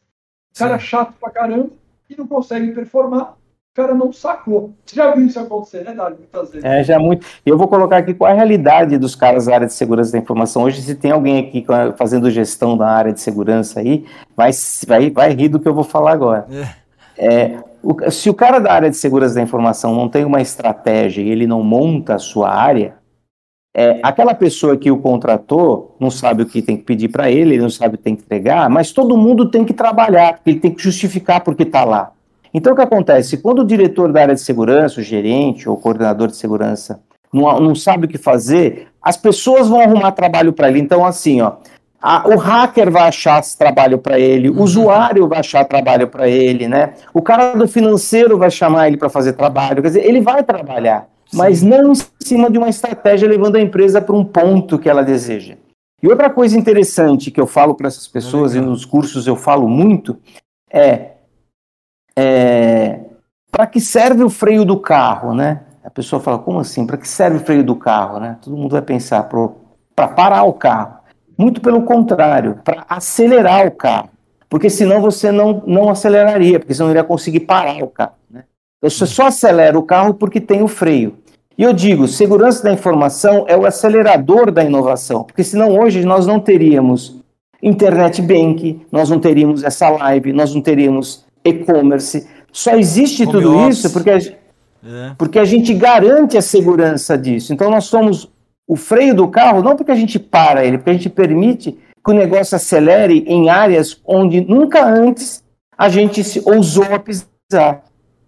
[0.56, 1.70] o cara chato pra caramba,
[2.10, 4.74] e não consegue performar, o cara não sacou.
[4.86, 6.18] Você já viu isso acontecer, né, Dário?
[6.18, 6.64] Muitas vezes.
[6.64, 7.26] É, já muito.
[7.46, 10.18] Eu vou colocar aqui qual é a realidade dos caras da área de segurança da
[10.18, 10.64] informação.
[10.64, 11.66] Hoje, se tem alguém aqui
[11.98, 14.06] fazendo gestão da área de segurança aí,
[14.36, 14.52] vai,
[14.88, 16.48] vai, vai rir do que eu vou falar agora.
[17.18, 17.26] É.
[17.28, 21.22] é o, se o cara da área de segurança da informação não tem uma estratégia
[21.22, 22.96] e ele não monta a sua área,
[23.78, 27.56] é, aquela pessoa que o contratou não sabe o que tem que pedir para ele,
[27.56, 30.62] ele não sabe o que tem que entregar, mas todo mundo tem que trabalhar, ele
[30.62, 32.12] tem que justificar porque está lá.
[32.54, 33.36] Então o que acontece?
[33.36, 37.02] Quando o diretor da área de segurança, o gerente ou o coordenador de segurança
[37.34, 40.80] não, não sabe o que fazer, as pessoas vão arrumar trabalho para ele.
[40.80, 41.56] Então, assim, ó,
[42.02, 44.62] a, o hacker vai achar trabalho para ele, o uhum.
[44.62, 46.94] usuário vai achar trabalho para ele, né?
[47.14, 51.10] O cara do financeiro vai chamar ele para fazer trabalho, quer dizer, ele vai trabalhar
[51.34, 55.04] mas não em cima de uma estratégia levando a empresa para um ponto que ela
[55.04, 55.58] deseja.
[56.02, 59.36] E outra coisa interessante que eu falo para essas pessoas, é e nos cursos eu
[59.36, 60.18] falo muito,
[60.72, 61.14] é,
[62.18, 63.00] é
[63.50, 65.62] para que serve o freio do carro, né?
[65.82, 66.86] A pessoa fala, como assim?
[66.86, 68.38] Para que serve o freio do carro, né?
[68.42, 69.30] Todo mundo vai pensar,
[69.96, 70.96] para parar o carro.
[71.38, 74.10] Muito pelo contrário, para acelerar o carro.
[74.50, 78.14] Porque senão você não, não aceleraria, porque você não iria conseguir parar o carro.
[78.90, 81.16] Você só acelera o carro porque tem o freio.
[81.58, 86.28] E eu digo, segurança da informação é o acelerador da inovação, porque senão hoje nós
[86.28, 87.20] não teríamos
[87.64, 92.28] internet bank, nós não teríamos essa live, nós não teríamos e-commerce.
[92.52, 93.80] Só existe Home tudo office.
[93.80, 95.16] isso porque a, é.
[95.18, 97.54] porque a gente garante a segurança disso.
[97.54, 98.30] Então nós somos
[98.68, 102.12] o freio do carro, não porque a gente para ele, porque a gente permite que
[102.12, 105.44] o negócio acelere em áreas onde nunca antes
[105.78, 107.84] a gente se ousou a pisar.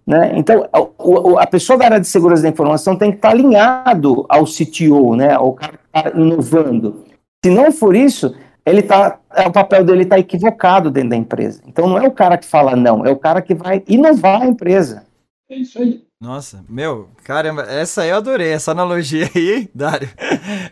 [0.07, 0.31] Né?
[0.35, 4.45] Então, a, a, pessoa da área de segurança da informação tem que estar alinhado ao
[4.45, 5.33] CTO, né?
[5.33, 7.03] ao cara que está inovando.
[7.43, 8.33] Se não for isso,
[8.65, 11.61] ele tá, é, o papel dele está equivocado dentro da empresa.
[11.67, 14.47] Então, não é o cara que fala não, é o cara que vai inovar a
[14.47, 15.03] empresa.
[15.49, 16.07] É isso aí.
[16.19, 20.09] Nossa, meu, caramba, essa eu adorei, essa analogia aí, Dário.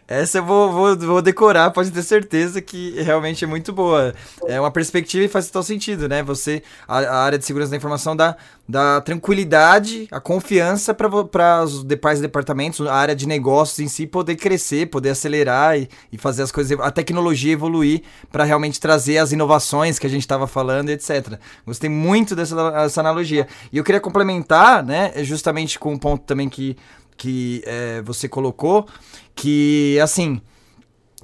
[0.07, 4.13] Essa eu vou, vou, vou decorar, pode ter certeza que realmente é muito boa.
[4.45, 6.21] É uma perspectiva e faz total sentido, né?
[6.21, 8.37] Você, a, a área de segurança da informação dá,
[8.69, 14.35] dá tranquilidade, a confiança para os pais departamentos, a área de negócios em si poder
[14.35, 19.31] crescer, poder acelerar e, e fazer as coisas, a tecnologia evoluir para realmente trazer as
[19.31, 21.39] inovações que a gente estava falando, etc.
[21.65, 23.47] Gostei muito dessa, dessa analogia.
[23.73, 26.77] E eu queria complementar, né, justamente com um ponto também que,
[27.17, 28.87] que é, você colocou,
[29.35, 30.41] que, assim,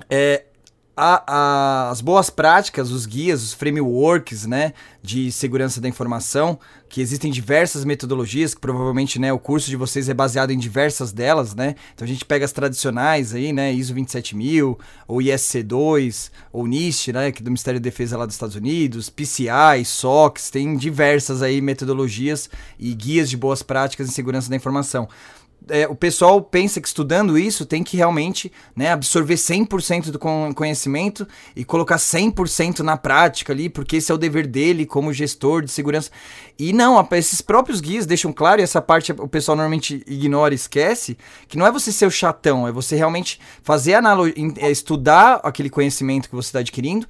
[0.10, 0.46] é,
[0.96, 6.60] a, a, as boas práticas, os guias, os frameworks, né, de segurança da informação,
[6.90, 11.12] que existem diversas metodologias, que provavelmente, né, o curso de vocês é baseado em diversas
[11.12, 11.76] delas, né?
[11.96, 14.78] Então a gente pega as tradicionais aí, né, ISO 27000,
[15.08, 19.10] ou ISC2, ou NIST, né, que é do Ministério da Defesa lá dos Estados Unidos,
[19.10, 25.08] PCI, SOX, tem diversas aí metodologias e guias de boas práticas em segurança da informação.
[25.70, 30.20] É, o pessoal pensa que estudando isso tem que realmente né, absorver 100% do
[30.54, 35.62] conhecimento e colocar 100% na prática ali, porque esse é o dever dele como gestor
[35.64, 36.10] de segurança.
[36.58, 40.56] E não, esses próprios guias deixam claro, e essa parte o pessoal normalmente ignora e
[40.56, 41.18] esquece,
[41.48, 45.70] que não é você ser o chatão, é você realmente fazer analogia, é estudar aquele
[45.70, 47.08] conhecimento que você está adquirindo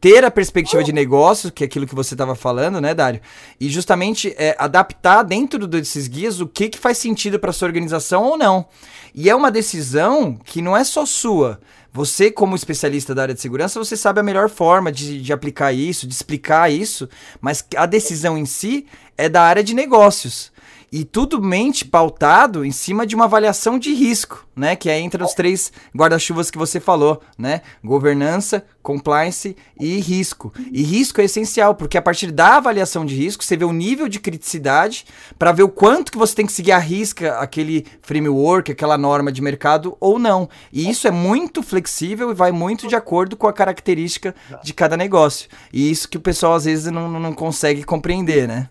[0.00, 3.20] ter a perspectiva de negócio, que é aquilo que você estava falando, né, Dário?
[3.60, 8.24] E justamente é, adaptar dentro desses guias o que, que faz sentido para sua organização
[8.24, 8.66] ou não.
[9.14, 11.60] E é uma decisão que não é só sua.
[11.92, 15.72] Você, como especialista da área de segurança, você sabe a melhor forma de, de aplicar
[15.72, 17.08] isso, de explicar isso,
[17.40, 18.86] mas a decisão em si
[19.16, 20.52] é da área de negócios.
[20.90, 24.74] E tudo mente pautado em cima de uma avaliação de risco, né?
[24.74, 27.60] Que é entre os três guarda-chuvas que você falou, né?
[27.84, 30.50] Governança, compliance e risco.
[30.72, 34.08] E risco é essencial, porque a partir da avaliação de risco, você vê o nível
[34.08, 35.04] de criticidade
[35.38, 39.30] para ver o quanto que você tem que seguir a risca aquele framework, aquela norma
[39.30, 40.48] de mercado ou não.
[40.72, 44.96] E isso é muito flexível e vai muito de acordo com a característica de cada
[44.96, 45.50] negócio.
[45.70, 48.70] E isso que o pessoal às vezes não, não consegue compreender, né?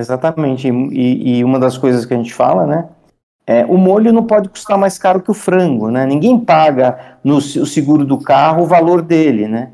[0.00, 0.68] Exatamente.
[0.68, 2.88] E, e, uma das coisas que a gente fala, né?
[3.46, 6.06] É, o molho não pode custar mais caro que o frango, né?
[6.06, 9.70] Ninguém paga no o seguro do carro o valor dele, né?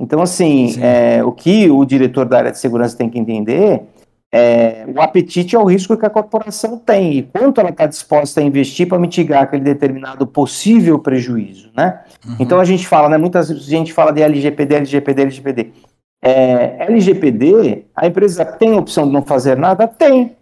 [0.00, 3.82] Então, assim, é, o que o diretor da área de segurança tem que entender
[4.30, 8.40] é o apetite é o risco que a corporação tem e quanto ela está disposta
[8.40, 12.00] a investir para mitigar aquele determinado possível prejuízo, né?
[12.26, 12.36] Uhum.
[12.38, 13.16] Então a gente fala, né?
[13.16, 15.72] Muitas vezes a gente fala de LGPD, LGPD, LGPD.
[16.22, 19.86] É, LGPD, a empresa tem a opção de não fazer nada?
[19.86, 20.36] Tem.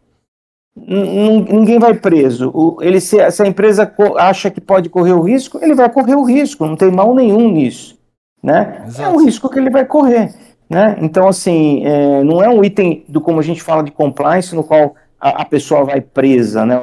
[0.76, 2.50] N ninguém vai preso.
[2.54, 6.14] O, ele, se, se, a empresa acha que pode correr o risco, ele vai correr
[6.14, 7.98] o risco, não tem mal nenhum nisso.
[8.42, 8.86] Né?
[8.98, 10.34] É um risco que ele vai correr.
[10.68, 10.96] Né?
[11.00, 14.64] Então, assim, é, não é um item do como a gente fala de compliance, no
[14.64, 16.80] qual a, a pessoa vai presa, né?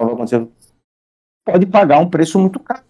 [1.45, 2.81] Pode pagar um preço muito caro.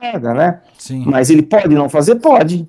[0.00, 0.60] Nada, né?
[0.78, 1.04] Sim.
[1.06, 2.16] Mas ele pode não fazer?
[2.16, 2.68] Pode.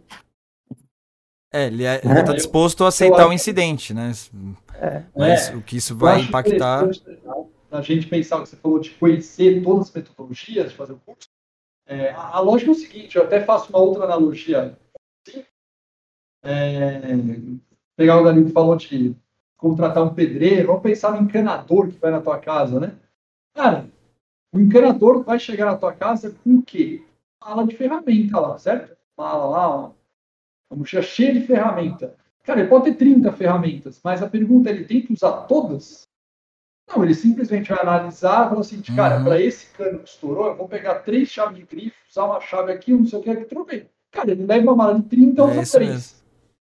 [1.52, 4.12] É, ele é, está disposto a aceitar o incidente, né?
[4.76, 6.88] É, Mas é, o que isso vai impactar.
[7.72, 11.28] A gente pensar que você falou de conhecer todas as metodologias, de fazer o curso.
[11.88, 14.78] É, a, a, lógica é o seguinte: eu até faço uma outra analogia.
[16.44, 17.02] É,
[17.98, 19.16] pegar o Danilo que falou de
[19.58, 22.96] contratar um pedreiro, vamos pensar no encanador que vai na tua casa, né?
[23.54, 23.90] Cara,
[24.54, 27.04] o encanador vai chegar na tua casa com o quê?
[27.42, 28.96] Mala de ferramenta lá, certo?
[29.18, 29.92] Mala lá,
[30.70, 32.16] uma mochila cheia de ferramenta.
[32.44, 36.08] Cara, ele pode ter 30 ferramentas, mas a pergunta é, ele tem que usar todas?
[36.90, 39.24] Não, ele simplesmente vai analisar e falar assim, cara, uhum.
[39.26, 42.72] para esse cano que estourou, eu vou pegar três chaves de grifo, usar uma chave
[42.72, 43.88] aqui, não sei o que, que troquei.
[44.12, 45.92] Cara, ele leva uma mala de 30, usa é três.
[45.92, 46.20] Mesmo.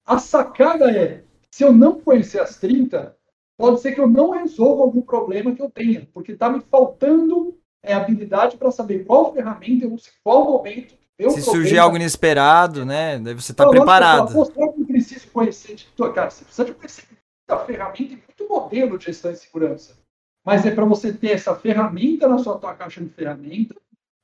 [0.04, 3.16] A sacada é, se eu não conhecer as 30,
[3.56, 7.56] pode ser que eu não resolva algum problema que eu tenha, porque está me faltando
[7.82, 13.18] é, habilidade para saber qual ferramenta eu uso, qual momento se surgir algo inesperado, né?
[13.18, 14.32] Daí você está preparado.
[14.32, 17.04] Você não precisa conhecer de tua cara, você precisa de conhecer
[17.48, 19.96] muita ferramenta e muito modelo de gestão de segurança.
[20.44, 23.74] Mas é para você ter essa ferramenta na sua tua caixa de ferramenta,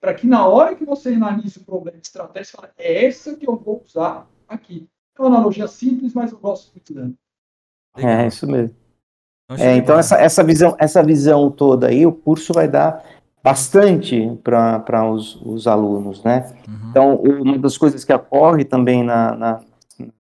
[0.00, 3.36] para que na hora que você analise o problema de estratégia, você fala, é essa
[3.36, 4.88] que eu vou usar aqui.
[5.18, 7.12] É uma analogia simples, mas eu gosto muito dela.
[7.96, 8.76] É, isso mesmo.
[9.50, 13.04] É, então essa, essa, visão, essa visão toda aí, o curso vai dar
[13.44, 16.50] bastante para os, os, alunos, né?
[16.66, 16.88] Uhum.
[16.88, 19.60] Então, uma das coisas que ocorre também na, na,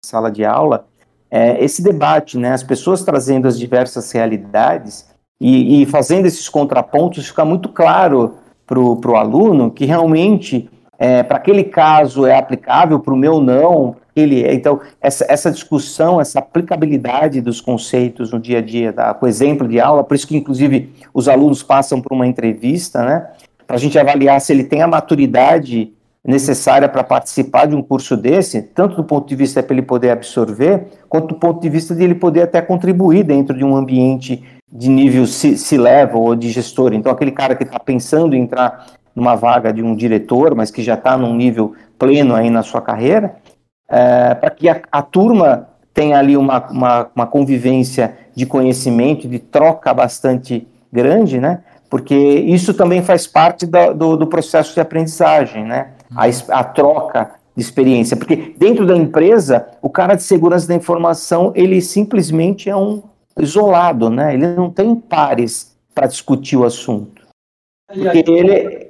[0.05, 0.85] sala de aula
[1.29, 2.53] é esse debate, né?
[2.53, 5.09] As pessoas trazendo as diversas realidades
[5.41, 8.35] e, e fazendo esses contrapontos, fica muito claro
[8.67, 10.69] para o aluno que realmente,
[10.99, 14.53] é, para aquele caso é aplicável, para o meu não, ele é.
[14.53, 19.13] Então, essa, essa discussão, essa aplicabilidade dos conceitos no dia a dia, tá?
[19.13, 23.27] com exemplo de aula, por isso que, inclusive, os alunos passam por uma entrevista, né?
[23.65, 25.91] Para a gente avaliar se ele tem a maturidade
[26.25, 30.09] necessária para participar de um curso desse, tanto do ponto de vista para ele poder
[30.09, 34.43] absorver, quanto do ponto de vista de ele poder até contribuir dentro de um ambiente
[34.69, 36.93] de nível C-level ou de gestor.
[36.93, 40.83] Então, aquele cara que está pensando em entrar numa vaga de um diretor, mas que
[40.83, 43.35] já está num nível pleno aí na sua carreira,
[43.89, 49.39] é, para que a, a, turma tenha ali uma, uma, uma, convivência de conhecimento, de
[49.39, 51.63] troca bastante grande, né?
[51.89, 55.91] Porque isso também faz parte da, do, do, processo de aprendizagem, né?
[56.15, 56.25] A,
[56.59, 58.17] a troca de experiência.
[58.17, 63.01] Porque dentro da empresa, o cara de segurança da informação, ele simplesmente é um
[63.39, 64.33] isolado, né?
[64.33, 67.25] Ele não tem pares para discutir o assunto.
[67.87, 68.86] Porque ele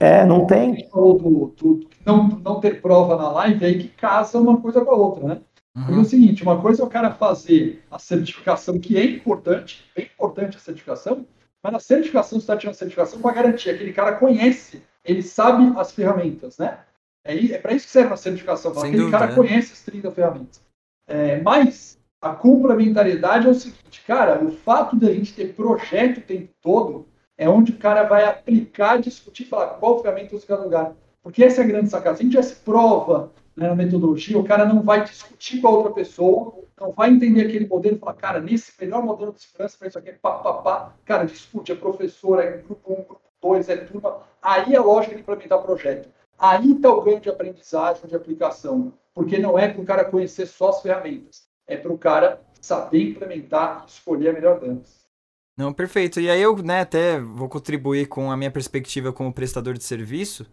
[0.00, 0.88] é, não tem.
[0.88, 4.90] Falou do, do, não, não ter prova na live, aí que casa uma coisa com
[4.90, 5.40] a outra, né?
[5.76, 5.98] Uhum.
[5.98, 10.02] é o seguinte, uma coisa é o cara fazer a certificação, que é importante, é
[10.02, 11.26] importante a certificação,
[11.62, 13.70] Mas na certificação, você está tirando certificação para garantir.
[13.70, 16.78] Aquele cara conhece, ele sabe as ferramentas, né?
[17.24, 18.72] É, é para isso que serve a certificação.
[18.74, 19.36] Sem aquele dúvida, cara né?
[19.36, 20.62] conhece as 30 ferramentas.
[21.08, 26.18] É, mas a complementariedade é o seguinte, cara, o fato de a gente ter projeto
[26.18, 27.06] o tempo todo
[27.36, 30.94] é onde o cara vai aplicar, discutir, falar qual ferramenta usa cada lugar.
[31.22, 32.16] Porque essa é a grande sacada.
[32.16, 35.70] Se a gente tivesse prova né, na metodologia, o cara não vai discutir com a
[35.70, 39.76] outra pessoa, não vai entender aquele modelo e falar, cara, nesse melhor modelo de segurança
[39.78, 40.92] para isso aqui é pá, pá, pá.
[41.04, 44.18] Cara, discute, é professor, é grupo 1, grupo 2, é turma.
[44.42, 46.08] Aí é lógica de implementar projeto.
[46.38, 48.92] Aí está o ganho de aprendizagem, de aplicação.
[49.14, 51.46] Porque não é para o cara conhecer só as ferramentas.
[51.66, 55.03] É para o cara saber implementar e escolher a melhor delas.
[55.56, 56.20] Não, perfeito.
[56.20, 60.46] E aí eu né, até vou contribuir com a minha perspectiva como prestador de serviço,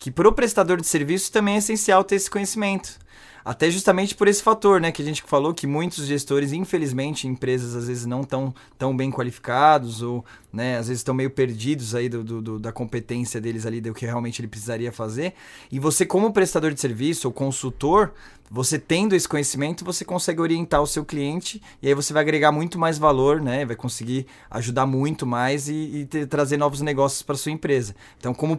[0.00, 2.98] que para o prestador de serviço também é essencial ter esse conhecimento.
[3.44, 7.74] Até justamente por esse fator, né, que a gente falou que muitos gestores, infelizmente, empresas
[7.74, 12.08] às vezes não estão tão bem qualificados ou, né, às vezes estão meio perdidos aí
[12.08, 15.34] do, do, da competência deles ali do que realmente ele precisaria fazer.
[15.72, 18.12] E você, como prestador de serviço ou consultor,
[18.54, 22.52] você tendo esse conhecimento, você consegue orientar o seu cliente e aí você vai agregar
[22.52, 23.64] muito mais valor, né?
[23.64, 27.96] Vai conseguir ajudar muito mais e, e ter, trazer novos negócios para sua empresa.
[28.18, 28.52] Então, como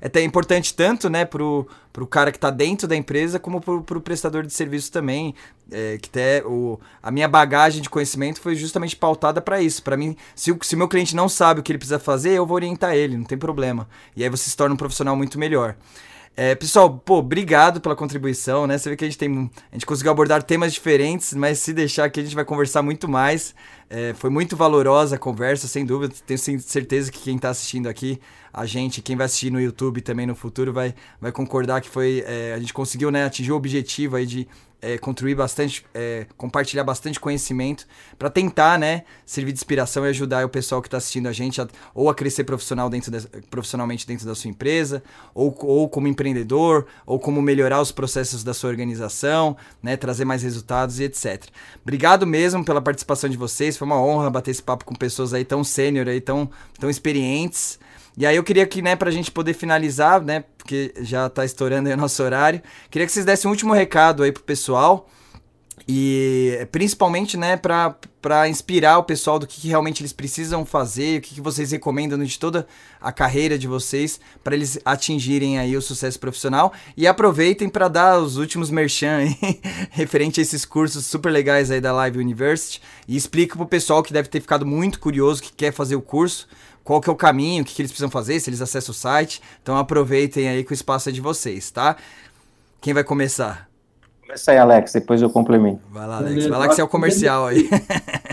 [0.00, 3.82] é até importante tanto, né, pro, pro cara que está dentro da empresa, como pro,
[3.82, 5.34] pro prestador de serviço também,
[5.70, 9.82] é, que até o, a minha bagagem de conhecimento foi justamente pautada para isso.
[9.82, 12.46] Para mim, se o se meu cliente não sabe o que ele precisa fazer, eu
[12.46, 13.88] vou orientar ele, não tem problema.
[14.16, 15.76] E aí você se torna um profissional muito melhor.
[16.36, 18.78] É, pessoal, pô, obrigado pela contribuição, né?
[18.78, 19.50] Você vê que a gente tem.
[19.70, 23.08] A gente conseguiu abordar temas diferentes, mas se deixar aqui a gente vai conversar muito
[23.08, 23.54] mais.
[23.90, 26.14] É, foi muito valorosa a conversa, sem dúvida.
[26.26, 28.20] Tenho certeza que quem está assistindo aqui,
[28.52, 32.24] a gente, quem vai assistir no YouTube também no futuro, vai, vai concordar que foi.
[32.26, 34.48] É, a gente conseguiu né, atingir o objetivo aí de
[34.82, 34.98] é,
[35.34, 37.86] bastante, é, compartilhar bastante conhecimento
[38.18, 41.60] para tentar, né, servir de inspiração e ajudar o pessoal que está assistindo a gente
[41.60, 45.02] a, ou a crescer profissional dentro de, profissionalmente dentro da sua empresa,
[45.34, 50.42] ou, ou como empreendedor, ou como melhorar os processos da sua organização, né, trazer mais
[50.42, 51.44] resultados e etc.
[51.82, 55.44] Obrigado mesmo pela participação de vocês, foi uma honra bater esse papo com pessoas aí
[55.44, 57.78] tão sênior aí, tão, tão experientes.
[58.20, 61.88] E aí eu queria que, né, pra gente poder finalizar, né, porque já tá estourando
[61.88, 62.60] aí o nosso horário,
[62.90, 65.08] queria que vocês dessem um último recado aí pro pessoal.
[65.92, 71.20] E principalmente, né, para inspirar o pessoal do que, que, realmente eles precisam fazer, o
[71.20, 72.64] que, que vocês recomendam de toda
[73.00, 76.72] a carreira de vocês para eles atingirem aí o sucesso profissional.
[76.96, 79.36] E aproveitem para dar os últimos merchan aí,
[79.90, 82.80] referente a esses cursos super legais aí da Live University.
[83.08, 86.46] E explica pro pessoal que deve ter ficado muito curioso, que quer fazer o curso,
[86.84, 88.94] qual que é o caminho, o que, que eles precisam fazer, se eles acessam o
[88.94, 89.42] site.
[89.60, 91.96] Então aproveitem aí que o espaço é de vocês, tá?
[92.80, 93.69] Quem vai começar?
[94.30, 95.82] Começa aí, Alex, depois eu complemento.
[95.90, 96.46] Vai lá, Alex.
[96.46, 97.68] Vai lá que você é o comercial aí.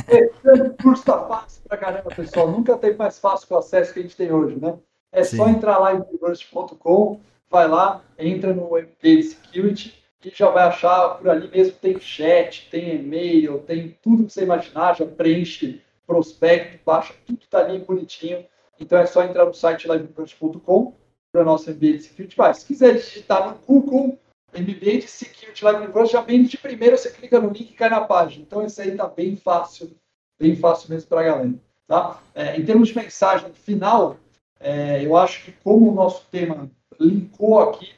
[0.08, 2.52] Esse curso tá fácil pra caramba, pessoal.
[2.52, 4.76] Nunca teve mais fácil que o acesso que a gente tem hoje, né?
[5.12, 5.38] É Sim.
[5.38, 7.20] só entrar lá em university.com,
[7.50, 12.70] vai lá, entra no MBA Security e já vai achar por ali mesmo tem chat,
[12.70, 17.80] tem e-mail, tem tudo que você imaginar, já preenche prospecto, baixa tudo que está ali
[17.80, 18.46] bonitinho.
[18.80, 20.94] Então é só entrar no site livepunch.com
[21.32, 22.38] para o nosso MBA de Security.
[22.38, 24.20] Mas se quiser digitar no Google
[24.60, 27.90] MBA de Security Live University, já vem de primeira, você clica no link e cai
[27.90, 28.44] na página.
[28.44, 29.92] Então esse aí está bem fácil,
[30.40, 31.54] bem fácil mesmo para a galera.
[31.88, 32.22] Tá?
[32.36, 34.18] É, em termos de mensagem final,
[34.60, 36.70] é, eu acho que como o nosso tema
[37.00, 37.92] linkou aqui,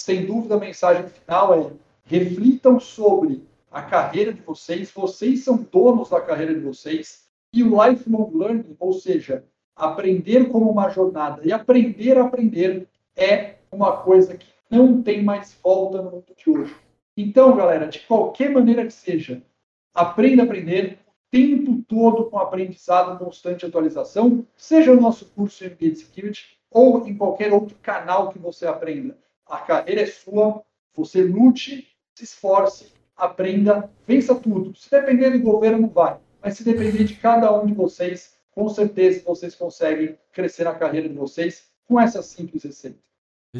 [0.00, 1.70] sem dúvida a mensagem final é
[2.04, 7.84] reflitam sobre a carreira de vocês, vocês são donos da carreira de vocês, e o
[7.84, 9.44] lifelong learning, ou seja,
[9.74, 15.58] aprender como uma jornada e aprender a aprender é uma coisa que não tem mais
[15.62, 16.74] volta no mundo de hoje.
[17.16, 19.42] Então, galera, de qualquer maneira que seja,
[19.94, 25.90] aprenda a aprender o tempo todo com aprendizado constante atualização, seja no nosso curso MBA
[25.90, 29.16] de Security ou em qualquer outro canal que você aprenda.
[29.46, 30.62] A carreira é sua,
[30.94, 34.76] você lute, se esforce, aprenda, vença tudo.
[34.76, 39.20] Se depender do governo, vai mas se depender de cada um de vocês, com certeza
[39.26, 43.00] vocês conseguem crescer na carreira de vocês com essa simples receita.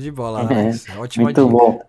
[0.00, 0.88] De bola, Alex.
[0.88, 1.52] É, Ótima Muito dica.
[1.52, 1.80] bom.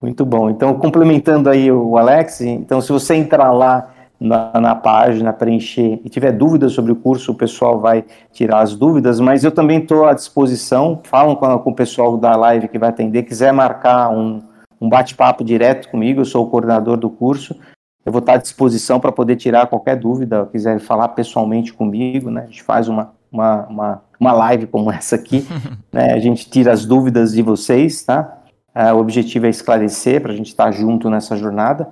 [0.00, 0.50] Muito bom.
[0.50, 6.08] Então, complementando aí o Alex, então se você entrar lá na, na, página, preencher e
[6.08, 10.06] tiver dúvidas sobre o curso, o pessoal vai tirar as dúvidas, mas eu também estou
[10.06, 14.42] à disposição, falam com, com, o pessoal da live que vai atender, quiser marcar um,
[14.80, 17.56] um bate-papo direto comigo, eu sou o coordenador do curso,
[18.04, 22.42] eu vou estar à disposição para poder tirar qualquer dúvida, quiser falar pessoalmente comigo, né?
[22.42, 25.46] A gente faz uma, uma, uma, uma live como essa aqui,
[25.90, 26.12] né?
[26.12, 28.38] A gente tira as dúvidas de vocês, tá?
[28.74, 31.88] É, o objetivo é esclarecer para a gente estar junto nessa jornada.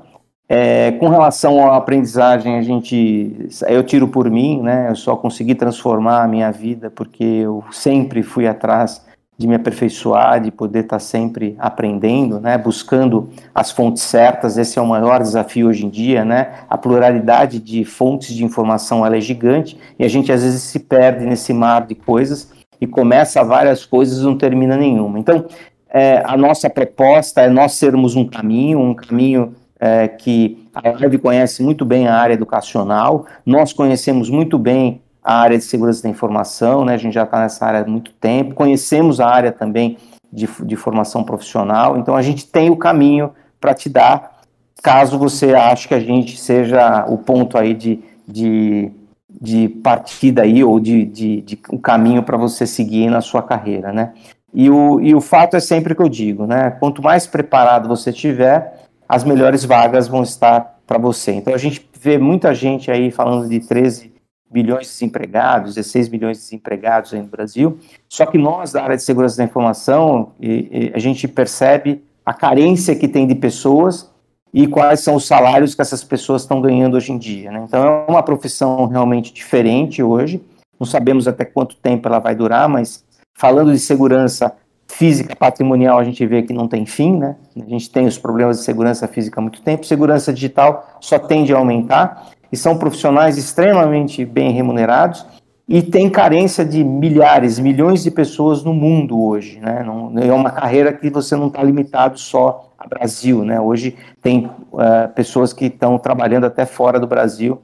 [0.49, 4.91] É, com relação à aprendizagem, a gente, eu tiro por mim, né?
[4.91, 9.05] Eu só consegui transformar a minha vida porque eu sempre fui atrás
[9.41, 12.59] de me aperfeiçoar, de poder estar sempre aprendendo, né?
[12.59, 14.59] Buscando as fontes certas.
[14.59, 16.57] Esse é o maior desafio hoje em dia, né?
[16.69, 20.79] A pluralidade de fontes de informação ela é gigante e a gente às vezes se
[20.79, 25.19] perde nesse mar de coisas e começa várias coisas e não termina nenhuma.
[25.19, 25.47] Então,
[25.89, 31.17] é, a nossa proposta é nós sermos um caminho, um caminho é, que a Live
[31.17, 36.09] conhece muito bem a área educacional, nós conhecemos muito bem a área de segurança da
[36.09, 36.95] informação, né?
[36.95, 39.99] a gente já está nessa área há muito tempo, conhecemos a área também
[40.33, 44.41] de, de formação profissional, então a gente tem o caminho para te dar,
[44.83, 48.91] caso você ache que a gente seja o ponto aí de, de,
[49.29, 53.93] de partida aí, ou de, de, de um caminho para você seguir na sua carreira,
[53.93, 54.13] né?
[54.53, 56.71] E o, e o fato é sempre que eu digo, né?
[56.71, 61.33] Quanto mais preparado você tiver, as melhores vagas vão estar para você.
[61.33, 64.13] Então a gente vê muita gente aí falando de 13
[64.51, 67.79] bilhões de desempregados, 16 bilhões de desempregados aí no Brasil.
[68.09, 72.35] Só que nós, da área de segurança da informação, e, e, a gente percebe a
[72.35, 74.11] carência que tem de pessoas
[74.53, 77.53] e quais são os salários que essas pessoas estão ganhando hoje em dia.
[77.53, 77.65] Né?
[77.67, 80.43] Então é uma profissão realmente diferente hoje.
[80.79, 83.05] Não sabemos até quanto tempo ela vai durar, mas
[83.35, 84.53] falando de segurança,
[84.89, 87.37] física patrimonial a gente vê que não tem fim, né?
[87.57, 91.55] A gente tem os problemas de segurança física há muito tempo, segurança digital só tende
[91.55, 95.25] a aumentar e são profissionais extremamente bem remunerados
[95.69, 99.85] e tem carência de milhares, milhões de pessoas no mundo hoje, né?
[99.85, 103.61] Não, é uma carreira que você não está limitado só a Brasil, né?
[103.61, 107.63] Hoje tem uh, pessoas que estão trabalhando até fora do Brasil,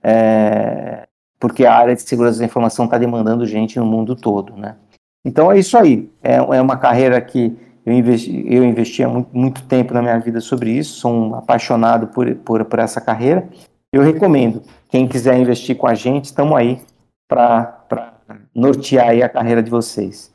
[0.00, 1.08] é,
[1.40, 4.76] porque a área de segurança da informação está demandando gente no mundo todo, né?
[5.24, 6.08] Então é isso aí.
[6.22, 10.18] É, é uma carreira que eu investi, eu investi há muito, muito, tempo na minha
[10.20, 13.48] vida sobre isso, sou um apaixonado por, por, por essa carreira.
[13.92, 14.62] Eu recomendo.
[14.90, 16.80] Quem quiser investir com a gente, estamos aí
[17.26, 18.14] para
[18.54, 20.32] nortear aí a carreira de vocês.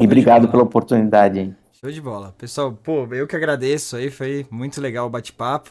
[0.00, 1.54] E obrigado pela oportunidade aí.
[1.72, 2.34] Show de bola.
[2.38, 5.70] Pessoal, pô, eu que agradeço aí, foi muito legal o bate-papo.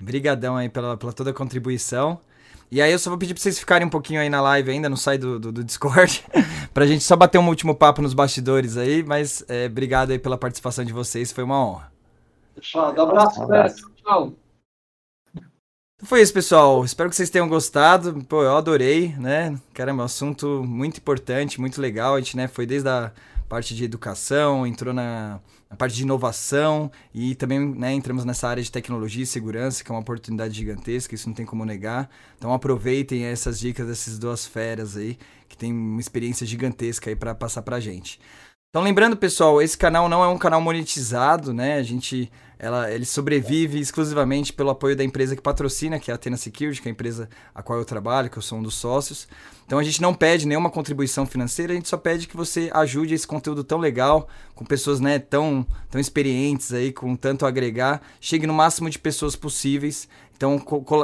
[0.00, 2.18] Obrigadão aí pela, pela toda a contribuição.
[2.70, 4.88] E aí eu só vou pedir pra vocês ficarem um pouquinho aí na live ainda,
[4.88, 6.24] não sai do, do, do Discord,
[6.72, 10.38] pra gente só bater um último papo nos bastidores aí, mas é, obrigado aí pela
[10.38, 11.92] participação de vocês, foi uma honra.
[12.60, 13.90] Tchau, um abraço, um abraço.
[13.96, 14.32] tchau.
[16.00, 16.82] Então foi isso, pessoal.
[16.82, 18.24] Espero que vocês tenham gostado.
[18.24, 19.54] Pô, eu adorei, né?
[19.74, 22.14] Caramba, um assunto muito importante, muito legal.
[22.14, 23.12] A gente, né, foi desde a
[23.46, 28.62] parte de educação, entrou na, na parte de inovação e também né, entramos nessa área
[28.62, 32.08] de tecnologia e segurança, que é uma oportunidade gigantesca, isso não tem como negar.
[32.38, 35.18] Então aproveitem essas dicas dessas duas feras aí,
[35.50, 38.18] que tem uma experiência gigantesca aí para passar pra gente.
[38.70, 41.74] Então lembrando, pessoal, esse canal não é um canal monetizado, né?
[41.74, 42.32] A gente
[42.62, 46.82] ela, ele sobrevive exclusivamente pelo apoio da empresa que patrocina, que é a Athena Security,
[46.82, 49.26] que é a empresa a qual eu trabalho, que eu sou um dos sócios.
[49.66, 53.14] Então a gente não pede nenhuma contribuição financeira, a gente só pede que você ajude
[53.14, 58.46] esse conteúdo tão legal, com pessoas né, tão, tão experientes aí, com tanto agregar, chegue
[58.46, 60.06] no máximo de pessoas possíveis.
[60.40, 60.58] Então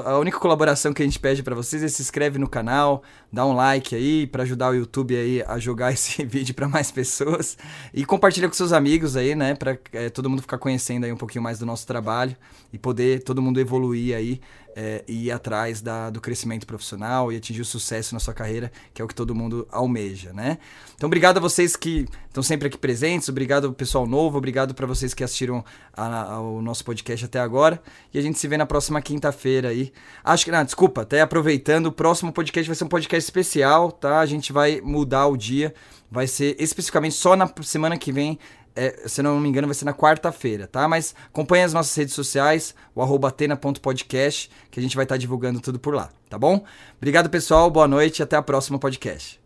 [0.07, 3.45] a única colaboração que a gente pede para vocês é se inscreve no canal, dá
[3.45, 7.59] um like aí para ajudar o YouTube aí a jogar esse vídeo para mais pessoas
[7.93, 11.19] e compartilha com seus amigos aí, né, para é, todo mundo ficar conhecendo aí um
[11.19, 12.35] pouquinho mais do nosso trabalho
[12.73, 14.41] e poder todo mundo evoluir aí
[14.77, 19.01] é, ir atrás da, do crescimento profissional e atingir o sucesso na sua carreira, que
[19.01, 20.59] é o que todo mundo almeja, né?
[20.95, 24.87] Então, obrigado a vocês que estão sempre aqui presentes, obrigado ao pessoal novo, obrigado para
[24.87, 27.83] vocês que assistiram ao nosso podcast até agora.
[28.13, 29.91] E a gente se vê na próxima quinta-feira aí.
[30.23, 34.21] Acho que, não, desculpa, até aproveitando, o próximo podcast vai ser um podcast especial, tá?
[34.21, 35.75] A gente vai mudar o dia,
[36.11, 38.39] vai ser especificamente só na semana que vem
[38.77, 40.87] é, se não me engano, vai ser na quarta-feira, tá?
[40.87, 45.19] Mas acompanhe as nossas redes sociais, o arroba atena.podcast, que a gente vai estar tá
[45.19, 46.65] divulgando tudo por lá, tá bom?
[46.99, 49.46] Obrigado, pessoal, boa noite e até a próxima podcast.